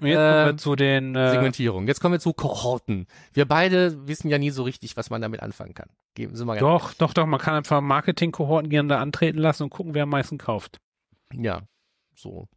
Und 0.00 0.06
jetzt 0.08 0.16
kommen 0.16 0.40
Ähm, 0.40 0.46
wir 0.46 0.56
zu 0.56 0.76
den 0.76 1.14
äh, 1.14 1.30
Segmentierung. 1.30 1.86
Jetzt 1.86 2.00
kommen 2.00 2.12
wir 2.12 2.20
zu 2.20 2.32
Kohorten. 2.32 3.06
Wir 3.32 3.46
beide 3.46 4.06
wissen 4.08 4.28
ja 4.28 4.38
nie 4.38 4.50
so 4.50 4.62
richtig, 4.62 4.96
was 4.96 5.10
man 5.10 5.22
damit 5.22 5.40
anfangen 5.42 5.74
kann. 5.74 5.88
Geben 6.14 6.34
Sie 6.34 6.44
mal 6.44 6.58
Doch, 6.58 6.94
doch, 6.94 7.12
doch. 7.12 7.26
Man 7.26 7.40
kann 7.40 7.54
einfach 7.54 7.80
Marketing-Kohorten 7.80 8.70
gerne 8.70 8.88
da 8.88 9.00
antreten 9.00 9.38
lassen 9.38 9.64
und 9.64 9.70
gucken, 9.70 9.94
wer 9.94 10.04
am 10.04 10.10
meisten 10.10 10.38
kauft. 10.38 10.80
Ja, 11.32 11.62
so. 12.14 12.48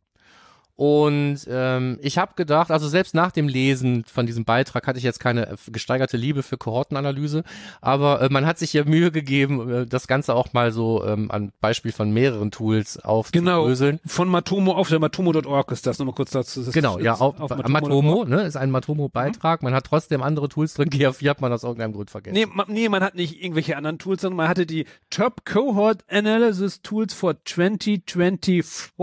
Und 0.80 1.40
ähm, 1.50 2.00
ich 2.02 2.18
habe 2.18 2.36
gedacht, 2.38 2.72
also 2.72 2.88
selbst 2.88 3.14
nach 3.14 3.34
dem 3.34 3.50
Lesen 3.50 4.06
von 4.06 4.26
diesem 4.26 4.46
Beitrag 4.46 4.88
hatte 4.88 4.98
ich 4.98 5.04
jetzt 5.04 5.20
keine 5.20 5.50
äh, 5.50 5.56
gesteigerte 5.68 6.16
Liebe 6.16 6.42
für 6.42 6.56
Kohortenanalyse, 6.56 7.44
aber 7.82 8.22
äh, 8.22 8.30
man 8.30 8.46
hat 8.46 8.58
sich 8.60 8.72
ja 8.72 8.86
Mühe 8.86 9.12
gegeben, 9.12 9.70
äh, 9.70 9.86
das 9.86 10.08
Ganze 10.08 10.34
auch 10.36 10.54
mal 10.54 10.72
so 10.72 11.04
ähm, 11.06 11.32
an 11.32 11.52
Beispiel 11.60 11.92
von 11.92 12.12
mehreren 12.12 12.50
Tools 12.52 12.94
Genau. 13.04 13.10
aufzudröseln. 13.10 14.00
Von 14.06 14.30
Matomo 14.30 14.72
auf 14.72 14.88
der 14.88 15.00
Matomo.org 15.00 15.70
ist 15.74 15.86
das. 15.86 16.00
Nochmal 16.00 16.16
kurz 16.16 16.32
dazu. 16.32 16.64
Genau, 16.72 16.98
ja, 16.98 17.16
auf, 17.16 17.42
auf 17.42 17.50
Matomo, 17.68 18.24
ne, 18.24 18.44
ist 18.44 18.56
ein 18.56 18.72
Matomo-Beitrag. 18.72 19.62
Man 19.64 19.74
hat 19.74 19.84
trotzdem 19.84 20.24
andere 20.24 20.48
Tools 20.48 20.76
drin. 20.76 20.90
GA4 20.90 21.30
hat 21.32 21.42
man 21.42 21.52
aus 21.52 21.64
irgendeinem 21.64 21.92
Grund 21.92 22.10
vergessen. 22.10 22.36
Nee, 22.36 22.46
ma, 22.46 22.64
nee, 22.70 22.88
man 22.88 23.04
hat 23.04 23.16
nicht 23.16 23.44
irgendwelche 23.44 23.76
anderen 23.76 24.00
Tools, 24.00 24.22
sondern 24.22 24.38
man 24.38 24.48
hatte 24.48 24.66
die 24.66 24.86
Top 25.10 25.44
Cohort 25.44 26.06
Analysis 26.10 26.82
Tools 26.82 27.14
for 27.14 27.36
2024. 27.44 28.94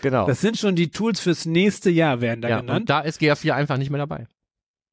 genau. 0.00 0.26
Das 0.26 0.40
sind 0.40 0.56
schon 0.56 0.74
die 0.74 0.88
Tools 0.88 1.01
fürs 1.14 1.44
nächste 1.46 1.90
Jahr, 1.90 2.20
werden 2.20 2.40
da 2.42 2.48
ja, 2.48 2.58
und 2.60 2.66
genannt. 2.66 2.90
da 2.90 3.00
ist 3.00 3.20
GA4 3.20 3.52
einfach 3.52 3.76
nicht 3.78 3.90
mehr 3.90 3.98
dabei. 3.98 4.26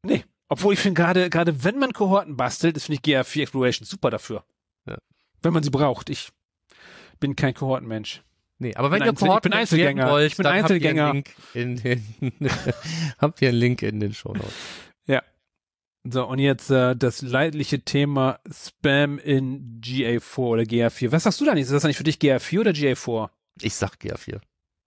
Nee. 0.04 0.24
Obwohl 0.48 0.74
ich 0.74 0.80
finde 0.80 1.00
gerade, 1.02 1.30
gerade 1.30 1.63
wenn 1.63 1.78
man 1.78 1.93
Kohorten 1.93 2.36
bastelt, 2.36 2.76
ist 2.78 2.86
finde 2.86 3.00
ich 3.04 3.15
GA4 3.15 3.41
Exploration 3.43 3.86
super 3.86 4.10
dafür. 4.10 4.43
Ja. 4.88 4.98
Wenn 5.41 5.54
man 5.54 5.63
sie 5.63 5.69
braucht. 5.69 6.10
Ich 6.10 6.30
bin 7.19 7.36
kein 7.36 7.54
Kohortenmensch. 7.54 8.24
Nee, 8.58 8.76
aber 8.76 8.91
wenn 8.91 9.02
ihr 9.02 9.10
Einzel- 9.10 9.13
ich 9.24 9.28
Kohorten 9.28 9.52
bin 9.52 9.60
Einzelgänger. 9.60 10.10
wollt, 10.10 10.32
Ich 10.32 10.38
bin 10.38 10.43
dann 10.43 10.54
Einzelgänger. 10.54 11.13
Habt 11.24 11.32
ihr 11.56 11.62
einen 11.62 11.76
Link 11.78 12.13
in 12.19 12.39
den, 12.39 12.50
habt 13.19 13.41
ihr 13.41 13.50
einen 13.50 13.58
Link 13.58 13.82
in 13.84 14.00
den 14.00 14.13
Shownotes. 14.13 14.54
So, 16.06 16.26
und 16.26 16.39
jetzt 16.39 16.69
äh, 16.72 16.95
das 16.95 17.22
leidliche 17.22 17.82
Thema 17.82 18.39
Spam 18.50 19.19
in 19.19 19.82
GA4 19.82 20.38
oder 20.39 20.63
GA4. 20.63 21.12
Was 21.12 21.24
sagst 21.24 21.41
du 21.41 21.45
da 21.45 21.54
nicht? 21.54 21.63
Ist 21.63 21.72
das 21.74 21.84
eigentlich 21.84 21.98
für 21.98 22.06
dich 22.06 22.15
GA4 22.19 22.60
oder 22.62 22.72
GA4? 22.72 23.30
Ich 23.62 23.76
sag 23.76 23.95
GA4. 23.95 24.39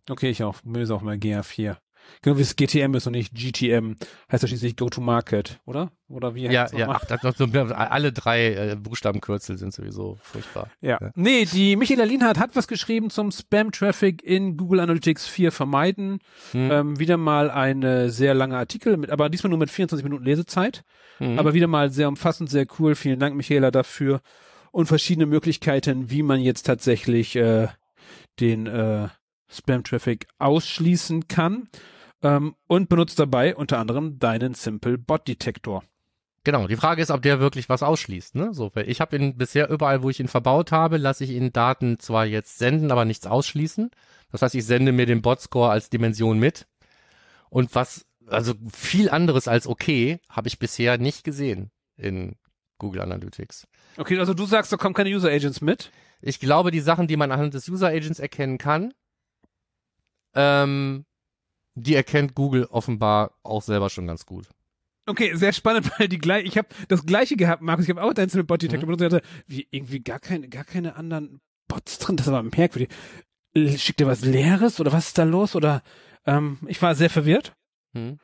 Okay, 0.09 0.31
ich 0.31 0.43
auch. 0.43 0.63
Mir 0.65 0.83
ist 0.83 0.91
auch 0.91 1.03
mal 1.03 1.17
GA4. 1.17 1.77
Genau 2.21 2.37
wie 2.37 2.43
es 2.43 2.57
GTM 2.57 2.95
ist 2.95 3.07
und 3.07 3.13
nicht 3.13 3.35
GTM. 3.35 3.95
Heißt 4.31 4.43
ja 4.43 4.49
schließlich 4.49 4.77
Go-to-Market, 4.77 5.61
oder? 5.65 5.93
Oder 6.09 6.35
wie 6.35 6.47
Ja, 6.47 6.67
ja, 6.73 6.89
ach, 6.89 7.05
das, 7.05 7.21
das, 7.21 7.71
alle 7.73 8.13
drei 8.13 8.55
äh, 8.55 8.77
Buchstabenkürzel 8.77 9.57
sind 9.57 9.73
sowieso 9.73 10.19
furchtbar. 10.21 10.69
Ja. 10.81 10.99
Ja. 11.01 11.11
Nee, 11.15 11.45
die 11.45 11.77
Michaela 11.77 12.05
Lienhardt 12.05 12.39
hat 12.39 12.55
was 12.55 12.69
geschrieben 12.69 13.11
zum 13.11 13.31
Spam-Traffic 13.31 14.23
in 14.23 14.57
Google 14.57 14.81
Analytics 14.81 15.27
4 15.27 15.53
vermeiden. 15.53 16.19
Hm. 16.53 16.71
Ähm, 16.71 16.99
wieder 16.99 17.17
mal 17.17 17.51
ein 17.51 18.11
sehr 18.11 18.35
langer 18.35 18.59
Artikel, 18.59 18.97
mit, 18.97 19.11
aber 19.11 19.29
diesmal 19.29 19.51
nur 19.51 19.59
mit 19.59 19.71
24 19.71 20.05
Minuten 20.05 20.25
Lesezeit. 20.25 20.85
Mhm. 21.19 21.39
Aber 21.39 21.55
wieder 21.55 21.67
mal 21.67 21.91
sehr 21.91 22.09
umfassend, 22.09 22.51
sehr 22.51 22.67
cool. 22.79 22.95
Vielen 22.95 23.21
Dank, 23.21 23.37
Michaela, 23.37 23.71
dafür. 23.71 24.21
Und 24.71 24.87
verschiedene 24.87 25.27
Möglichkeiten, 25.27 26.11
wie 26.11 26.23
man 26.23 26.41
jetzt 26.41 26.65
tatsächlich 26.65 27.37
äh, 27.37 27.69
den 28.41 28.67
äh, 28.67 29.09
Spam-Traffic 29.53 30.27
ausschließen 30.39 31.29
kann. 31.29 31.69
Ähm, 32.23 32.55
und 32.69 32.89
benutzt 32.89 33.19
dabei 33.19 33.57
unter 33.57 33.79
anderem 33.79 34.19
deinen 34.19 34.55
Simple 34.55 34.97
Bot 34.97 35.27
Detektor. 35.27 35.83
Genau, 36.45 36.67
die 36.67 36.77
Frage 36.77 37.03
ist, 37.03 37.11
ob 37.11 37.23
der 37.23 37.39
wirklich 37.39 37.69
was 37.69 37.83
ausschließt. 37.85 38.35
Ne? 38.35 38.53
So, 38.53 38.73
ich 38.75 39.01
habe 39.01 39.17
ihn 39.17 39.37
bisher 39.37 39.69
überall, 39.71 40.03
wo 40.03 40.11
ich 40.11 40.19
ihn 40.19 40.29
verbaut 40.29 40.73
habe, 40.73 40.97
lasse 40.97 41.23
ich 41.25 41.31
ihn 41.31 41.53
Daten 41.53 42.01
zwar 42.01 42.27
jetzt 42.27 42.59
senden, 42.59 42.91
aber 42.91 43.05
nichts 43.05 43.27
ausschließen. 43.27 43.91
Das 44.33 44.43
heißt, 44.43 44.55
ich 44.55 44.65
sende 44.65 44.91
mir 44.91 45.07
den 45.07 45.23
Bot-Score 45.23 45.71
als 45.71 45.89
Dimension 45.89 46.39
mit. 46.39 46.67
Und 47.49 47.75
was, 47.75 48.07
also 48.27 48.55
viel 48.73 49.09
anderes 49.09 49.47
als 49.47 49.69
okay, 49.69 50.19
habe 50.29 50.49
ich 50.49 50.59
bisher 50.59 50.99
nicht 50.99 51.23
gesehen 51.23 51.71
in 51.97 52.37
Google 52.79 53.03
Analytics. 53.03 53.69
Okay, 53.97 54.19
also 54.19 54.35
du 54.35 54.45
sagst, 54.47 54.73
da 54.73 54.77
kommen 54.77 54.95
keine 54.95 55.11
User 55.11 55.29
Agents 55.29 55.61
mit. 55.61 55.93
Ich 56.21 56.41
glaube, 56.41 56.73
die 56.73 56.81
Sachen, 56.81 57.07
die 57.07 57.17
man 57.17 57.31
anhand 57.31 57.55
des 57.55 57.69
User 57.69 57.89
Agents 57.89 58.19
erkennen 58.19 58.59
kann, 58.59 58.93
ähm, 60.35 61.05
die 61.75 61.95
erkennt 61.95 62.35
Google 62.35 62.65
offenbar 62.67 63.33
auch 63.43 63.63
selber 63.63 63.89
schon 63.91 64.07
ganz 64.07 64.27
gut. 64.27 64.47
Okay, 65.07 65.35
sehr 65.35 65.53
spannend, 65.53 65.91
weil 65.99 66.09
die 66.09 66.19
gleich, 66.19 66.45
ich 66.47 66.59
habe 66.59 66.69
das 66.89 67.05
gleiche 67.07 67.37
gehabt, 67.37 67.63
Markus, 67.63 67.85
ich 67.85 67.91
habe 67.91 68.03
auch 68.03 68.13
deinen 68.15 68.29
Simple 68.29 68.45
Bot 68.45 68.63
Detector 68.63 68.87
Mhm. 68.89 68.97
benutzt 68.97 69.13
und 69.15 69.21
hatte 69.21 69.27
wie 69.47 69.67
irgendwie 69.71 70.01
gar 70.01 70.19
keine, 70.21 70.49
gar 70.49 70.65
keine 70.65 70.97
anderen 70.97 71.41
Bots 71.69 71.99
drin, 71.99 72.17
das 72.17 72.31
war 72.31 72.43
merkwürdig. 72.43 72.89
Schickt 73.55 74.01
dir 74.01 74.07
was 74.07 74.23
Leeres 74.25 74.81
oder 74.81 74.93
was 74.93 75.09
ist 75.09 75.19
da 75.19 75.25
los? 75.25 75.55
Oder 75.55 75.83
ähm, 76.27 76.59
ich 76.67 76.81
war 76.81 76.95
sehr 76.95 77.11
verwirrt. 77.11 77.55
Hm? 77.95 78.19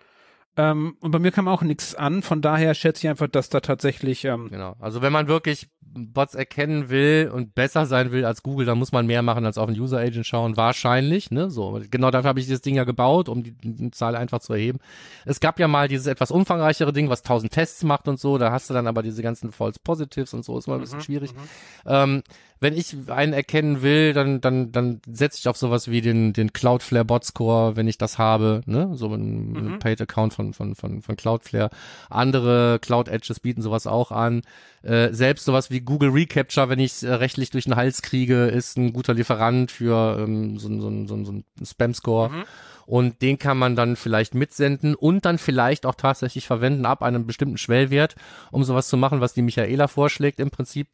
Ähm, 0.56 0.96
und 1.00 1.10
bei 1.10 1.18
mir 1.18 1.32
kam 1.32 1.48
auch 1.48 1.62
nichts 1.62 1.94
an, 1.94 2.22
von 2.22 2.40
daher 2.42 2.74
schätze 2.74 3.04
ich 3.06 3.10
einfach, 3.10 3.28
dass 3.28 3.48
da 3.48 3.60
tatsächlich 3.60 4.24
ähm, 4.24 4.48
Genau. 4.50 4.74
Also 4.80 5.02
wenn 5.02 5.12
man 5.12 5.28
wirklich 5.28 5.68
Bots 5.94 6.35
erkennen 6.35 6.90
will 6.90 7.31
und 7.33 7.55
besser 7.55 7.87
sein 7.87 8.12
will 8.12 8.24
als 8.24 8.42
Google, 8.42 8.66
dann 8.66 8.79
muss 8.79 8.92
man 8.92 9.07
mehr 9.07 9.22
machen 9.22 9.44
als 9.46 9.59
auf 9.59 9.68
den 9.70 9.81
User 9.81 9.98
Agent 9.98 10.27
schauen. 10.27 10.57
Wahrscheinlich, 10.57 11.31
ne? 11.31 11.51
So. 11.51 11.81
Genau 11.90 12.11
dafür 12.11 12.29
habe 12.29 12.40
ich 12.40 12.46
dieses 12.46 12.61
Ding 12.62 12.74
ja 12.77 12.85
gebaut, 12.85 13.29
um 13.29 13.42
die, 13.42 13.53
die 13.53 13.90
Zahl 13.90 14.14
einfach 14.16 14.40
zu 14.40 14.53
erheben. 14.53 14.79
Es 15.24 15.40
gab 15.40 15.59
ja 15.59 15.68
mal 15.68 15.88
dieses 15.88 16.07
etwas 16.07 16.31
umfangreichere 16.31 16.92
Ding, 16.92 17.09
was 17.09 17.20
1000 17.22 17.53
Tests 17.53 17.83
macht 17.85 18.09
und 18.09 18.20
so. 18.20 18.38
Da 18.38 18.53
hast 18.53 18.70
du 18.70 18.74
dann 18.74 18.87
aber 18.87 19.03
diese 19.03 19.22
ganzen 19.22 19.51
False 19.53 19.81
Positives 19.83 20.35
und 20.35 20.44
so. 20.44 20.57
Ist 20.59 20.66
mal 20.66 20.74
ein 20.74 20.81
bisschen 20.81 20.98
Mhm, 20.98 21.03
schwierig. 21.03 21.33
mhm. 21.35 21.38
Ähm, 21.87 22.22
wenn 22.60 22.76
ich 22.76 22.96
einen 23.08 23.32
erkennen 23.32 23.82
will, 23.82 24.12
dann, 24.12 24.40
dann, 24.40 24.72
dann 24.72 25.00
setze 25.10 25.38
ich 25.38 25.48
auf 25.48 25.56
sowas 25.56 25.90
wie 25.90 26.00
den, 26.00 26.32
den 26.32 26.52
Cloudflare 26.52 27.04
Bot 27.04 27.24
Score, 27.24 27.76
wenn 27.76 27.86
ich 27.88 27.98
das 27.98 28.18
habe, 28.18 28.62
ne? 28.66 28.90
So 28.94 29.12
ein 29.14 29.52
Mhm. 29.52 29.78
Paid 29.78 30.00
Account 30.00 30.34
von, 30.34 30.52
von, 30.52 30.74
von, 30.74 31.02
von 31.02 31.16
Cloudflare. 31.16 31.70
Andere 32.10 32.78
Cloud 32.80 33.08
Edges 33.08 33.40
bieten 33.40 33.62
sowas 33.62 33.86
auch 33.86 34.10
an. 34.12 34.42
Äh, 34.82 35.12
selbst 35.12 35.44
sowas 35.44 35.70
wie 35.70 35.80
Google 35.80 36.10
Recapture, 36.10 36.68
wenn 36.68 36.78
ich 36.78 36.92
es 36.92 37.02
äh, 37.02 37.12
rechtlich 37.12 37.50
durch 37.50 37.64
den 37.64 37.76
Hals 37.76 38.02
kriege, 38.02 38.46
ist 38.46 38.76
ein 38.76 38.92
guter 38.92 39.14
Lieferant 39.14 39.70
für 39.70 40.18
ähm, 40.20 40.58
so, 40.58 40.68
ein- 40.68 40.80
so, 40.80 40.88
ein- 40.88 41.06
so, 41.08 41.14
ein- 41.14 41.24
so 41.24 41.32
ein 41.32 41.44
Spam-Score. 41.64 42.30
Mhm. 42.30 42.44
Und 42.86 43.20
den 43.20 43.38
kann 43.38 43.58
man 43.58 43.76
dann 43.76 43.96
vielleicht 43.96 44.34
mitsenden 44.34 44.94
und 44.94 45.26
dann 45.26 45.36
vielleicht 45.36 45.84
auch 45.84 45.94
tatsächlich 45.94 46.46
verwenden 46.46 46.86
ab 46.86 47.02
einem 47.02 47.26
bestimmten 47.26 47.58
Schwellwert, 47.58 48.14
um 48.50 48.64
sowas 48.64 48.88
zu 48.88 48.96
machen, 48.96 49.20
was 49.20 49.34
die 49.34 49.42
Michaela 49.42 49.88
vorschlägt 49.88 50.40
im 50.40 50.50
Prinzip. 50.50 50.88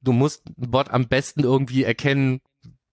Du 0.00 0.12
musst 0.12 0.44
einen 0.46 0.70
Bot 0.70 0.90
am 0.90 1.08
besten 1.08 1.42
irgendwie 1.42 1.84
erkennen, 1.84 2.40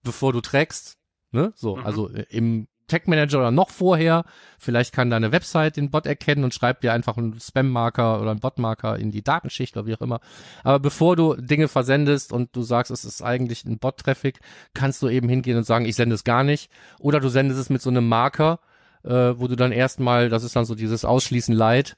bevor 0.03 0.33
du 0.33 0.41
trackst. 0.41 0.97
Ne? 1.31 1.51
So, 1.55 1.75
Mhm. 1.77 1.85
also 1.85 2.09
äh, 2.09 2.25
im 2.29 2.67
Tag 2.87 3.07
Manager 3.07 3.39
oder 3.39 3.49
noch 3.49 3.71
vorher. 3.71 4.25
Vielleicht 4.59 4.93
kann 4.93 5.09
deine 5.09 5.31
Website 5.31 5.75
den 5.77 5.89
Bot 5.89 6.05
erkennen 6.05 6.43
und 6.43 6.53
schreibt 6.53 6.83
dir 6.83 6.93
einfach 6.93 7.17
einen 7.17 7.39
Spam-Marker 7.39 8.21
oder 8.21 8.29
einen 8.29 8.39
Bot-Marker 8.39 8.99
in 8.99 9.09
die 9.09 9.23
Datenschicht 9.23 9.75
oder 9.75 9.87
wie 9.87 9.95
auch 9.95 10.01
immer. 10.01 10.19
Aber 10.63 10.79
bevor 10.79 11.15
du 11.15 11.33
Dinge 11.33 11.67
versendest 11.67 12.31
und 12.31 12.55
du 12.55 12.61
sagst, 12.61 12.91
es 12.91 13.03
ist 13.03 13.23
eigentlich 13.23 13.65
ein 13.65 13.79
Bot-Traffic, 13.79 14.39
kannst 14.75 15.01
du 15.01 15.09
eben 15.09 15.27
hingehen 15.29 15.57
und 15.57 15.63
sagen, 15.63 15.85
ich 15.85 15.95
sende 15.95 16.13
es 16.13 16.23
gar 16.23 16.43
nicht. 16.43 16.69
Oder 16.99 17.19
du 17.19 17.29
sendest 17.29 17.59
es 17.59 17.69
mit 17.71 17.81
so 17.81 17.89
einem 17.89 18.07
Marker, 18.07 18.59
äh, 19.03 19.33
wo 19.35 19.47
du 19.47 19.55
dann 19.55 19.71
erstmal, 19.71 20.29
das 20.29 20.43
ist 20.43 20.55
dann 20.55 20.65
so 20.65 20.75
dieses 20.75 21.05
Ausschließen 21.05 21.55
Light, 21.55 21.97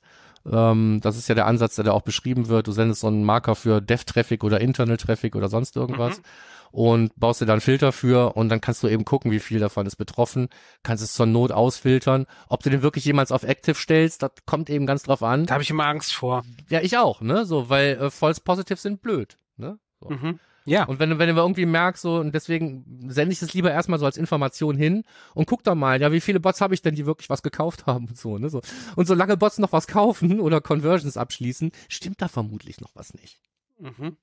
ähm, 0.51 0.99
das 1.01 1.17
ist 1.17 1.27
ja 1.29 1.35
der 1.35 1.45
Ansatz, 1.47 1.75
der 1.75 1.85
da 1.85 1.91
auch 1.91 2.01
beschrieben 2.01 2.47
wird. 2.47 2.67
Du 2.67 2.71
sendest 2.71 3.01
so 3.01 3.07
einen 3.07 3.23
Marker 3.23 3.55
für 3.55 3.81
Dev-Traffic 3.81 4.43
oder 4.43 4.61
Internal-Traffic 4.61 5.35
oder 5.35 5.47
sonst 5.49 5.75
irgendwas 5.75 6.17
Mhm. 6.19 6.23
und 6.71 7.11
baust 7.19 7.41
dir 7.41 7.45
dann 7.45 7.61
Filter 7.61 7.91
für 7.91 8.35
und 8.35 8.49
dann 8.49 8.61
kannst 8.61 8.83
du 8.83 8.87
eben 8.87 9.05
gucken, 9.05 9.31
wie 9.31 9.39
viel 9.39 9.59
davon 9.59 9.85
ist 9.85 9.95
betroffen, 9.95 10.49
kannst 10.83 11.03
es 11.03 11.13
zur 11.13 11.25
Not 11.25 11.51
ausfiltern. 11.51 12.25
Ob 12.49 12.63
du 12.63 12.69
den 12.69 12.81
wirklich 12.81 13.05
jemals 13.05 13.31
auf 13.31 13.43
Active 13.43 13.75
stellst, 13.75 14.21
das 14.23 14.31
kommt 14.45 14.69
eben 14.69 14.85
ganz 14.85 15.03
drauf 15.03 15.23
an. 15.23 15.45
Da 15.45 15.53
habe 15.53 15.63
ich 15.63 15.69
immer 15.69 15.85
Angst 15.85 16.13
vor. 16.13 16.43
Ja, 16.69 16.81
ich 16.81 16.97
auch, 16.97 17.21
ne? 17.21 17.45
So, 17.45 17.69
weil 17.69 17.97
äh, 17.97 18.09
False 18.11 18.41
Positives 18.41 18.81
sind 18.83 19.01
blöd, 19.01 19.37
ne? 19.57 19.79
So. 19.99 20.09
Mhm. 20.09 20.39
Ja. 20.67 20.83
Und 20.85 20.99
wenn, 20.99 21.09
du- 21.09 21.17
wenn 21.17 21.29
du 21.33 21.35
irgendwie 21.41 21.65
merkst, 21.65 22.01
so, 22.01 22.17
und 22.17 22.35
deswegen 22.35 23.09
sende 23.09 23.31
ich 23.33 23.41
es 23.41 23.53
lieber 23.53 23.71
erstmal 23.71 23.99
so 23.99 24.05
als 24.05 24.17
Information 24.17 24.75
hin 24.77 25.03
und 25.33 25.47
guck 25.47 25.63
dann 25.63 25.77
mal, 25.77 25.99
ja, 26.01 26.11
wie 26.11 26.19
viele 26.21 26.39
Bots 26.39 26.59
habe 26.61 26.73
ich 26.73 26.81
denn, 26.81 26.93
die 26.95 27.05
wirklich 27.05 27.29
was 27.29 27.41
gekauft 27.41 27.85
haben 27.85 28.07
und 28.09 28.17
so, 28.17 28.37
ne? 28.37 28.49
So. 28.49 28.61
Und 28.95 29.05
solange 29.07 29.37
Bots 29.37 29.57
noch 29.59 29.71
was 29.71 29.87
kaufen 29.87 30.39
oder 30.41 30.59
Conversions 30.61 31.15
abschließen, 31.17 31.71
stimmt 31.87 32.21
da 32.21 32.27
vermutlich 32.27 32.81
noch 32.81 32.91
was 32.95 33.13
nicht. 33.13 33.39
Mhm. 33.79 34.17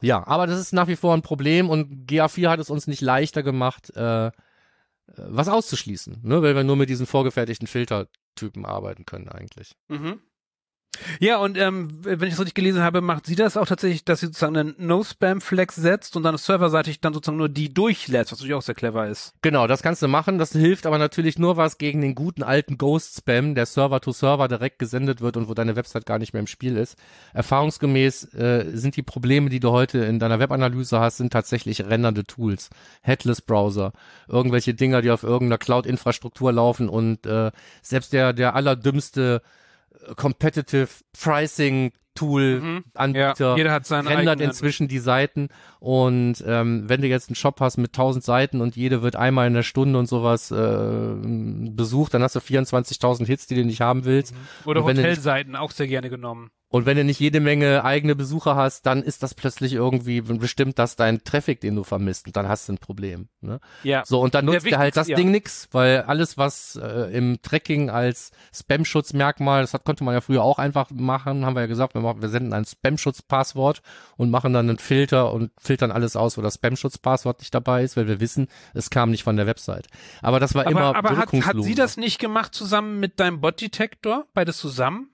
Ja, 0.00 0.26
aber 0.26 0.46
das 0.46 0.58
ist 0.58 0.72
nach 0.72 0.88
wie 0.88 0.96
vor 0.96 1.14
ein 1.14 1.22
Problem 1.22 1.68
und 1.70 2.08
GA4 2.10 2.48
hat 2.48 2.58
es 2.60 2.70
uns 2.70 2.86
nicht 2.86 3.00
leichter 3.02 3.42
gemacht, 3.42 3.94
äh, 3.94 4.26
äh, 4.28 4.30
was 5.16 5.48
auszuschließen, 5.48 6.20
ne? 6.22 6.42
weil 6.42 6.56
wir 6.56 6.64
nur 6.64 6.76
mit 6.76 6.88
diesen 6.88 7.06
vorgefertigten 7.06 7.68
Filtertypen 7.68 8.64
arbeiten 8.64 9.04
können 9.04 9.28
eigentlich. 9.28 9.76
Mhm. 9.88 10.20
Ja, 11.20 11.38
und 11.38 11.56
ähm, 11.58 11.88
wenn 12.02 12.28
ich 12.28 12.34
es 12.34 12.40
richtig 12.40 12.54
gelesen 12.54 12.82
habe, 12.82 13.00
macht 13.00 13.26
sie 13.26 13.36
das 13.36 13.56
auch 13.56 13.66
tatsächlich, 13.66 14.04
dass 14.04 14.20
sie 14.20 14.26
sozusagen 14.26 14.56
einen 14.56 14.74
No-Spam-Flex 14.78 15.76
setzt 15.76 16.16
und 16.16 16.22
dann 16.22 16.36
serverseitig 16.36 17.00
dann 17.00 17.14
sozusagen 17.14 17.38
nur 17.38 17.48
die 17.48 17.72
durchlässt, 17.72 18.32
was 18.32 18.40
natürlich 18.40 18.54
auch 18.54 18.62
sehr 18.62 18.74
clever 18.74 19.08
ist. 19.08 19.34
Genau, 19.42 19.66
das 19.66 19.82
kannst 19.82 20.02
du 20.02 20.08
machen. 20.08 20.38
Das 20.38 20.52
hilft 20.52 20.86
aber 20.86 20.98
natürlich 20.98 21.38
nur 21.38 21.56
was 21.56 21.78
gegen 21.78 22.00
den 22.00 22.14
guten 22.14 22.42
alten 22.42 22.78
Ghost-Spam, 22.78 23.54
der 23.54 23.66
Server-to-Server 23.66 24.48
direkt 24.48 24.78
gesendet 24.78 25.20
wird 25.20 25.36
und 25.36 25.48
wo 25.48 25.54
deine 25.54 25.76
Website 25.76 26.06
gar 26.06 26.18
nicht 26.18 26.32
mehr 26.32 26.40
im 26.40 26.46
Spiel 26.46 26.76
ist. 26.76 26.96
Erfahrungsgemäß 27.32 28.34
äh, 28.34 28.70
sind 28.74 28.96
die 28.96 29.02
Probleme, 29.02 29.48
die 29.50 29.60
du 29.60 29.70
heute 29.70 29.98
in 29.98 30.18
deiner 30.18 30.38
Webanalyse 30.38 31.00
hast, 31.00 31.18
sind 31.18 31.32
tatsächlich 31.32 31.84
rendernde 31.84 32.24
Tools, 32.24 32.70
Headless-Browser, 33.02 33.92
irgendwelche 34.28 34.74
Dinger, 34.74 35.02
die 35.02 35.10
auf 35.10 35.22
irgendeiner 35.22 35.58
Cloud-Infrastruktur 35.58 36.52
laufen 36.52 36.88
und 36.88 37.26
äh, 37.26 37.50
selbst 37.82 38.12
der 38.12 38.32
der 38.32 38.54
allerdümmste 38.54 39.42
Competitive 40.16 40.88
Pricing 41.18 41.92
Tool 42.14 42.60
Mhm. 42.60 42.84
Anbieter 42.92 43.34
Ja, 43.52 43.56
jeder 43.56 43.72
hat 43.72 43.86
seinen 43.86 44.06
rendert 44.06 44.40
inzwischen 44.42 44.86
die 44.86 44.98
Seiten 44.98 45.48
und 45.80 46.44
ähm, 46.46 46.84
wenn 46.86 47.00
du 47.00 47.06
jetzt 47.08 47.30
einen 47.30 47.36
Shop 47.36 47.58
hast 47.60 47.78
mit 47.78 47.90
1000 47.94 48.22
Seiten 48.22 48.60
und 48.60 48.76
jede 48.76 49.00
wird 49.02 49.16
einmal 49.16 49.46
in 49.46 49.54
der 49.54 49.62
Stunde 49.62 49.98
und 49.98 50.06
sowas 50.06 50.50
äh, 50.50 51.14
besucht, 51.70 52.12
dann 52.12 52.22
hast 52.22 52.36
du 52.36 52.40
24.000 52.40 53.24
Hits, 53.26 53.46
die 53.46 53.54
du 53.54 53.64
nicht 53.64 53.80
haben 53.80 54.04
willst. 54.04 54.34
Oder 54.66 54.82
du 54.82 54.88
nicht- 54.88 54.98
Hotelseiten 54.98 55.56
auch 55.56 55.70
sehr 55.70 55.86
gerne 55.86 56.10
genommen. 56.10 56.50
Und 56.72 56.86
wenn 56.86 56.96
du 56.96 57.04
nicht 57.04 57.20
jede 57.20 57.40
Menge 57.40 57.84
eigene 57.84 58.16
Besucher 58.16 58.56
hast, 58.56 58.86
dann 58.86 59.02
ist 59.02 59.22
das 59.22 59.34
plötzlich 59.34 59.74
irgendwie 59.74 60.22
bestimmt 60.22 60.78
das 60.78 60.96
dein 60.96 61.22
Traffic, 61.22 61.60
den 61.60 61.76
du 61.76 61.84
vermisst 61.84 62.28
und 62.28 62.34
dann 62.34 62.48
hast 62.48 62.66
du 62.66 62.72
ein 62.72 62.78
Problem. 62.78 63.28
Ne? 63.42 63.60
Ja. 63.82 64.04
So, 64.06 64.22
und 64.22 64.34
dann 64.34 64.46
nutzt 64.46 64.64
dir 64.64 64.78
halt 64.78 64.96
das 64.96 65.06
wichtigste- 65.06 65.16
Ding 65.16 65.30
nix, 65.32 65.68
weil 65.72 66.00
alles, 66.00 66.38
was 66.38 66.80
äh, 66.82 67.14
im 67.14 67.42
Tracking 67.42 67.90
als 67.90 68.30
Spam-Schutzmerkmal, 68.54 69.60
das 69.60 69.74
hat, 69.74 69.84
konnte 69.84 70.02
man 70.02 70.14
ja 70.14 70.22
früher 70.22 70.42
auch 70.42 70.58
einfach 70.58 70.88
machen, 70.90 71.44
haben 71.44 71.54
wir 71.54 71.60
ja 71.60 71.66
gesagt, 71.66 71.92
wir, 71.92 72.00
machen, 72.00 72.22
wir 72.22 72.30
senden 72.30 72.54
ein 72.54 72.64
Spam-Schutz-Passwort 72.64 73.82
und 74.16 74.30
machen 74.30 74.54
dann 74.54 74.70
einen 74.70 74.78
Filter 74.78 75.30
und 75.34 75.50
filtern 75.60 75.92
alles 75.92 76.16
aus, 76.16 76.38
wo 76.38 76.40
das 76.40 76.54
Spam-Schutz-Passwort 76.54 77.40
nicht 77.40 77.54
dabei 77.54 77.82
ist, 77.82 77.98
weil 77.98 78.08
wir 78.08 78.18
wissen, 78.18 78.48
es 78.72 78.88
kam 78.88 79.10
nicht 79.10 79.24
von 79.24 79.36
der 79.36 79.46
Website. 79.46 79.88
Aber 80.22 80.40
das 80.40 80.54
war 80.54 80.66
immer 80.66 80.80
Aber, 80.80 81.10
aber 81.10 81.16
hat, 81.18 81.32
hat 81.32 81.56
sie 81.62 81.74
das 81.74 81.98
nicht 81.98 82.18
gemacht 82.18 82.54
zusammen 82.54 82.98
mit 82.98 83.20
deinem 83.20 83.42
Bot-Detektor? 83.42 84.24
Beides 84.32 84.56
zusammen? 84.56 85.11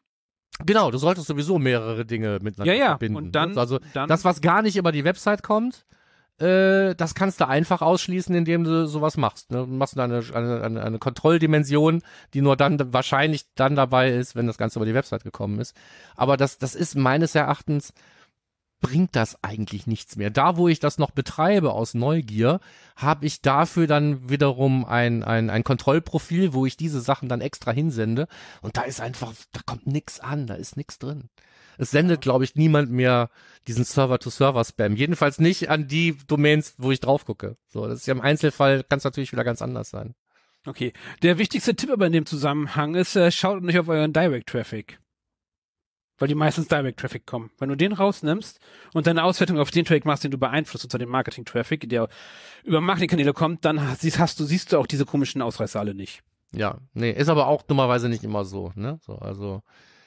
Genau, 0.66 0.90
du 0.90 0.98
solltest 0.98 1.26
sowieso 1.28 1.58
mehrere 1.58 2.04
Dinge 2.04 2.38
miteinander 2.42 2.72
Ja, 2.72 2.78
ja. 2.78 2.88
verbinden. 2.90 3.16
Und 3.16 3.32
dann, 3.32 3.56
also 3.56 3.78
dann 3.94 4.08
das, 4.08 4.24
was 4.24 4.40
gar 4.40 4.62
nicht 4.62 4.76
über 4.76 4.92
die 4.92 5.04
Website 5.04 5.42
kommt, 5.42 5.84
äh, 6.40 6.94
das 6.94 7.14
kannst 7.14 7.40
du 7.40 7.48
einfach 7.48 7.82
ausschließen, 7.82 8.34
indem 8.34 8.64
du 8.64 8.86
sowas 8.86 9.16
machst. 9.16 9.50
Ne? 9.50 9.58
Du 9.58 9.66
machst 9.66 9.98
eine, 9.98 10.22
eine, 10.34 10.62
eine, 10.62 10.82
eine 10.82 10.98
Kontrolldimension, 10.98 12.02
die 12.34 12.42
nur 12.42 12.56
dann 12.56 12.92
wahrscheinlich 12.92 13.46
dann 13.54 13.74
dabei 13.76 14.10
ist, 14.10 14.36
wenn 14.36 14.46
das 14.46 14.58
Ganze 14.58 14.78
über 14.78 14.86
die 14.86 14.94
Website 14.94 15.24
gekommen 15.24 15.58
ist. 15.58 15.76
Aber 16.16 16.36
das, 16.36 16.58
das 16.58 16.74
ist 16.74 16.94
meines 16.96 17.34
Erachtens 17.34 17.92
bringt 18.80 19.16
das 19.16 19.42
eigentlich 19.42 19.86
nichts 19.86 20.16
mehr. 20.16 20.30
Da, 20.30 20.56
wo 20.56 20.68
ich 20.68 20.80
das 20.80 20.98
noch 20.98 21.10
betreibe 21.10 21.72
aus 21.72 21.94
Neugier, 21.94 22.60
habe 22.96 23.26
ich 23.26 23.42
dafür 23.42 23.86
dann 23.86 24.28
wiederum 24.28 24.84
ein, 24.84 25.22
ein, 25.24 25.50
ein 25.50 25.64
Kontrollprofil, 25.64 26.52
wo 26.52 26.66
ich 26.66 26.76
diese 26.76 27.00
Sachen 27.00 27.28
dann 27.28 27.40
extra 27.40 27.72
hinsende. 27.72 28.28
Und 28.62 28.76
da 28.76 28.82
ist 28.82 29.00
einfach, 29.00 29.32
da 29.52 29.60
kommt 29.66 29.86
nix 29.86 30.20
an, 30.20 30.46
da 30.46 30.54
ist 30.54 30.76
nix 30.76 30.98
drin. 30.98 31.28
Es 31.78 31.92
sendet, 31.92 32.20
glaube 32.20 32.44
ich, 32.44 32.56
niemand 32.56 32.90
mehr 32.90 33.30
diesen 33.68 33.84
Server-to-Server-Spam. 33.84 34.96
Jedenfalls 34.96 35.38
nicht 35.38 35.70
an 35.70 35.86
die 35.86 36.16
Domains, 36.26 36.74
wo 36.76 36.90
ich 36.90 37.00
drauf 37.00 37.24
gucke. 37.24 37.56
So, 37.68 37.86
das 37.86 38.00
ist 38.00 38.06
ja 38.06 38.14
im 38.14 38.20
Einzelfall, 38.20 38.82
kann 38.82 38.98
es 38.98 39.04
natürlich 39.04 39.32
wieder 39.32 39.44
ganz 39.44 39.62
anders 39.62 39.90
sein. 39.90 40.14
Okay. 40.66 40.92
Der 41.22 41.38
wichtigste 41.38 41.76
Tipp 41.76 41.90
aber 41.90 42.06
in 42.06 42.12
dem 42.12 42.26
Zusammenhang 42.26 42.94
ist, 42.96 43.14
äh, 43.16 43.30
schaut 43.30 43.62
nicht 43.62 43.78
auf 43.78 43.88
euren 43.88 44.12
Direct 44.12 44.48
Traffic. 44.48 44.98
Weil 46.18 46.28
die 46.28 46.34
meistens 46.34 46.68
Direct 46.68 46.98
Traffic 46.98 47.26
kommen. 47.26 47.50
Wenn 47.58 47.68
du 47.68 47.76
den 47.76 47.92
rausnimmst 47.92 48.58
und 48.92 49.06
deine 49.06 49.22
Auswertung 49.22 49.58
auf 49.58 49.70
den 49.70 49.84
Traffic 49.84 50.04
machst, 50.04 50.24
den 50.24 50.30
du 50.30 50.38
beeinflusst, 50.38 50.84
unter 50.84 50.98
dem 50.98 51.08
Marketing 51.08 51.44
Traffic, 51.44 51.88
der 51.88 52.08
über 52.64 52.80
Marketingkanäle 52.80 53.32
kommt, 53.32 53.64
dann 53.64 53.80
hast, 53.80 54.18
hast 54.18 54.40
du, 54.40 54.44
siehst 54.44 54.72
du 54.72 54.78
auch 54.78 54.86
diese 54.86 55.06
komischen 55.06 55.42
Ausreißer 55.42 55.78
alle 55.78 55.94
nicht. 55.94 56.22
Ja, 56.52 56.78
nee, 56.94 57.10
ist 57.10 57.28
aber 57.28 57.46
auch 57.46 57.62
dummerweise 57.62 58.08
nicht 58.08 58.24
immer 58.24 58.44
so, 58.44 58.72
ne? 58.74 58.98
So, 59.02 59.16
also. 59.16 59.62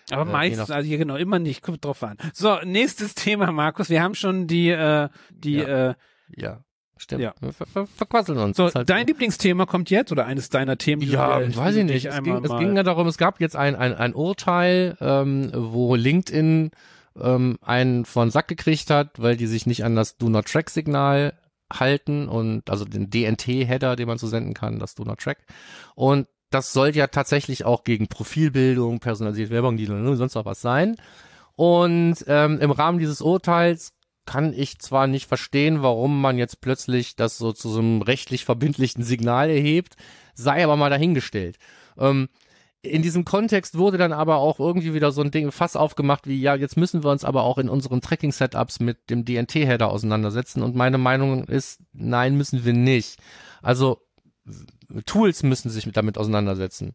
Aber 0.10 0.30
äh, 0.30 0.34
meistens, 0.34 0.72
also 0.72 0.88
hier 0.88 0.98
genau, 0.98 1.16
immer 1.16 1.40
nicht, 1.40 1.62
kommt 1.62 1.86
drauf 1.86 2.04
an. 2.04 2.18
So, 2.34 2.60
nächstes 2.64 3.16
Thema, 3.16 3.52
Markus. 3.52 3.90
Wir 3.90 4.02
haben 4.02 4.16
schon 4.16 4.48
die, 4.48 4.70
äh, 4.70 5.10
die, 5.30 5.56
ja. 5.56 5.90
äh, 5.90 5.96
ja. 6.36 6.64
Stimmt. 7.02 7.24
Ja. 7.24 7.34
Wir 7.40 7.52
ver 7.52 7.66
ver 7.66 7.88
verquasseln 7.88 8.38
uns. 8.38 8.58
So, 8.58 8.72
halt 8.72 8.88
dein 8.88 9.08
Lieblingsthema 9.08 9.66
kommt 9.66 9.90
jetzt 9.90 10.12
oder 10.12 10.28
eines 10.28 10.50
deiner 10.50 10.78
Themen? 10.78 11.02
Ja, 11.02 11.40
du, 11.40 11.58
weiß 11.58 11.76
ich 11.78 11.86
nicht. 11.86 12.06
Es 12.06 12.22
ging, 12.22 12.46
es 12.46 12.58
ging, 12.60 12.78
ja 12.78 12.84
darum, 12.84 13.08
es 13.08 13.18
gab 13.18 13.42
jetzt 13.42 13.56
ein, 13.56 13.76
ein, 13.76 13.96
ein 13.96 14.14
Urteil, 14.14 14.98
ähm, 15.02 15.52
wo 15.52 15.96
LinkedIn 15.96 16.70
ähm, 17.20 17.58
einen 17.64 18.06
von 18.06 18.30
Sack 18.30 18.48
gekriegt 18.48 18.92
hat, 18.92 19.20
weil 19.20 19.36
die 19.36 19.48
sich 19.48 19.66
nicht 19.66 19.84
an 19.84 19.96
das 19.96 20.18
Do 20.18 20.30
Not 20.30 20.46
Track 20.46 20.70
Signal 20.70 21.34
halten 21.74 22.28
und 22.28 22.70
also 22.70 22.86
den 22.86 23.10
DNT-Header, 23.10 23.96
den 23.96 24.08
man 24.08 24.20
so 24.20 24.28
senden 24.28 24.54
kann, 24.54 24.78
das 24.78 24.94
Do 24.94 25.04
Not 25.04 25.22
Track. 25.22 25.40
Und 25.96 26.28
das 26.52 26.72
soll 26.72 26.96
ja 26.96 27.08
tatsächlich 27.08 27.66
auch 27.66 27.84
gegen 27.84 28.10
Profilbildung, 28.10 29.00
personalisierte 29.00 29.52
Werbung, 29.52 29.76
die 29.76 29.88
sonst 29.88 30.38
auch 30.38 30.46
was 30.46 30.62
sein. 30.62 30.98
Und 31.56 32.24
ähm, 32.28 32.60
im 32.60 32.70
Rahmen 32.70 33.00
dieses 33.00 33.22
Urteils 33.22 33.94
kann 34.26 34.54
ich 34.54 34.80
zwar 34.80 35.08
nicht 35.08 35.28
verstehen, 35.28 35.82
warum 35.82 36.22
man 36.22 36.38
jetzt 36.38 36.62
plötzlich 36.62 37.16
das 37.16 37.38
so 37.38 37.54
zu 37.54 37.70
so 37.70 37.80
einem 37.80 38.02
rechtlich 38.02 38.46
verbindlichen 38.46 39.04
Signal 39.04 39.50
erhebt, 39.50 39.96
sei 40.34 40.64
aber 40.64 40.76
mal 40.76 40.90
dahingestellt. 40.90 41.58
Ähm, 41.98 42.30
in 42.84 43.04
diesem 43.04 43.26
Kontext 43.26 43.78
wurde 43.78 43.98
dann 43.98 44.12
aber 44.12 44.38
auch 44.38 44.60
irgendwie 44.60 44.94
wieder 44.94 45.12
so 45.12 45.22
ein 45.22 45.30
Ding 45.30 45.52
Fass 45.52 45.76
aufgemacht, 45.76 46.28
wie 46.28 46.42
ja, 46.42 46.56
jetzt 46.56 46.78
müssen 46.78 47.04
wir 47.04 47.12
uns 47.12 47.24
aber 47.24 47.44
auch 47.44 47.60
in 47.60 47.70
unseren 47.70 48.02
Tracking-Setups 48.02 48.80
mit 48.80 49.10
dem 49.10 49.24
DNT-Header 49.24 49.90
auseinandersetzen. 49.90 50.64
Und 50.64 50.76
meine 50.76 50.98
Meinung 50.98 51.44
ist, 51.44 51.80
nein, 51.94 52.36
müssen 52.38 52.66
wir 52.66 52.74
nicht. 52.74 53.20
Also 53.62 54.02
Tools 55.06 55.44
müssen 55.44 55.70
sich 55.70 55.90
damit 55.92 56.18
auseinandersetzen. 56.18 56.94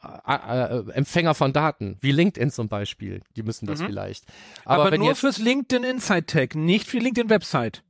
Äh, 0.00 0.78
äh, 0.78 0.90
Empfänger 0.92 1.34
von 1.34 1.52
Daten, 1.52 1.96
wie 2.00 2.12
LinkedIn 2.12 2.50
zum 2.50 2.68
Beispiel, 2.68 3.20
die 3.36 3.42
müssen 3.42 3.66
das 3.66 3.80
mhm. 3.80 3.86
vielleicht. 3.86 4.24
Aber, 4.64 4.86
Aber 4.86 4.96
nur 4.96 5.08
jetzt, 5.08 5.20
fürs 5.20 5.38
LinkedIn 5.38 5.82
Insight 5.82 6.28
Tag, 6.28 6.54
nicht 6.54 6.86
für 6.86 6.98
die 6.98 7.04
LinkedIn 7.04 7.30
Website. 7.30 7.82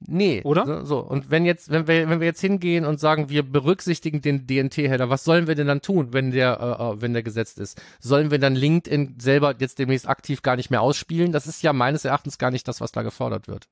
Nee, 0.00 0.42
oder? 0.44 0.84
So, 0.84 0.98
und 0.98 1.30
wenn 1.30 1.46
jetzt, 1.46 1.70
wenn 1.70 1.86
wir, 1.88 2.08
wenn 2.10 2.20
wir 2.20 2.26
jetzt 2.26 2.42
hingehen 2.42 2.84
und 2.84 3.00
sagen, 3.00 3.30
wir 3.30 3.42
berücksichtigen 3.42 4.20
den 4.20 4.46
DNT-Header, 4.46 5.08
was 5.08 5.24
sollen 5.24 5.46
wir 5.46 5.54
denn 5.54 5.66
dann 5.66 5.80
tun, 5.80 6.12
wenn 6.12 6.30
der, 6.30 6.60
äh, 6.60 6.82
äh, 6.82 7.00
wenn 7.00 7.14
der 7.14 7.22
gesetzt 7.22 7.58
ist? 7.58 7.80
Sollen 8.00 8.30
wir 8.30 8.38
dann 8.38 8.54
LinkedIn 8.54 9.14
selber 9.18 9.54
jetzt 9.58 9.78
demnächst 9.78 10.06
aktiv 10.06 10.42
gar 10.42 10.56
nicht 10.56 10.70
mehr 10.70 10.82
ausspielen? 10.82 11.32
Das 11.32 11.46
ist 11.46 11.62
ja 11.62 11.72
meines 11.72 12.04
Erachtens 12.04 12.36
gar 12.36 12.50
nicht 12.50 12.68
das, 12.68 12.82
was 12.82 12.92
da 12.92 13.00
gefordert 13.02 13.48
wird. 13.48 13.68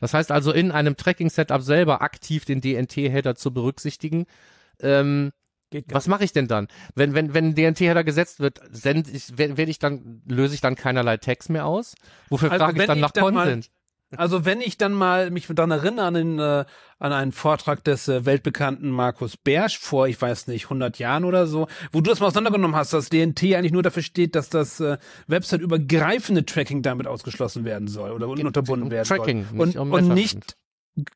Das 0.00 0.14
heißt 0.14 0.32
also, 0.32 0.52
in 0.52 0.72
einem 0.72 0.96
Tracking-Setup 0.96 1.60
selber 1.60 2.00
aktiv 2.00 2.46
den 2.46 2.62
DNT-Header 2.62 3.34
zu 3.34 3.52
berücksichtigen, 3.52 4.24
ähm, 4.80 5.32
was 5.88 6.06
mache 6.06 6.24
ich 6.24 6.32
denn 6.32 6.48
dann? 6.48 6.68
Wenn, 6.94 7.14
wenn, 7.14 7.34
wenn 7.34 7.54
DNT-Header 7.54 8.04
gesetzt 8.04 8.40
wird, 8.40 8.60
send 8.70 9.12
ich, 9.12 9.36
werde 9.36 9.70
ich 9.70 9.78
dann, 9.78 10.22
löse 10.26 10.54
ich 10.54 10.60
dann 10.60 10.76
keinerlei 10.76 11.16
Tags 11.16 11.48
mehr 11.48 11.66
aus? 11.66 11.94
Wofür 12.28 12.52
also 12.52 12.64
frage 12.64 12.80
ich 12.80 12.86
dann 12.86 13.00
nach 13.00 13.12
ich 13.14 13.20
Consent? 13.20 13.70
also 14.14 14.44
wenn 14.44 14.60
ich 14.60 14.78
dann 14.78 14.92
mal 14.92 15.30
mich 15.30 15.46
daran 15.48 15.70
erinnere 15.70 16.06
an, 16.06 16.14
den, 16.14 16.38
äh, 16.38 16.64
an 16.98 17.12
einen 17.12 17.32
Vortrag 17.32 17.82
des 17.84 18.08
äh, 18.08 18.24
weltbekannten 18.24 18.90
Markus 18.90 19.36
Bersch 19.36 19.78
vor, 19.78 20.06
ich 20.06 20.20
weiß 20.20 20.46
nicht, 20.46 20.66
100 20.66 20.98
Jahren 20.98 21.24
oder 21.24 21.46
so, 21.46 21.66
wo 21.92 22.00
du 22.00 22.10
das 22.10 22.20
mal 22.20 22.26
auseinandergenommen 22.26 22.76
hast, 22.76 22.92
dass 22.92 23.08
DNT 23.08 23.42
eigentlich 23.54 23.72
nur 23.72 23.82
dafür 23.82 24.02
steht, 24.02 24.34
dass 24.34 24.48
das 24.48 24.80
äh, 24.80 24.98
Website-übergreifende 25.26 26.44
Tracking 26.46 26.82
damit 26.82 27.06
ausgeschlossen 27.06 27.64
werden 27.64 27.88
soll 27.88 28.12
oder 28.12 28.28
unterbunden 28.28 28.90
werden 28.90 29.08
Tracking, 29.08 29.46
soll. 29.50 29.60
Und, 29.60 29.76
und 29.76 30.08
nicht 30.08 30.56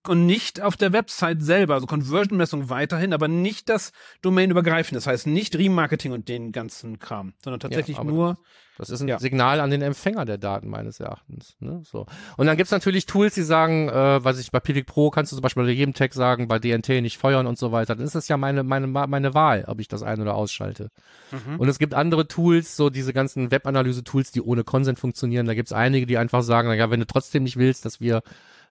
und 0.06 0.26
nicht 0.26 0.60
auf 0.60 0.76
der 0.76 0.92
Website 0.92 1.42
selber, 1.42 1.74
also 1.74 1.86
Conversion-Messung 1.86 2.68
weiterhin, 2.68 3.12
aber 3.12 3.28
nicht 3.28 3.68
das 3.68 3.92
Domain-übergreifend. 4.20 4.96
Das 4.96 5.06
heißt 5.06 5.26
nicht 5.26 5.56
Remarketing 5.56 6.12
und 6.12 6.28
den 6.28 6.52
ganzen 6.52 6.98
Kram, 6.98 7.32
sondern 7.42 7.60
tatsächlich 7.60 7.96
ja, 7.96 8.04
nur. 8.04 8.38
Das 8.76 8.88
ist 8.88 9.02
ein 9.02 9.08
ja. 9.08 9.18
Signal 9.18 9.60
an 9.60 9.70
den 9.70 9.82
Empfänger 9.82 10.24
der 10.24 10.38
Daten 10.38 10.70
meines 10.70 11.00
Erachtens. 11.00 11.54
Ne? 11.60 11.82
So. 11.84 12.06
Und 12.38 12.46
dann 12.46 12.56
gibt's 12.56 12.72
natürlich 12.72 13.04
Tools, 13.04 13.34
die 13.34 13.42
sagen, 13.42 13.90
äh, 13.90 14.24
was 14.24 14.38
ich 14.38 14.50
bei 14.52 14.60
Pivik 14.60 14.86
Pro 14.86 15.10
kannst 15.10 15.32
du 15.32 15.36
zum 15.36 15.42
Beispiel 15.42 15.64
bei 15.64 15.70
jedem 15.70 15.92
Tag 15.92 16.14
sagen, 16.14 16.48
bei 16.48 16.58
DNT 16.58 16.88
nicht 17.02 17.18
feuern 17.18 17.46
und 17.46 17.58
so 17.58 17.72
weiter. 17.72 17.94
Dann 17.94 18.06
ist 18.06 18.14
das 18.14 18.28
ja 18.28 18.38
meine, 18.38 18.62
meine, 18.62 18.86
meine 18.86 19.34
Wahl, 19.34 19.64
ob 19.66 19.80
ich 19.80 19.88
das 19.88 20.02
ein- 20.02 20.22
oder 20.22 20.34
ausschalte. 20.34 20.90
Mhm. 21.30 21.60
Und 21.60 21.68
es 21.68 21.78
gibt 21.78 21.92
andere 21.92 22.26
Tools, 22.26 22.74
so 22.74 22.88
diese 22.88 23.12
ganzen 23.12 23.50
Webanalyse-Tools, 23.50 24.32
die 24.32 24.40
ohne 24.40 24.64
Consent 24.64 24.98
funktionieren. 24.98 25.44
Da 25.44 25.52
gibt's 25.52 25.72
einige, 25.72 26.06
die 26.06 26.16
einfach 26.16 26.42
sagen, 26.42 26.68
naja, 26.68 26.90
wenn 26.90 27.00
du 27.00 27.06
trotzdem 27.06 27.42
nicht 27.42 27.58
willst, 27.58 27.84
dass 27.84 28.00
wir 28.00 28.22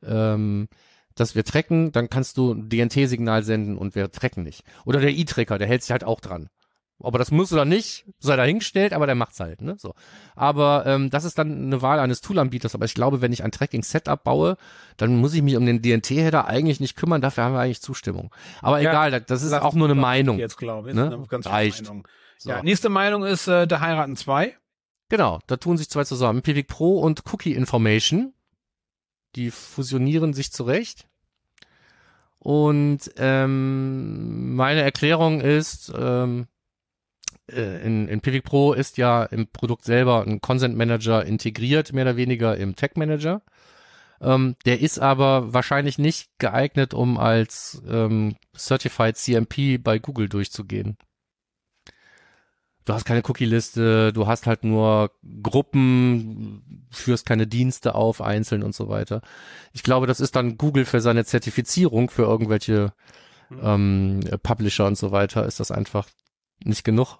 ähm, 0.03 0.69
dass 1.19 1.35
wir 1.35 1.43
tracken, 1.43 1.91
dann 1.91 2.09
kannst 2.09 2.37
du 2.37 2.53
ein 2.53 2.69
DNT-Signal 2.69 3.43
senden 3.43 3.77
und 3.77 3.95
wir 3.95 4.11
tracken 4.11 4.43
nicht. 4.43 4.63
Oder 4.85 4.99
der 4.99 5.11
E-Tracker, 5.11 5.57
der 5.57 5.67
hält 5.67 5.83
sich 5.83 5.91
halt 5.91 6.03
auch 6.03 6.19
dran. 6.19 6.49
Ob 7.01 7.15
er 7.15 7.19
das 7.19 7.31
muss 7.31 7.53
oder 7.53 7.63
nicht, 7.63 8.05
sei 8.19 8.35
dahingestellt, 8.35 8.91
aber 8.91 9.05
der 9.05 9.15
macht's 9.15 9.39
halt, 9.39 9.61
ne? 9.61 9.77
So. 9.79 9.93
Aber 10.35 10.83
ähm, 10.85 11.09
das 11.09 11.23
ist 11.23 11.37
dann 11.37 11.65
eine 11.67 11.81
Wahl 11.81 11.97
eines 11.99 12.19
Tool-Anbieters. 12.19 12.75
Aber 12.75 12.83
ich 12.83 12.93
glaube, 12.93 13.21
wenn 13.21 13.31
ich 13.31 13.41
ein 13.41 13.51
Tracking-Setup 13.51 14.21
baue, 14.21 14.57
dann 14.97 15.15
muss 15.15 15.33
ich 15.33 15.41
mich 15.41 15.55
um 15.55 15.65
den 15.65 15.81
DNT-Header 15.81 16.45
eigentlich 16.45 16.81
nicht 16.81 16.97
kümmern. 16.97 17.21
Dafür 17.21 17.45
haben 17.45 17.53
wir 17.53 17.61
eigentlich 17.61 17.81
Zustimmung. 17.81 18.35
Aber 18.61 18.81
ja, 18.81 18.89
egal, 18.89 19.21
das 19.21 19.43
ist 19.43 19.53
auch 19.53 19.75
nur 19.75 19.87
eine 19.87 19.95
Meinung. 19.95 20.39
Jetzt 20.39 20.57
glaube 20.57 20.89
ich, 20.89 20.95
ne? 20.95 21.05
eine 21.05 21.25
ganz 21.27 21.47
Reicht. 21.47 21.83
Meinung. 21.83 22.05
So. 22.37 22.49
Ja, 22.49 22.63
nächste 22.63 22.89
Meinung 22.89 23.23
ist 23.23 23.47
äh, 23.47 23.65
der 23.65 23.79
heiraten 23.79 24.17
2. 24.17 24.57
Genau, 25.07 25.39
da 25.47 25.57
tun 25.57 25.77
sich 25.77 25.89
zwei 25.89 26.03
zusammen. 26.03 26.41
Pivik 26.41 26.67
Pro 26.67 26.99
und 26.99 27.23
Cookie 27.31 27.53
Information. 27.53 28.33
Die 29.35 29.51
fusionieren 29.51 30.33
sich 30.33 30.51
zurecht. 30.51 31.08
Und 32.39 33.11
ähm, 33.17 34.55
meine 34.55 34.81
Erklärung 34.81 35.41
ist, 35.41 35.91
ähm, 35.97 36.47
äh, 37.51 37.85
in, 37.85 38.07
in 38.07 38.21
Pivik 38.21 38.43
Pro 38.43 38.73
ist 38.73 38.97
ja 38.97 39.23
im 39.23 39.47
Produkt 39.47 39.85
selber 39.85 40.23
ein 40.25 40.39
Consent 40.41 40.77
Manager 40.77 41.25
integriert, 41.25 41.93
mehr 41.93 42.05
oder 42.05 42.17
weniger 42.17 42.55
im 42.57 42.75
Tag 42.75 42.97
Manager. 42.97 43.41
Ähm, 44.21 44.55
der 44.65 44.79
ist 44.81 44.99
aber 44.99 45.53
wahrscheinlich 45.53 45.97
nicht 45.97 46.29
geeignet, 46.39 46.93
um 46.93 47.17
als 47.17 47.81
ähm, 47.87 48.35
Certified 48.55 49.17
CMP 49.17 49.77
bei 49.81 49.99
Google 49.99 50.29
durchzugehen 50.29 50.97
du 52.89 52.95
hast 52.95 53.05
keine 53.05 53.21
Cookie-Liste, 53.23 54.11
du 54.13 54.25
hast 54.25 54.47
halt 54.47 54.63
nur 54.63 55.11
Gruppen, 55.43 56.87
führst 56.89 57.27
keine 57.27 57.45
Dienste 57.45 57.93
auf, 57.93 58.19
einzeln 58.19 58.63
und 58.63 58.73
so 58.73 58.89
weiter. 58.89 59.21
Ich 59.73 59.83
glaube, 59.83 60.07
das 60.07 60.19
ist 60.19 60.35
dann 60.35 60.57
Google 60.57 60.85
für 60.85 60.99
seine 60.99 61.23
Zertifizierung 61.23 62.09
für 62.09 62.23
irgendwelche 62.23 62.93
mhm. 63.49 63.59
ähm, 63.63 64.19
Publisher 64.41 64.87
und 64.87 64.97
so 64.97 65.11
weiter, 65.11 65.45
ist 65.45 65.59
das 65.59 65.69
einfach 65.69 66.07
nicht 66.63 66.83
genug. 66.83 67.19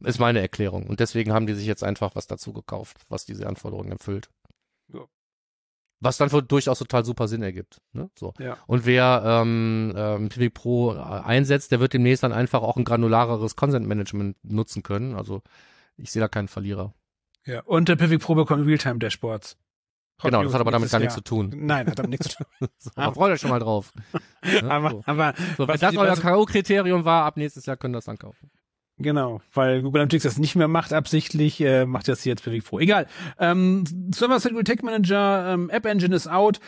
Ist 0.00 0.18
meine 0.18 0.40
Erklärung. 0.40 0.88
Und 0.88 0.98
deswegen 0.98 1.32
haben 1.32 1.46
die 1.46 1.54
sich 1.54 1.66
jetzt 1.66 1.84
einfach 1.84 2.16
was 2.16 2.26
dazu 2.26 2.52
gekauft, 2.52 2.96
was 3.08 3.24
diese 3.24 3.46
Anforderungen 3.46 3.92
erfüllt. 3.92 4.28
Was 6.00 6.16
dann 6.16 6.30
für 6.30 6.42
durchaus 6.42 6.78
total 6.78 7.04
super 7.04 7.26
Sinn 7.26 7.42
ergibt. 7.42 7.80
Ne? 7.92 8.08
So. 8.16 8.32
Ja. 8.38 8.56
Und 8.66 8.86
wer 8.86 9.22
ähm, 9.24 9.92
ähm, 9.96 10.28
Pivik 10.28 10.54
Pro 10.54 10.92
einsetzt, 10.92 11.72
der 11.72 11.80
wird 11.80 11.92
demnächst 11.92 12.22
dann 12.22 12.32
einfach 12.32 12.62
auch 12.62 12.76
ein 12.76 12.84
granulareres 12.84 13.56
Consent 13.56 13.86
Management 13.86 14.36
nutzen 14.44 14.82
können. 14.82 15.16
Also 15.16 15.42
ich 15.96 16.12
sehe 16.12 16.20
da 16.20 16.28
keinen 16.28 16.48
Verlierer. 16.48 16.94
Ja, 17.44 17.62
und 17.62 17.88
der 17.88 17.96
Pivik 17.96 18.20
Pro 18.20 18.34
bekommt 18.34 18.66
Realtime 18.66 18.98
Dashboards. 18.98 19.56
Hot 20.22 20.30
genau, 20.32 20.42
das 20.42 20.52
hat 20.52 20.60
aber 20.60 20.72
damit 20.72 20.90
gar 20.90 20.98
nichts 20.98 21.14
zu 21.14 21.20
tun. 21.20 21.52
Nein, 21.54 21.86
hat 21.86 21.98
damit 21.98 22.10
nichts 22.10 22.28
zu 22.30 22.44
tun. 22.44 22.68
so, 22.78 22.90
aber 22.96 23.14
freut 23.14 23.32
euch 23.32 23.40
schon 23.40 23.50
mal 23.50 23.60
drauf. 23.60 23.92
ja, 24.44 24.68
aber, 24.68 24.90
so. 24.90 25.02
aber 25.06 25.34
so, 25.56 25.68
wenn 25.68 25.78
das 25.78 25.96
euer 25.96 26.16
K.O.-Kriterium 26.16 27.04
war, 27.04 27.24
ab 27.24 27.36
nächstes 27.36 27.66
Jahr 27.66 27.76
können 27.76 27.94
das 27.94 28.06
dann 28.06 28.18
kaufen. 28.18 28.50
Genau, 28.98 29.40
weil 29.54 29.82
Google 29.82 30.02
Analytics 30.02 30.24
das 30.24 30.38
nicht 30.38 30.56
mehr 30.56 30.66
macht 30.66 30.92
absichtlich, 30.92 31.60
äh, 31.60 31.86
macht 31.86 32.08
das 32.08 32.24
jetzt 32.24 32.42
für 32.42 32.60
Froh. 32.60 32.80
Egal. 32.80 33.06
Ähm, 33.38 33.84
Server-Side 34.12 34.64
Tech 34.64 34.82
Manager, 34.82 35.52
ähm, 35.54 35.70
App 35.70 35.86
Engine 35.86 36.14
ist 36.14 36.28
out. 36.28 36.58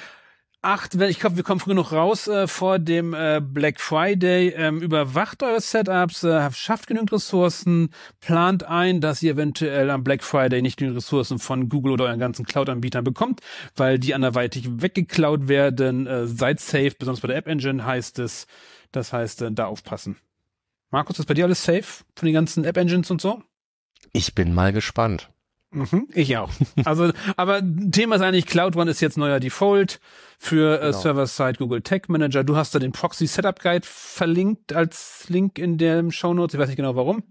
acht, 0.63 0.95
ich 0.95 1.19
glaube, 1.19 1.37
wir 1.37 1.43
kommen 1.43 1.59
früh 1.59 1.75
noch 1.75 1.93
raus 1.93 2.29
äh, 2.29 2.47
vor 2.47 2.79
dem 2.79 3.15
äh, 3.15 3.41
Black 3.43 3.81
Friday. 3.81 4.51
Ähm, 4.57 4.81
überwacht 4.81 5.43
eure 5.43 5.61
Setups, 5.61 6.23
äh, 6.23 6.51
schafft 6.53 6.87
genügend 6.87 7.13
Ressourcen, 7.13 7.91
plant 8.21 8.65
ein, 8.65 9.01
dass 9.01 9.23
ihr 9.23 9.33
eventuell 9.33 9.91
am 9.91 10.05
Black 10.05 10.23
Friday 10.23 10.63
nicht 10.63 10.79
genügend 10.79 10.99
Ressourcen 10.99 11.39
von 11.39 11.69
Google 11.69 11.93
oder 11.93 12.05
euren 12.05 12.21
ganzen 12.21 12.45
Cloud-Anbietern 12.45 13.05
bekommt, 13.05 13.41
weil 13.75 13.99
die 13.99 14.15
anderweitig 14.15 14.69
weggeklaut 14.83 15.49
werden. 15.49 16.07
Äh, 16.07 16.27
seid 16.27 16.61
safe, 16.61 16.93
besonders 16.99 17.23
bei 17.23 17.29
der 17.29 17.39
App 17.39 17.49
Engine 17.49 17.85
heißt 17.85 18.19
es. 18.19 18.47
Das 18.93 19.13
heißt, 19.13 19.43
äh, 19.43 19.53
da 19.53 19.67
aufpassen. 19.67 20.17
Markus, 20.91 21.19
ist 21.19 21.27
bei 21.27 21.35
dir 21.35 21.45
alles 21.45 21.65
safe 21.65 21.85
von 22.17 22.27
den 22.27 22.35
ganzen 22.35 22.65
App 22.65 22.77
Engines 22.77 23.11
und 23.11 23.21
so? 23.21 23.43
Ich 24.13 24.35
bin 24.35 24.53
mal 24.55 24.73
gespannt. 24.73 25.31
Mhm, 25.73 26.09
ich 26.13 26.37
auch. 26.37 26.51
Also, 26.85 27.13
aber 27.37 27.63
Thema 27.93 28.17
ist 28.17 28.23
eigentlich, 28.23 28.47
Cloud 28.47 28.75
One 28.75 28.91
ist 28.91 29.01
jetzt 29.01 29.17
neuer 29.17 29.39
Default 29.39 30.01
für 30.37 30.79
äh, 30.81 30.87
Genau. 30.87 30.99
Server-Side 30.99 31.59
Google 31.59 31.83
Tag 31.83 32.09
Manager. 32.09 32.43
Du 32.43 32.57
hast 32.57 32.75
da 32.75 32.81
den 32.81 32.91
Proxy 32.91 33.29
Setup 33.29 33.61
Guide 33.61 33.87
verlinkt 33.87 34.73
als 34.73 35.27
Link 35.29 35.61
in 35.61 35.79
den 35.79 36.11
Show 36.11 36.35
Notes. 36.35 36.55
Ich 36.55 36.61
weiß 36.61 36.67
nicht 36.69 36.77
genau 36.77 36.97
warum, 36.97 37.23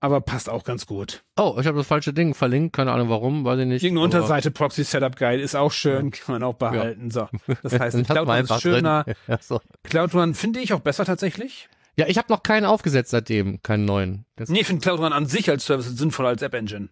aber 0.00 0.22
passt 0.22 0.48
auch 0.48 0.64
ganz 0.64 0.86
gut. 0.86 1.24
Oh, 1.38 1.58
ich 1.60 1.66
habe 1.66 1.76
das 1.76 1.86
falsche 1.86 2.14
Ding 2.14 2.32
verlinkt, 2.32 2.74
keine 2.74 2.90
Ahnung 2.92 3.10
warum, 3.10 3.44
weiß 3.44 3.58
ich 3.60 3.66
nicht. 3.66 3.82
Irgendeine 3.84 4.06
aber- 4.06 4.16
Unterseite 4.24 4.50
Proxy 4.50 4.84
Setup 4.84 5.14
Guide 5.16 5.42
ist 5.42 5.54
auch 5.54 5.72
schön, 5.72 6.10
kann 6.10 6.36
man 6.36 6.42
auch 6.44 6.54
behalten. 6.54 7.10
So, 7.10 7.28
das 7.62 7.78
heißt, 7.78 8.02
Cloud 8.06 8.26
One 8.28 8.40
ist 8.40 8.62
schöner. 8.62 9.04
Ja, 9.26 9.36
so. 9.42 9.60
Cloud 9.82 10.14
One 10.14 10.32
finde 10.32 10.60
ich 10.60 10.72
auch 10.72 10.80
besser 10.80 11.04
tatsächlich. 11.04 11.68
Ja, 11.98 12.06
ich 12.06 12.16
habe 12.16 12.32
noch 12.32 12.42
keinen 12.42 12.64
aufgesetzt 12.64 13.10
seitdem, 13.10 13.60
keinen 13.62 13.84
neuen. 13.84 14.24
Das, 14.36 14.48
Nee, 14.48 14.60
ich 14.60 14.66
finde 14.66 14.82
Cloud 14.82 15.00
One 15.00 15.14
an 15.14 15.26
sich 15.26 15.50
als 15.50 15.66
Service 15.66 15.86
sinnvoller 15.88 16.30
als 16.30 16.42
App 16.42 16.54
Engine, 16.54 16.88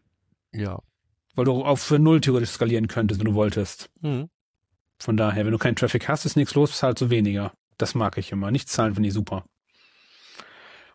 Ja. 0.52 0.80
weil 1.34 1.44
du 1.44 1.64
auch 1.64 1.78
für 1.78 1.98
null 1.98 2.20
theoretisch 2.20 2.50
skalieren 2.50 2.88
könntest, 2.88 3.20
wenn 3.20 3.26
du 3.26 3.34
wolltest. 3.34 3.88
Mhm. 4.00 4.28
Von 4.98 5.16
daher, 5.16 5.44
wenn 5.44 5.52
du 5.52 5.58
keinen 5.58 5.76
Traffic 5.76 6.08
hast, 6.08 6.24
ist 6.26 6.36
nichts 6.36 6.54
los, 6.54 6.76
zahlst 6.78 7.00
du 7.02 7.10
weniger. 7.10 7.52
Das 7.78 7.94
mag 7.94 8.16
ich 8.18 8.32
immer. 8.32 8.50
Nicht 8.50 8.68
zahlen 8.68 8.94
finde 8.94 9.08
ich 9.08 9.14
super. 9.14 9.44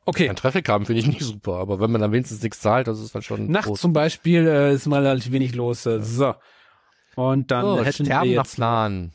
Okay, 0.03 0.25
Kein 0.27 0.35
Traffic 0.35 0.67
haben 0.67 0.87
finde 0.87 0.99
ich 1.01 1.07
nicht 1.07 1.21
super, 1.21 1.57
aber 1.57 1.79
wenn 1.79 1.91
man 1.91 2.01
dann 2.01 2.11
wenigstens 2.11 2.41
nichts 2.41 2.59
zahlt, 2.59 2.87
das 2.87 2.99
ist 2.99 3.13
dann 3.13 3.21
schon 3.21 3.51
nachts 3.51 3.67
groß. 3.67 3.81
zum 3.81 3.93
Beispiel 3.93 4.47
äh, 4.47 4.73
ist 4.73 4.87
mal 4.87 5.05
relativ 5.05 5.31
wenig 5.31 5.53
los. 5.53 5.85
Äh, 5.85 6.01
so. 6.01 6.33
Und 7.15 7.51
dann 7.51 7.63
So, 7.77 7.83
hätten 7.85 8.07
wir 8.07 8.23
jetzt, 8.25 8.55
Plan. 8.55 9.11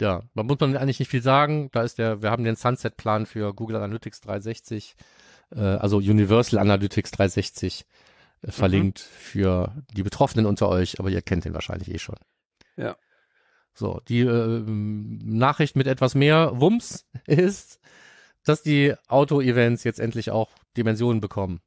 Ja, 0.00 0.22
da 0.34 0.42
muss 0.42 0.58
man 0.60 0.76
eigentlich 0.76 0.98
nicht 0.98 1.10
viel 1.10 1.22
sagen. 1.22 1.70
Da 1.72 1.82
ist 1.82 1.98
der, 1.98 2.22
wir 2.22 2.30
haben 2.30 2.44
den 2.44 2.56
Sunset-Plan 2.56 3.26
für 3.26 3.54
Google 3.54 3.76
Analytics 3.76 4.20
360, 4.22 4.96
äh, 5.54 5.60
also 5.60 5.98
Universal 5.98 6.58
Analytics 6.58 7.10
360 7.12 7.80
äh, 7.80 7.84
Mhm. 8.46 8.50
verlinkt 8.50 8.98
für 8.98 9.72
die 9.92 10.02
Betroffenen 10.02 10.46
unter 10.46 10.68
euch, 10.68 10.98
aber 10.98 11.10
ihr 11.10 11.22
kennt 11.22 11.44
den 11.44 11.54
wahrscheinlich 11.54 11.88
eh 11.90 11.98
schon. 11.98 12.16
Ja. 12.76 12.96
So, 13.74 14.00
die 14.08 14.20
äh, 14.20 14.62
Nachricht 14.66 15.76
mit 15.76 15.86
etwas 15.86 16.14
mehr 16.14 16.60
Wumms 16.60 17.06
ist, 17.26 17.80
dass 18.44 18.62
die 18.62 18.94
Auto-Events 19.08 19.84
jetzt 19.84 20.00
endlich 20.00 20.30
auch 20.30 20.50
Dimensionen 20.76 21.20
bekommen. 21.20 21.60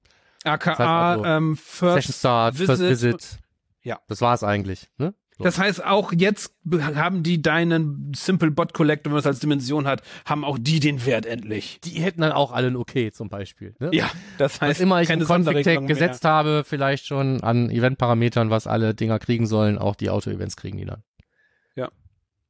aka 0.44 0.72
Das 0.72 0.80
heißt 0.80 0.90
also, 0.90 1.26
ähm, 1.26 1.58
First 1.58 1.96
Session 1.96 2.14
Start, 2.14 2.56
First 2.58 2.82
Visit. 2.82 3.38
Ja. 3.82 4.00
Das 4.08 4.20
war's 4.22 4.44
eigentlich. 4.44 4.90
Ne? 4.98 5.14
So. 5.38 5.44
Das 5.44 5.58
heißt, 5.60 5.84
auch 5.84 6.14
jetzt 6.14 6.56
be- 6.64 6.96
haben 6.96 7.22
die 7.22 7.42
deinen 7.42 8.14
Simple 8.16 8.52
Bot 8.52 8.74
Collector, 8.74 9.06
wenn 9.12 9.16
man 9.16 9.20
es 9.20 9.28
als 9.28 9.40
Dimension 9.40 9.86
hat, 9.86 10.02
haben 10.26 10.46
auch 10.46 10.58
die 10.58 10.80
den 10.80 11.06
Wert 11.06 11.26
endlich. 11.26 11.80
die 11.84 12.00
hätten 12.02 12.22
dann 12.22 12.32
auch 12.32 12.54
alle 12.54 12.68
ein 12.68 12.76
Okay 12.78 13.12
zum 13.12 13.28
Beispiel. 13.28 13.76
Ne? 13.80 13.90
Ja, 13.92 14.10
das 14.38 14.62
heißt, 14.62 14.80
was 14.80 14.80
immer 14.80 15.02
ich 15.02 15.10
im 15.10 15.20
Config-Tag 15.20 15.46
Sonderregelung 15.46 15.86
mehr. 15.86 15.94
gesetzt 15.94 16.24
habe, 16.24 16.64
vielleicht 16.66 17.06
schon 17.06 17.42
an 17.44 17.70
Eventparametern, 17.70 18.50
was 18.50 18.66
alle 18.66 18.94
Dinger 18.96 19.20
kriegen 19.20 19.46
sollen, 19.46 19.78
auch 19.78 19.96
die 19.96 20.10
Auto-Events 20.10 20.56
kriegen 20.56 20.78
die 20.78 20.86
dann. 20.86 21.04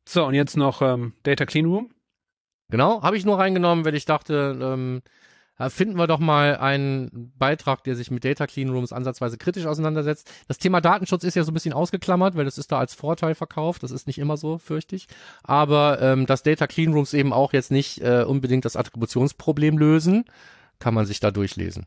So, 0.07 0.23
und 0.23 0.35
jetzt 0.35 0.55
noch 0.55 0.83
ähm, 0.83 1.13
Data 1.23 1.47
Clean 1.47 1.65
Room. 1.65 1.89
Genau, 2.69 3.01
habe 3.01 3.17
ich 3.17 3.25
nur 3.25 3.39
reingenommen, 3.39 3.85
weil 3.85 3.95
ich 3.95 4.05
dachte, 4.05 4.55
ähm, 4.61 5.01
ja, 5.01 5.03
finden 5.69 5.97
wir 5.97 6.07
doch 6.07 6.19
mal 6.19 6.57
einen 6.57 7.33
Beitrag, 7.37 7.83
der 7.83 7.95
sich 7.95 8.11
mit 8.11 8.25
Data 8.25 8.45
Clean 8.45 8.69
Rooms 8.69 8.91
ansatzweise 8.91 9.37
kritisch 9.37 9.65
auseinandersetzt. 9.65 10.29
Das 10.47 10.57
Thema 10.57 10.81
Datenschutz 10.81 11.23
ist 11.23 11.35
ja 11.35 11.43
so 11.43 11.51
ein 11.51 11.53
bisschen 11.53 11.73
ausgeklammert, 11.73 12.35
weil 12.35 12.45
das 12.45 12.57
ist 12.57 12.71
da 12.71 12.79
als 12.79 12.93
Vorteil 12.93 13.35
verkauft. 13.35 13.83
Das 13.83 13.91
ist 13.91 14.07
nicht 14.07 14.17
immer 14.17 14.35
so, 14.37 14.57
fürchte 14.57 14.95
ich. 14.95 15.07
Aber 15.43 16.01
ähm, 16.01 16.25
dass 16.25 16.43
Data 16.43 16.67
Clean 16.67 16.93
Rooms 16.93 17.13
eben 17.13 17.31
auch 17.31 17.53
jetzt 17.53 17.71
nicht 17.71 18.01
äh, 18.01 18.23
unbedingt 18.27 18.65
das 18.65 18.75
Attributionsproblem 18.75 19.77
lösen, 19.77 20.25
kann 20.79 20.93
man 20.93 21.05
sich 21.05 21.19
da 21.21 21.31
durchlesen. 21.31 21.85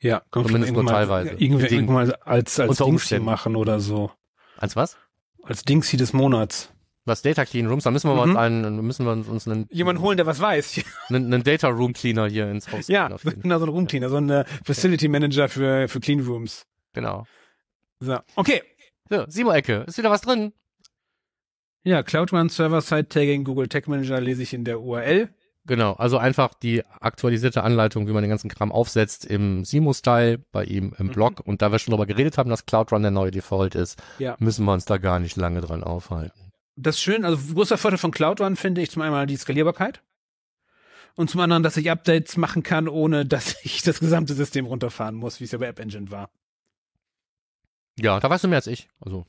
Ja, 0.00 0.22
man 0.34 0.46
Zumindest 0.46 0.72
nur 0.72 0.86
teilweise. 0.86 1.30
Irgendwie, 1.30 1.66
irgendwann 1.74 2.08
mal 2.08 2.14
als, 2.24 2.60
als 2.60 2.78
Dingsy 2.78 3.18
machen 3.18 3.56
oder 3.56 3.80
so. 3.80 4.12
Als 4.56 4.76
was? 4.76 4.96
Als 5.42 5.64
Dingsy 5.64 5.96
des 5.96 6.12
Monats. 6.12 6.73
Was 7.06 7.20
Data 7.22 7.44
Clean 7.44 7.66
Rooms? 7.66 7.84
Da 7.84 7.90
müssen 7.90 8.08
wir 8.08 8.14
mal 8.14 8.24
Mhm. 8.26 8.30
uns 8.32 8.38
einen, 8.38 8.80
müssen 8.86 9.04
wir 9.06 9.12
uns 9.12 9.46
einen, 9.46 9.66
Jemand 9.70 10.00
holen, 10.00 10.16
der 10.16 10.24
was 10.26 10.40
weiß. 10.40 10.80
einen, 11.10 11.32
einen 11.32 11.42
Data 11.42 11.68
Room 11.68 11.92
Cleaner 11.92 12.28
hier 12.28 12.50
ins 12.50 12.70
Haus. 12.72 12.88
ja, 12.88 13.10
so 13.18 13.28
ein 13.28 13.52
Room 13.52 13.86
Cleaner, 13.86 14.08
so 14.08 14.16
ein 14.16 14.30
äh, 14.30 14.44
Facility 14.64 15.08
Manager 15.08 15.48
für, 15.48 15.86
für 15.88 16.00
Clean 16.00 16.20
Rooms. 16.20 16.64
Genau. 16.94 17.26
So, 18.00 18.18
okay. 18.36 18.62
So, 19.10 19.24
Simo-Ecke. 19.28 19.84
Ist 19.86 19.98
wieder 19.98 20.10
was 20.10 20.22
drin? 20.22 20.52
Ja, 21.82 22.02
Cloud 22.02 22.32
Run 22.32 22.48
Server 22.48 22.80
Side 22.80 23.08
Tagging 23.10 23.44
Google 23.44 23.68
Tag 23.68 23.86
Manager 23.88 24.18
lese 24.20 24.42
ich 24.42 24.54
in 24.54 24.64
der 24.64 24.80
URL. 24.80 25.28
Genau. 25.66 25.92
Also 25.94 26.16
einfach 26.18 26.54
die 26.54 26.82
aktualisierte 27.00 27.62
Anleitung, 27.62 28.06
wie 28.06 28.12
man 28.12 28.22
den 28.22 28.30
ganzen 28.30 28.48
Kram 28.50 28.72
aufsetzt 28.72 29.24
im 29.26 29.64
Simo-Style 29.64 30.38
bei 30.52 30.64
ihm 30.64 30.94
im 30.98 31.06
Mhm. 31.08 31.12
Blog. 31.12 31.40
Und 31.44 31.60
da 31.62 31.70
wir 31.72 31.78
schon 31.78 31.92
darüber 31.92 32.06
geredet 32.06 32.38
haben, 32.38 32.48
dass 32.50 32.64
Cloud 32.66 32.92
Run 32.92 33.02
der 33.02 33.10
neue 33.10 33.30
Default 33.30 33.74
ist, 33.74 34.02
Ja. 34.18 34.36
müssen 34.38 34.64
wir 34.64 34.72
uns 34.72 34.86
da 34.86 34.96
gar 34.98 35.18
nicht 35.18 35.36
lange 35.36 35.60
dran 35.60 35.82
aufhalten. 35.84 36.43
Das 36.76 36.96
ist 36.96 37.02
schön, 37.02 37.24
also 37.24 37.54
großer 37.54 37.78
Vorteil 37.78 37.98
von 37.98 38.10
Cloud 38.10 38.40
Run 38.40 38.56
finde 38.56 38.82
ich 38.82 38.90
zum 38.90 39.02
einen 39.02 39.26
die 39.26 39.36
Skalierbarkeit 39.36 40.02
und 41.14 41.30
zum 41.30 41.40
anderen, 41.40 41.62
dass 41.62 41.76
ich 41.76 41.90
Updates 41.90 42.36
machen 42.36 42.62
kann, 42.62 42.88
ohne 42.88 43.24
dass 43.24 43.56
ich 43.64 43.82
das 43.82 44.00
gesamte 44.00 44.34
System 44.34 44.66
runterfahren 44.66 45.14
muss, 45.14 45.40
wie 45.40 45.44
es 45.44 45.52
ja 45.52 45.58
bei 45.58 45.66
App 45.66 45.78
Engine 45.80 46.10
war. 46.10 46.30
Ja, 47.98 48.18
da 48.18 48.28
weißt 48.28 48.44
du 48.44 48.48
mehr 48.48 48.56
als 48.56 48.66
ich. 48.66 48.88
Also, 49.00 49.24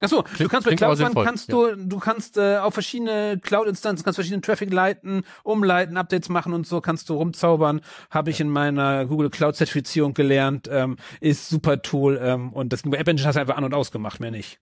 Achso, 0.00 0.22
du 0.38 0.48
kannst 0.48 0.68
bei 0.68 0.76
Cloud 0.76 0.90
Run 0.90 0.96
sinnvoll, 0.96 1.24
kannst 1.24 1.50
du, 1.50 1.74
du 1.76 1.98
kannst 1.98 2.36
äh, 2.36 2.58
auf 2.58 2.74
verschiedene 2.74 3.38
Cloud-Instanzen, 3.40 4.04
kannst 4.04 4.16
verschiedene 4.16 4.42
Traffic 4.42 4.70
leiten, 4.70 5.24
umleiten, 5.44 5.96
Updates 5.96 6.28
machen 6.28 6.52
und 6.52 6.66
so, 6.66 6.82
kannst 6.82 7.08
du 7.08 7.14
rumzaubern. 7.14 7.80
Habe 8.10 8.28
ich 8.28 8.40
in 8.40 8.50
meiner 8.50 9.06
Google 9.06 9.30
Cloud-Zertifizierung 9.30 10.12
gelernt, 10.12 10.68
ähm, 10.70 10.96
ist 11.20 11.48
super 11.48 11.80
Tool 11.80 12.20
ähm, 12.22 12.52
und 12.52 12.74
das 12.74 12.82
bei 12.82 12.98
App 12.98 13.08
Engine 13.08 13.26
hast 13.26 13.36
du 13.36 13.40
einfach 13.40 13.56
an- 13.56 13.64
und 13.64 13.72
ausgemacht, 13.72 14.20
mehr 14.20 14.30
nicht. 14.30 14.60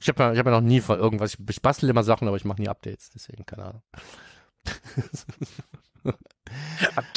Ich 0.00 0.08
habe 0.08 0.22
ja, 0.22 0.32
ich 0.32 0.38
hab 0.38 0.46
ja 0.46 0.52
noch 0.52 0.60
nie 0.60 0.80
von 0.80 0.98
irgendwas, 0.98 1.34
ich, 1.34 1.40
ich 1.50 1.62
bastel 1.62 1.88
immer 1.90 2.02
Sachen, 2.04 2.28
aber 2.28 2.36
ich 2.36 2.44
mache 2.44 2.60
nie 2.60 2.68
Updates, 2.68 3.10
deswegen 3.10 3.44
keine 3.46 3.64
Ahnung. 3.64 3.82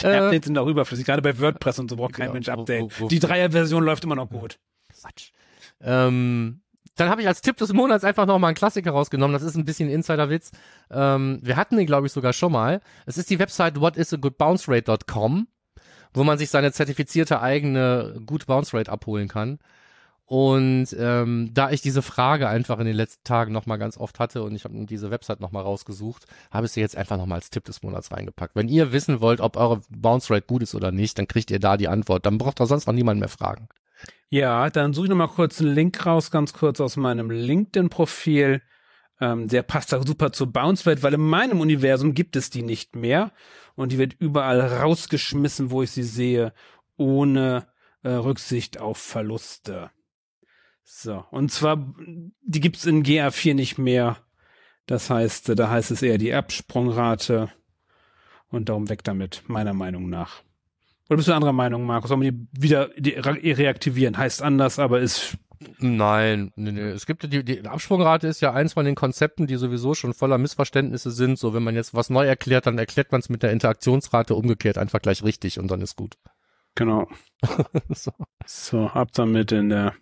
Äh. 0.04 0.18
Updates 0.18 0.46
sind 0.48 0.58
auch 0.58 0.68
überflüssig, 0.68 1.06
gerade 1.06 1.22
bei 1.22 1.40
WordPress 1.40 1.80
und 1.80 1.90
so 1.90 1.96
braucht 1.96 2.14
kein 2.14 2.24
Genau, 2.26 2.34
Mensch 2.34 2.48
wo- 2.48 2.52
Update. 2.52 3.00
wo- 3.00 3.06
wo- 3.06 3.08
Die 3.08 3.20
Dreier-Version 3.20 3.84
läuft 3.84 4.04
immer 4.04 4.16
noch 4.16 4.30
gut. 4.30 4.60
Quatsch. 5.00 5.32
Ähm, 5.80 6.62
dann 6.96 7.10
habe 7.10 7.22
ich 7.22 7.28
als 7.28 7.42
Tipp 7.42 7.56
des 7.58 7.72
Monats 7.72 8.04
einfach 8.04 8.26
noch 8.26 8.38
mal 8.40 8.48
einen 8.48 8.56
Klassiker 8.56 8.92
rausgenommen. 8.92 9.34
Das 9.34 9.44
ist 9.44 9.56
ein 9.56 9.64
bisschen 9.64 9.90
Insiderwitz. 9.90 10.52
Ähm, 10.90 11.40
wir 11.42 11.56
hatten 11.56 11.78
den, 11.78 11.86
glaube 11.86 12.08
ich, 12.08 12.14
sogar 12.14 12.34
schon 12.34 12.52
mal. 12.52 12.82
Es 13.06 13.18
ist 13.18 13.30
die 13.30 13.40
Website 13.40 13.80
whatisagoodbouncerate.com, 13.80 15.48
wo 16.14 16.24
man 16.26 16.38
sich 16.38 16.50
seine 16.50 16.74
zertifizierte 16.74 17.42
eigene 17.42 18.20
Good 18.26 18.48
Bounce 18.48 18.76
Rate 18.78 18.92
abholen 18.92 19.30
kann. 19.30 19.60
Und 20.32 20.96
ähm, 20.98 21.50
da 21.54 21.72
ich 21.72 21.82
diese 21.82 22.02
Frage 22.02 22.48
einfach 22.48 22.80
in 22.80 22.86
den 22.86 22.96
letzten 22.96 23.26
Tagen 23.26 23.52
noch 23.52 23.66
mal 23.66 23.76
ganz 23.76 23.98
oft 23.98 24.18
hatte 24.18 24.44
und 24.44 24.56
ich 24.56 24.64
habe 24.64 24.86
diese 24.86 25.12
Website 25.12 25.42
noch 25.42 25.52
mal 25.52 25.60
rausgesucht, 25.60 26.26
habe 26.52 26.68
ich 26.68 26.72
sie 26.72 26.80
jetzt 26.80 26.96
einfach 26.96 27.18
noch 27.18 27.26
mal 27.26 27.36
als 27.36 27.50
Tipp 27.50 27.66
des 27.66 27.84
Monats 27.84 28.14
reingepackt. 28.14 28.56
Wenn 28.56 28.70
ihr 28.70 28.94
wissen 28.94 29.20
wollt, 29.20 29.42
ob 29.42 29.58
eure 29.58 29.82
Bounce 29.90 30.34
Rate 30.34 30.46
gut 30.48 30.64
ist 30.64 30.74
oder 30.74 30.94
nicht, 30.94 31.20
dann 31.20 31.28
kriegt 31.28 31.52
ihr 31.52 31.60
da 31.60 31.76
die 31.76 31.90
Antwort. 31.90 32.26
Dann 32.26 32.38
braucht 32.38 32.62
da 32.62 32.66
sonst 32.66 32.88
noch 32.88 32.94
niemand 32.94 33.20
mehr 33.20 33.28
fragen. 33.28 33.68
Ja, 34.30 34.70
dann 34.70 34.94
suche 34.94 35.08
ich 35.08 35.10
noch 35.10 35.18
mal 35.18 35.28
kurz 35.28 35.60
einen 35.60 35.76
Link 35.76 36.06
raus, 36.06 36.32
ganz 36.32 36.54
kurz 36.54 36.80
aus 36.80 36.96
meinem 36.96 37.30
LinkedIn-Profil. 37.30 38.62
Ähm, 39.20 39.50
der 39.50 39.64
passt 39.64 39.92
da 39.92 40.02
super 40.02 40.32
zur 40.32 40.48
Bounce-Welt, 40.48 41.04
weil 41.04 41.16
in 41.16 41.28
meinem 41.28 41.60
Universum 41.60 42.14
gibt 42.14 42.38
es 42.38 42.50
die 42.50 42.64
nicht 42.64 42.96
mehr 42.96 43.34
und 43.76 43.92
die 43.92 43.98
wird 43.98 44.14
überall 44.18 44.62
rausgeschmissen, 44.62 45.72
wo 45.72 45.84
ich 45.84 45.92
sie 45.92 46.04
sehe, 46.04 46.54
ohne 46.96 47.68
äh, 48.04 48.12
Rücksicht 48.12 48.80
auf 48.80 48.98
Verluste. 48.98 49.92
So, 50.94 51.24
und 51.32 51.52
zwar, 51.52 51.96
die 52.42 52.60
gibt's 52.60 52.86
in 52.86 53.02
GA4 53.04 53.54
nicht 53.54 53.78
mehr. 53.78 54.18
Das 54.86 55.10
heißt, 55.10 55.58
da 55.58 55.70
heißt 55.70 55.90
es 55.90 56.02
eher 56.02 56.18
die 56.18 56.34
Absprungrate 56.34 57.50
und 58.50 58.68
darum 58.68 58.90
weg 58.90 59.04
damit, 59.06 59.42
meiner 59.48 59.74
Meinung 59.74 60.10
nach. 60.10 60.44
Oder 61.10 61.16
bist 61.16 61.30
du 61.30 61.34
anderer 61.34 61.54
Meinung, 61.54 61.86
Markus? 61.86 62.10
Sollen 62.10 62.22
wir 62.22 62.34
die 62.34 62.48
wieder 62.52 62.90
die 62.98 63.12
re 63.12 63.40
reaktivieren? 63.42 64.18
Heißt 64.18 64.42
anders, 64.42 64.80
aber 64.80 65.00
ist 65.00 65.38
Nein, 65.80 66.52
nee, 66.56 66.72
nee. 66.74 66.82
es 66.82 67.06
gibt 67.06 67.24
ja 67.24 67.30
die, 67.30 67.46
die 67.46 67.66
Absprungrate 67.66 68.28
ist 68.28 68.42
ja 68.42 68.52
eins 68.52 68.74
von 68.74 68.84
den 68.84 68.96
Konzepten, 68.96 69.48
die 69.48 69.56
sowieso 69.56 69.94
schon 69.94 70.14
voller 70.14 70.38
Missverständnisse 70.38 71.10
sind. 71.10 71.40
So, 71.40 71.54
wenn 71.54 71.64
man 71.64 71.76
jetzt 71.76 71.94
was 71.94 72.10
neu 72.10 72.26
erklärt, 72.26 72.68
dann 72.68 72.78
erklärt 72.78 73.14
man 73.14 73.22
es 73.22 73.30
mit 73.30 73.44
der 73.44 73.52
Interaktionsrate 73.52 74.36
umgekehrt 74.36 74.78
einfach 74.78 75.02
gleich 75.02 75.24
richtig 75.24 75.58
und 75.58 75.72
dann 75.72 75.82
ist 75.82 75.96
gut. 75.96 76.18
genau. 76.76 77.08
so. 77.90 78.12
So, 78.46 78.88
ab 78.88 79.10
damit 79.14 79.54
in 79.54 79.70
der 79.70 79.94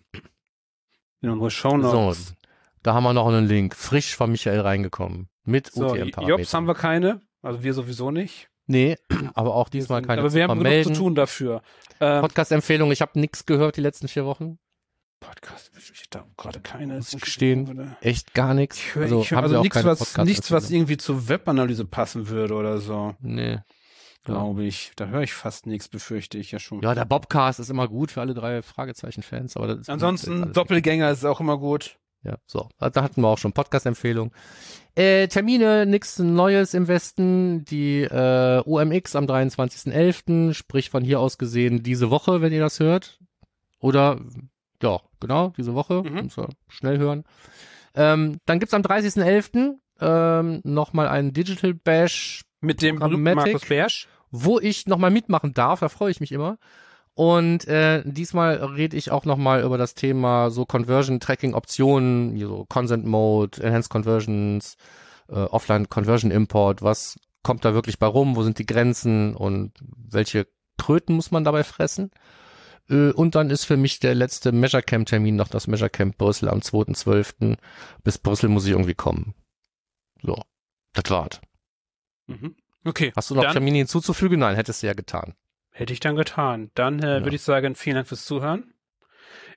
in 1.20 1.30
unsere 1.30 1.50
so. 1.50 1.56
Shownotes. 1.56 2.34
Da 2.82 2.94
haben 2.94 3.04
wir 3.04 3.12
noch 3.12 3.28
einen 3.28 3.46
Link, 3.46 3.74
frisch 3.74 4.16
von 4.16 4.30
Michael 4.30 4.60
reingekommen. 4.60 5.28
Mit 5.44 5.70
So, 5.70 5.90
UTM-Parametern. 5.90 6.38
Jobs 6.38 6.54
haben 6.54 6.66
wir 6.66 6.74
keine, 6.74 7.20
also 7.42 7.62
wir 7.62 7.74
sowieso 7.74 8.10
nicht. 8.10 8.48
Nee, 8.66 8.96
aber 9.34 9.54
auch 9.54 9.68
diesmal 9.68 10.02
keine 10.02 10.22
Aber 10.22 10.32
wir 10.32 10.44
haben 10.44 10.62
genug 10.62 10.84
zu 10.84 10.92
tun 10.92 11.14
dafür. 11.14 11.62
Ähm, 12.00 12.22
Podcast-Empfehlung, 12.22 12.90
ich 12.92 13.02
habe 13.02 13.18
nichts 13.18 13.44
gehört 13.44 13.76
die 13.76 13.80
letzten 13.80 14.08
vier 14.08 14.24
Wochen. 14.24 14.58
Podcast, 15.18 15.70
ich 15.76 16.08
da 16.08 16.26
gerade 16.38 16.60
keine. 16.60 16.94
Muss 16.96 17.12
ich 17.12 17.20
gestehen. 17.20 17.94
Echt 18.00 18.32
gar 18.32 18.54
nichts. 18.54 18.78
Ich 18.78 18.94
höre 18.94 19.02
also, 19.02 19.24
hör, 19.24 19.42
also 19.42 19.58
auch 19.58 19.62
nichts, 19.62 19.84
was, 19.84 20.16
nichts, 20.18 20.50
was 20.50 20.70
irgendwie 20.70 20.96
zur 20.96 21.28
Webanalyse 21.28 21.84
passen 21.84 22.28
würde 22.28 22.54
oder 22.54 22.78
so, 22.78 23.14
Nee. 23.20 23.58
Glaube 24.24 24.64
ich. 24.64 24.92
Da 24.96 25.06
höre 25.06 25.22
ich 25.22 25.32
fast 25.32 25.66
nichts, 25.66 25.88
befürchte 25.88 26.38
ich 26.38 26.50
ja 26.50 26.58
schon. 26.58 26.82
Ja, 26.82 26.94
der 26.94 27.04
Bobcast 27.04 27.60
ist 27.60 27.70
immer 27.70 27.88
gut 27.88 28.10
für 28.10 28.20
alle 28.20 28.34
drei 28.34 28.62
Fragezeichen-Fans, 28.62 29.56
aber 29.56 29.76
das 29.76 29.88
Ansonsten 29.88 30.52
Doppelgänger 30.52 31.10
ist 31.10 31.24
auch 31.24 31.40
immer 31.40 31.58
gut. 31.58 31.98
Ja, 32.22 32.36
so. 32.44 32.68
Da 32.78 33.02
hatten 33.02 33.22
wir 33.22 33.28
auch 33.28 33.38
schon 33.38 33.52
Podcast-Empfehlung. 33.52 34.32
Äh, 34.94 35.28
Termine, 35.28 35.86
nichts 35.86 36.18
Neues 36.18 36.74
im 36.74 36.86
Westen. 36.86 37.64
Die 37.64 38.02
äh, 38.02 38.62
OMX 38.66 39.16
am 39.16 39.24
23.11., 39.24 40.52
sprich 40.52 40.90
von 40.90 41.02
hier 41.02 41.18
aus 41.18 41.38
gesehen 41.38 41.82
diese 41.82 42.10
Woche, 42.10 42.42
wenn 42.42 42.52
ihr 42.52 42.60
das 42.60 42.78
hört. 42.78 43.20
Oder, 43.78 44.20
ja, 44.82 45.00
genau, 45.18 45.54
diese 45.56 45.74
Woche. 45.74 46.02
Mhm. 46.02 46.24
Muss 46.24 46.36
schnell 46.68 46.98
hören. 46.98 47.24
Ähm, 47.94 48.38
dann 48.44 48.58
gibt's 48.58 48.74
am 48.74 48.82
30.11. 48.82 49.76
Ähm, 50.02 50.60
nochmal 50.64 51.08
einen 51.08 51.32
Digital 51.32 51.74
Bash, 51.74 52.42
Mit 52.60 52.82
dem 52.82 52.98
berühmten. 52.98 53.34
Markus 53.34 53.66
Bersch. 53.66 54.08
wo 54.30 54.60
ich 54.60 54.86
nochmal 54.86 55.10
mitmachen 55.10 55.54
darf. 55.54 55.80
Da 55.80 55.88
freue 55.88 56.10
ich 56.10 56.20
mich 56.20 56.32
immer. 56.32 56.58
Und 57.14 57.66
äh, 57.66 58.02
diesmal 58.06 58.56
rede 58.56 58.96
ich 58.96 59.10
auch 59.10 59.24
nochmal 59.24 59.62
über 59.62 59.76
das 59.76 59.94
Thema 59.94 60.50
so 60.50 60.64
Conversion-Tracking-Optionen, 60.64 62.38
so 62.38 62.64
Consent 62.68 63.04
Mode, 63.04 63.62
Enhanced 63.62 63.90
Conversions, 63.90 64.76
äh, 65.28 65.34
Offline 65.34 65.88
Conversion 65.88 66.30
Import. 66.30 66.82
Was 66.82 67.18
kommt 67.42 67.64
da 67.64 67.74
wirklich 67.74 67.98
bei 67.98 68.06
rum? 68.06 68.36
Wo 68.36 68.42
sind 68.42 68.58
die 68.58 68.66
Grenzen 68.66 69.34
und 69.34 69.72
welche 69.80 70.46
Kröten 70.78 71.14
muss 71.16 71.30
man 71.30 71.44
dabei 71.44 71.64
fressen? 71.64 72.10
Äh, 72.88 73.10
und 73.10 73.34
dann 73.34 73.50
ist 73.50 73.64
für 73.64 73.76
mich 73.76 74.00
der 74.00 74.14
letzte 74.14 74.52
Measure 74.52 74.82
Camp 74.82 75.06
Termin 75.06 75.36
noch 75.36 75.48
das 75.48 75.66
Measure 75.66 75.90
Camp 75.90 76.16
Brüssel 76.16 76.48
am 76.48 76.60
2.12. 76.60 77.56
Bis 78.02 78.18
Brüssel 78.18 78.48
muss 78.48 78.64
ich 78.64 78.72
irgendwie 78.72 78.94
kommen. 78.94 79.34
So, 80.22 80.40
das 80.94 81.10
war's. 81.10 81.40
Mhm. 82.30 82.54
Okay. 82.84 83.12
Hast 83.14 83.30
du 83.30 83.34
noch 83.34 83.50
Termine 83.52 83.78
hinzuzufügen? 83.78 84.40
Nein, 84.40 84.56
hättest 84.56 84.82
du 84.82 84.86
ja 84.86 84.94
getan. 84.94 85.34
Hätte 85.70 85.92
ich 85.92 86.00
dann 86.00 86.16
getan. 86.16 86.70
Dann 86.74 87.00
äh, 87.02 87.18
Ja. 87.18 87.24
würde 87.24 87.36
ich 87.36 87.42
sagen, 87.42 87.74
vielen 87.74 87.96
Dank 87.96 88.08
fürs 88.08 88.24
Zuhören. 88.24 88.72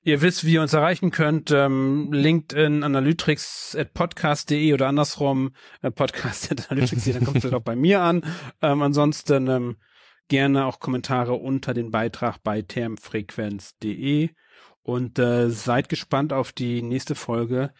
Ihr 0.05 0.21
wisst, 0.21 0.45
wie 0.45 0.53
ihr 0.55 0.61
uns 0.61 0.74
erreichen 0.74 1.11
könnt. 1.11 1.49
Ähm, 1.51 2.11
LinkedIn, 2.11 2.84
Analytrix 2.84 3.76
at 3.80 3.93
podcast.de 3.93 4.74
oder 4.74 4.88
andersrum, 4.88 5.53
äh, 5.82 5.91
podcast 5.91 6.51
at 6.51 6.69
analytrix.de, 6.69 7.13
dann 7.13 7.24
kommt 7.26 7.43
es 7.43 7.53
auch 7.53 7.61
bei 7.61 7.76
mir 7.78 8.01
an. 8.01 8.24
Ähm, 8.61 8.82
ansonsten 8.82 9.47
ähm, 9.47 9.78
gerne 10.28 10.65
auch 10.65 10.80
Kommentare 10.82 11.34
unter 11.36 11.74
den 11.74 11.89
Beitrag 11.91 12.43
bei 12.43 12.61
termfrequenz.de 12.61 14.30
und 14.84 15.19
äh, 15.19 15.49
seid 15.49 15.88
gespannt 15.89 16.34
auf 16.34 16.51
die 16.51 16.82
nächste 16.82 17.15
Folge 17.15 17.71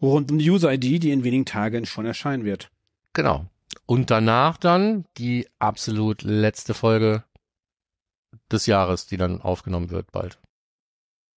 rund 0.00 0.30
um 0.30 0.38
die 0.38 0.50
User-ID, 0.50 1.02
die 1.02 1.10
in 1.10 1.24
wenigen 1.24 1.46
Tagen 1.46 1.86
schon 1.86 2.06
erscheinen 2.06 2.44
wird. 2.44 2.70
Genau. 3.14 3.46
Und 3.88 4.10
danach 4.10 4.58
dann 4.58 5.06
die 5.16 5.48
absolut 5.58 6.20
letzte 6.20 6.74
Folge 6.74 7.24
des 8.52 8.66
Jahres, 8.66 9.06
die 9.06 9.16
dann 9.16 9.40
aufgenommen 9.40 9.88
wird 9.88 10.12
bald. 10.12 10.38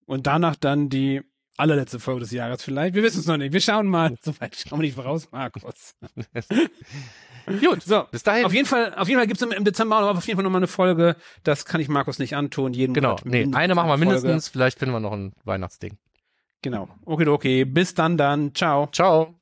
Und 0.06 0.28
danach 0.28 0.58
dann 0.58 0.90
die 0.90 1.22
allerletzte 1.56 2.00
Folge 2.02 2.20
des 2.22 2.32
Jahres 2.32 2.62
vielleicht. 2.62 2.94
Wir 2.94 3.04
wissen 3.04 3.22
es 3.22 3.26
noch 3.26 3.38
nicht. 3.38 3.54
Wir 3.54 3.62
schauen 3.62 3.88
mal. 3.88 4.18
Soweit 4.22 4.54
schauen 4.58 4.80
wir 4.80 4.84
nicht 4.86 4.96
voraus, 4.96 5.32
Markus. 5.32 5.96
Gut, 7.62 7.84
So. 7.84 8.04
bis 8.12 8.24
dahin. 8.24 8.44
Auf 8.46 8.54
jeden 8.54 8.68
Fall, 8.68 8.96
auf 8.96 9.08
jeden 9.08 9.20
Fall 9.20 9.28
gibt's 9.28 9.42
im, 9.42 9.52
im 9.54 9.64
Dezember 9.64 10.00
auch 10.04 10.18
auf 10.18 10.28
jeden 10.28 10.38
Fall 10.38 10.44
nochmal 10.44 10.60
eine 10.60 10.68
Folge. 10.68 11.16
Das 11.44 11.64
kann 11.66 11.80
ich 11.80 11.88
Markus 11.88 12.20
nicht 12.20 12.36
antun. 12.36 12.74
Jeden 12.74 12.94
genau. 12.94 13.12
Monat 13.12 13.26
Nee, 13.26 13.48
eine 13.54 13.76
machen 13.76 13.88
wir 13.88 13.98
Folge. 13.98 14.06
mindestens. 14.06 14.50
Vielleicht 14.50 14.78
finden 14.80 14.94
wir 14.94 15.00
noch 15.00 15.14
ein 15.14 15.32
Weihnachtsding. 15.46 15.98
Genau. 16.62 16.90
Okay, 17.06 17.28
okay. 17.28 17.64
Bis 17.64 17.94
dann 17.94 18.18
dann. 18.18 18.54
Ciao. 18.54 18.88
Ciao. 18.92 19.36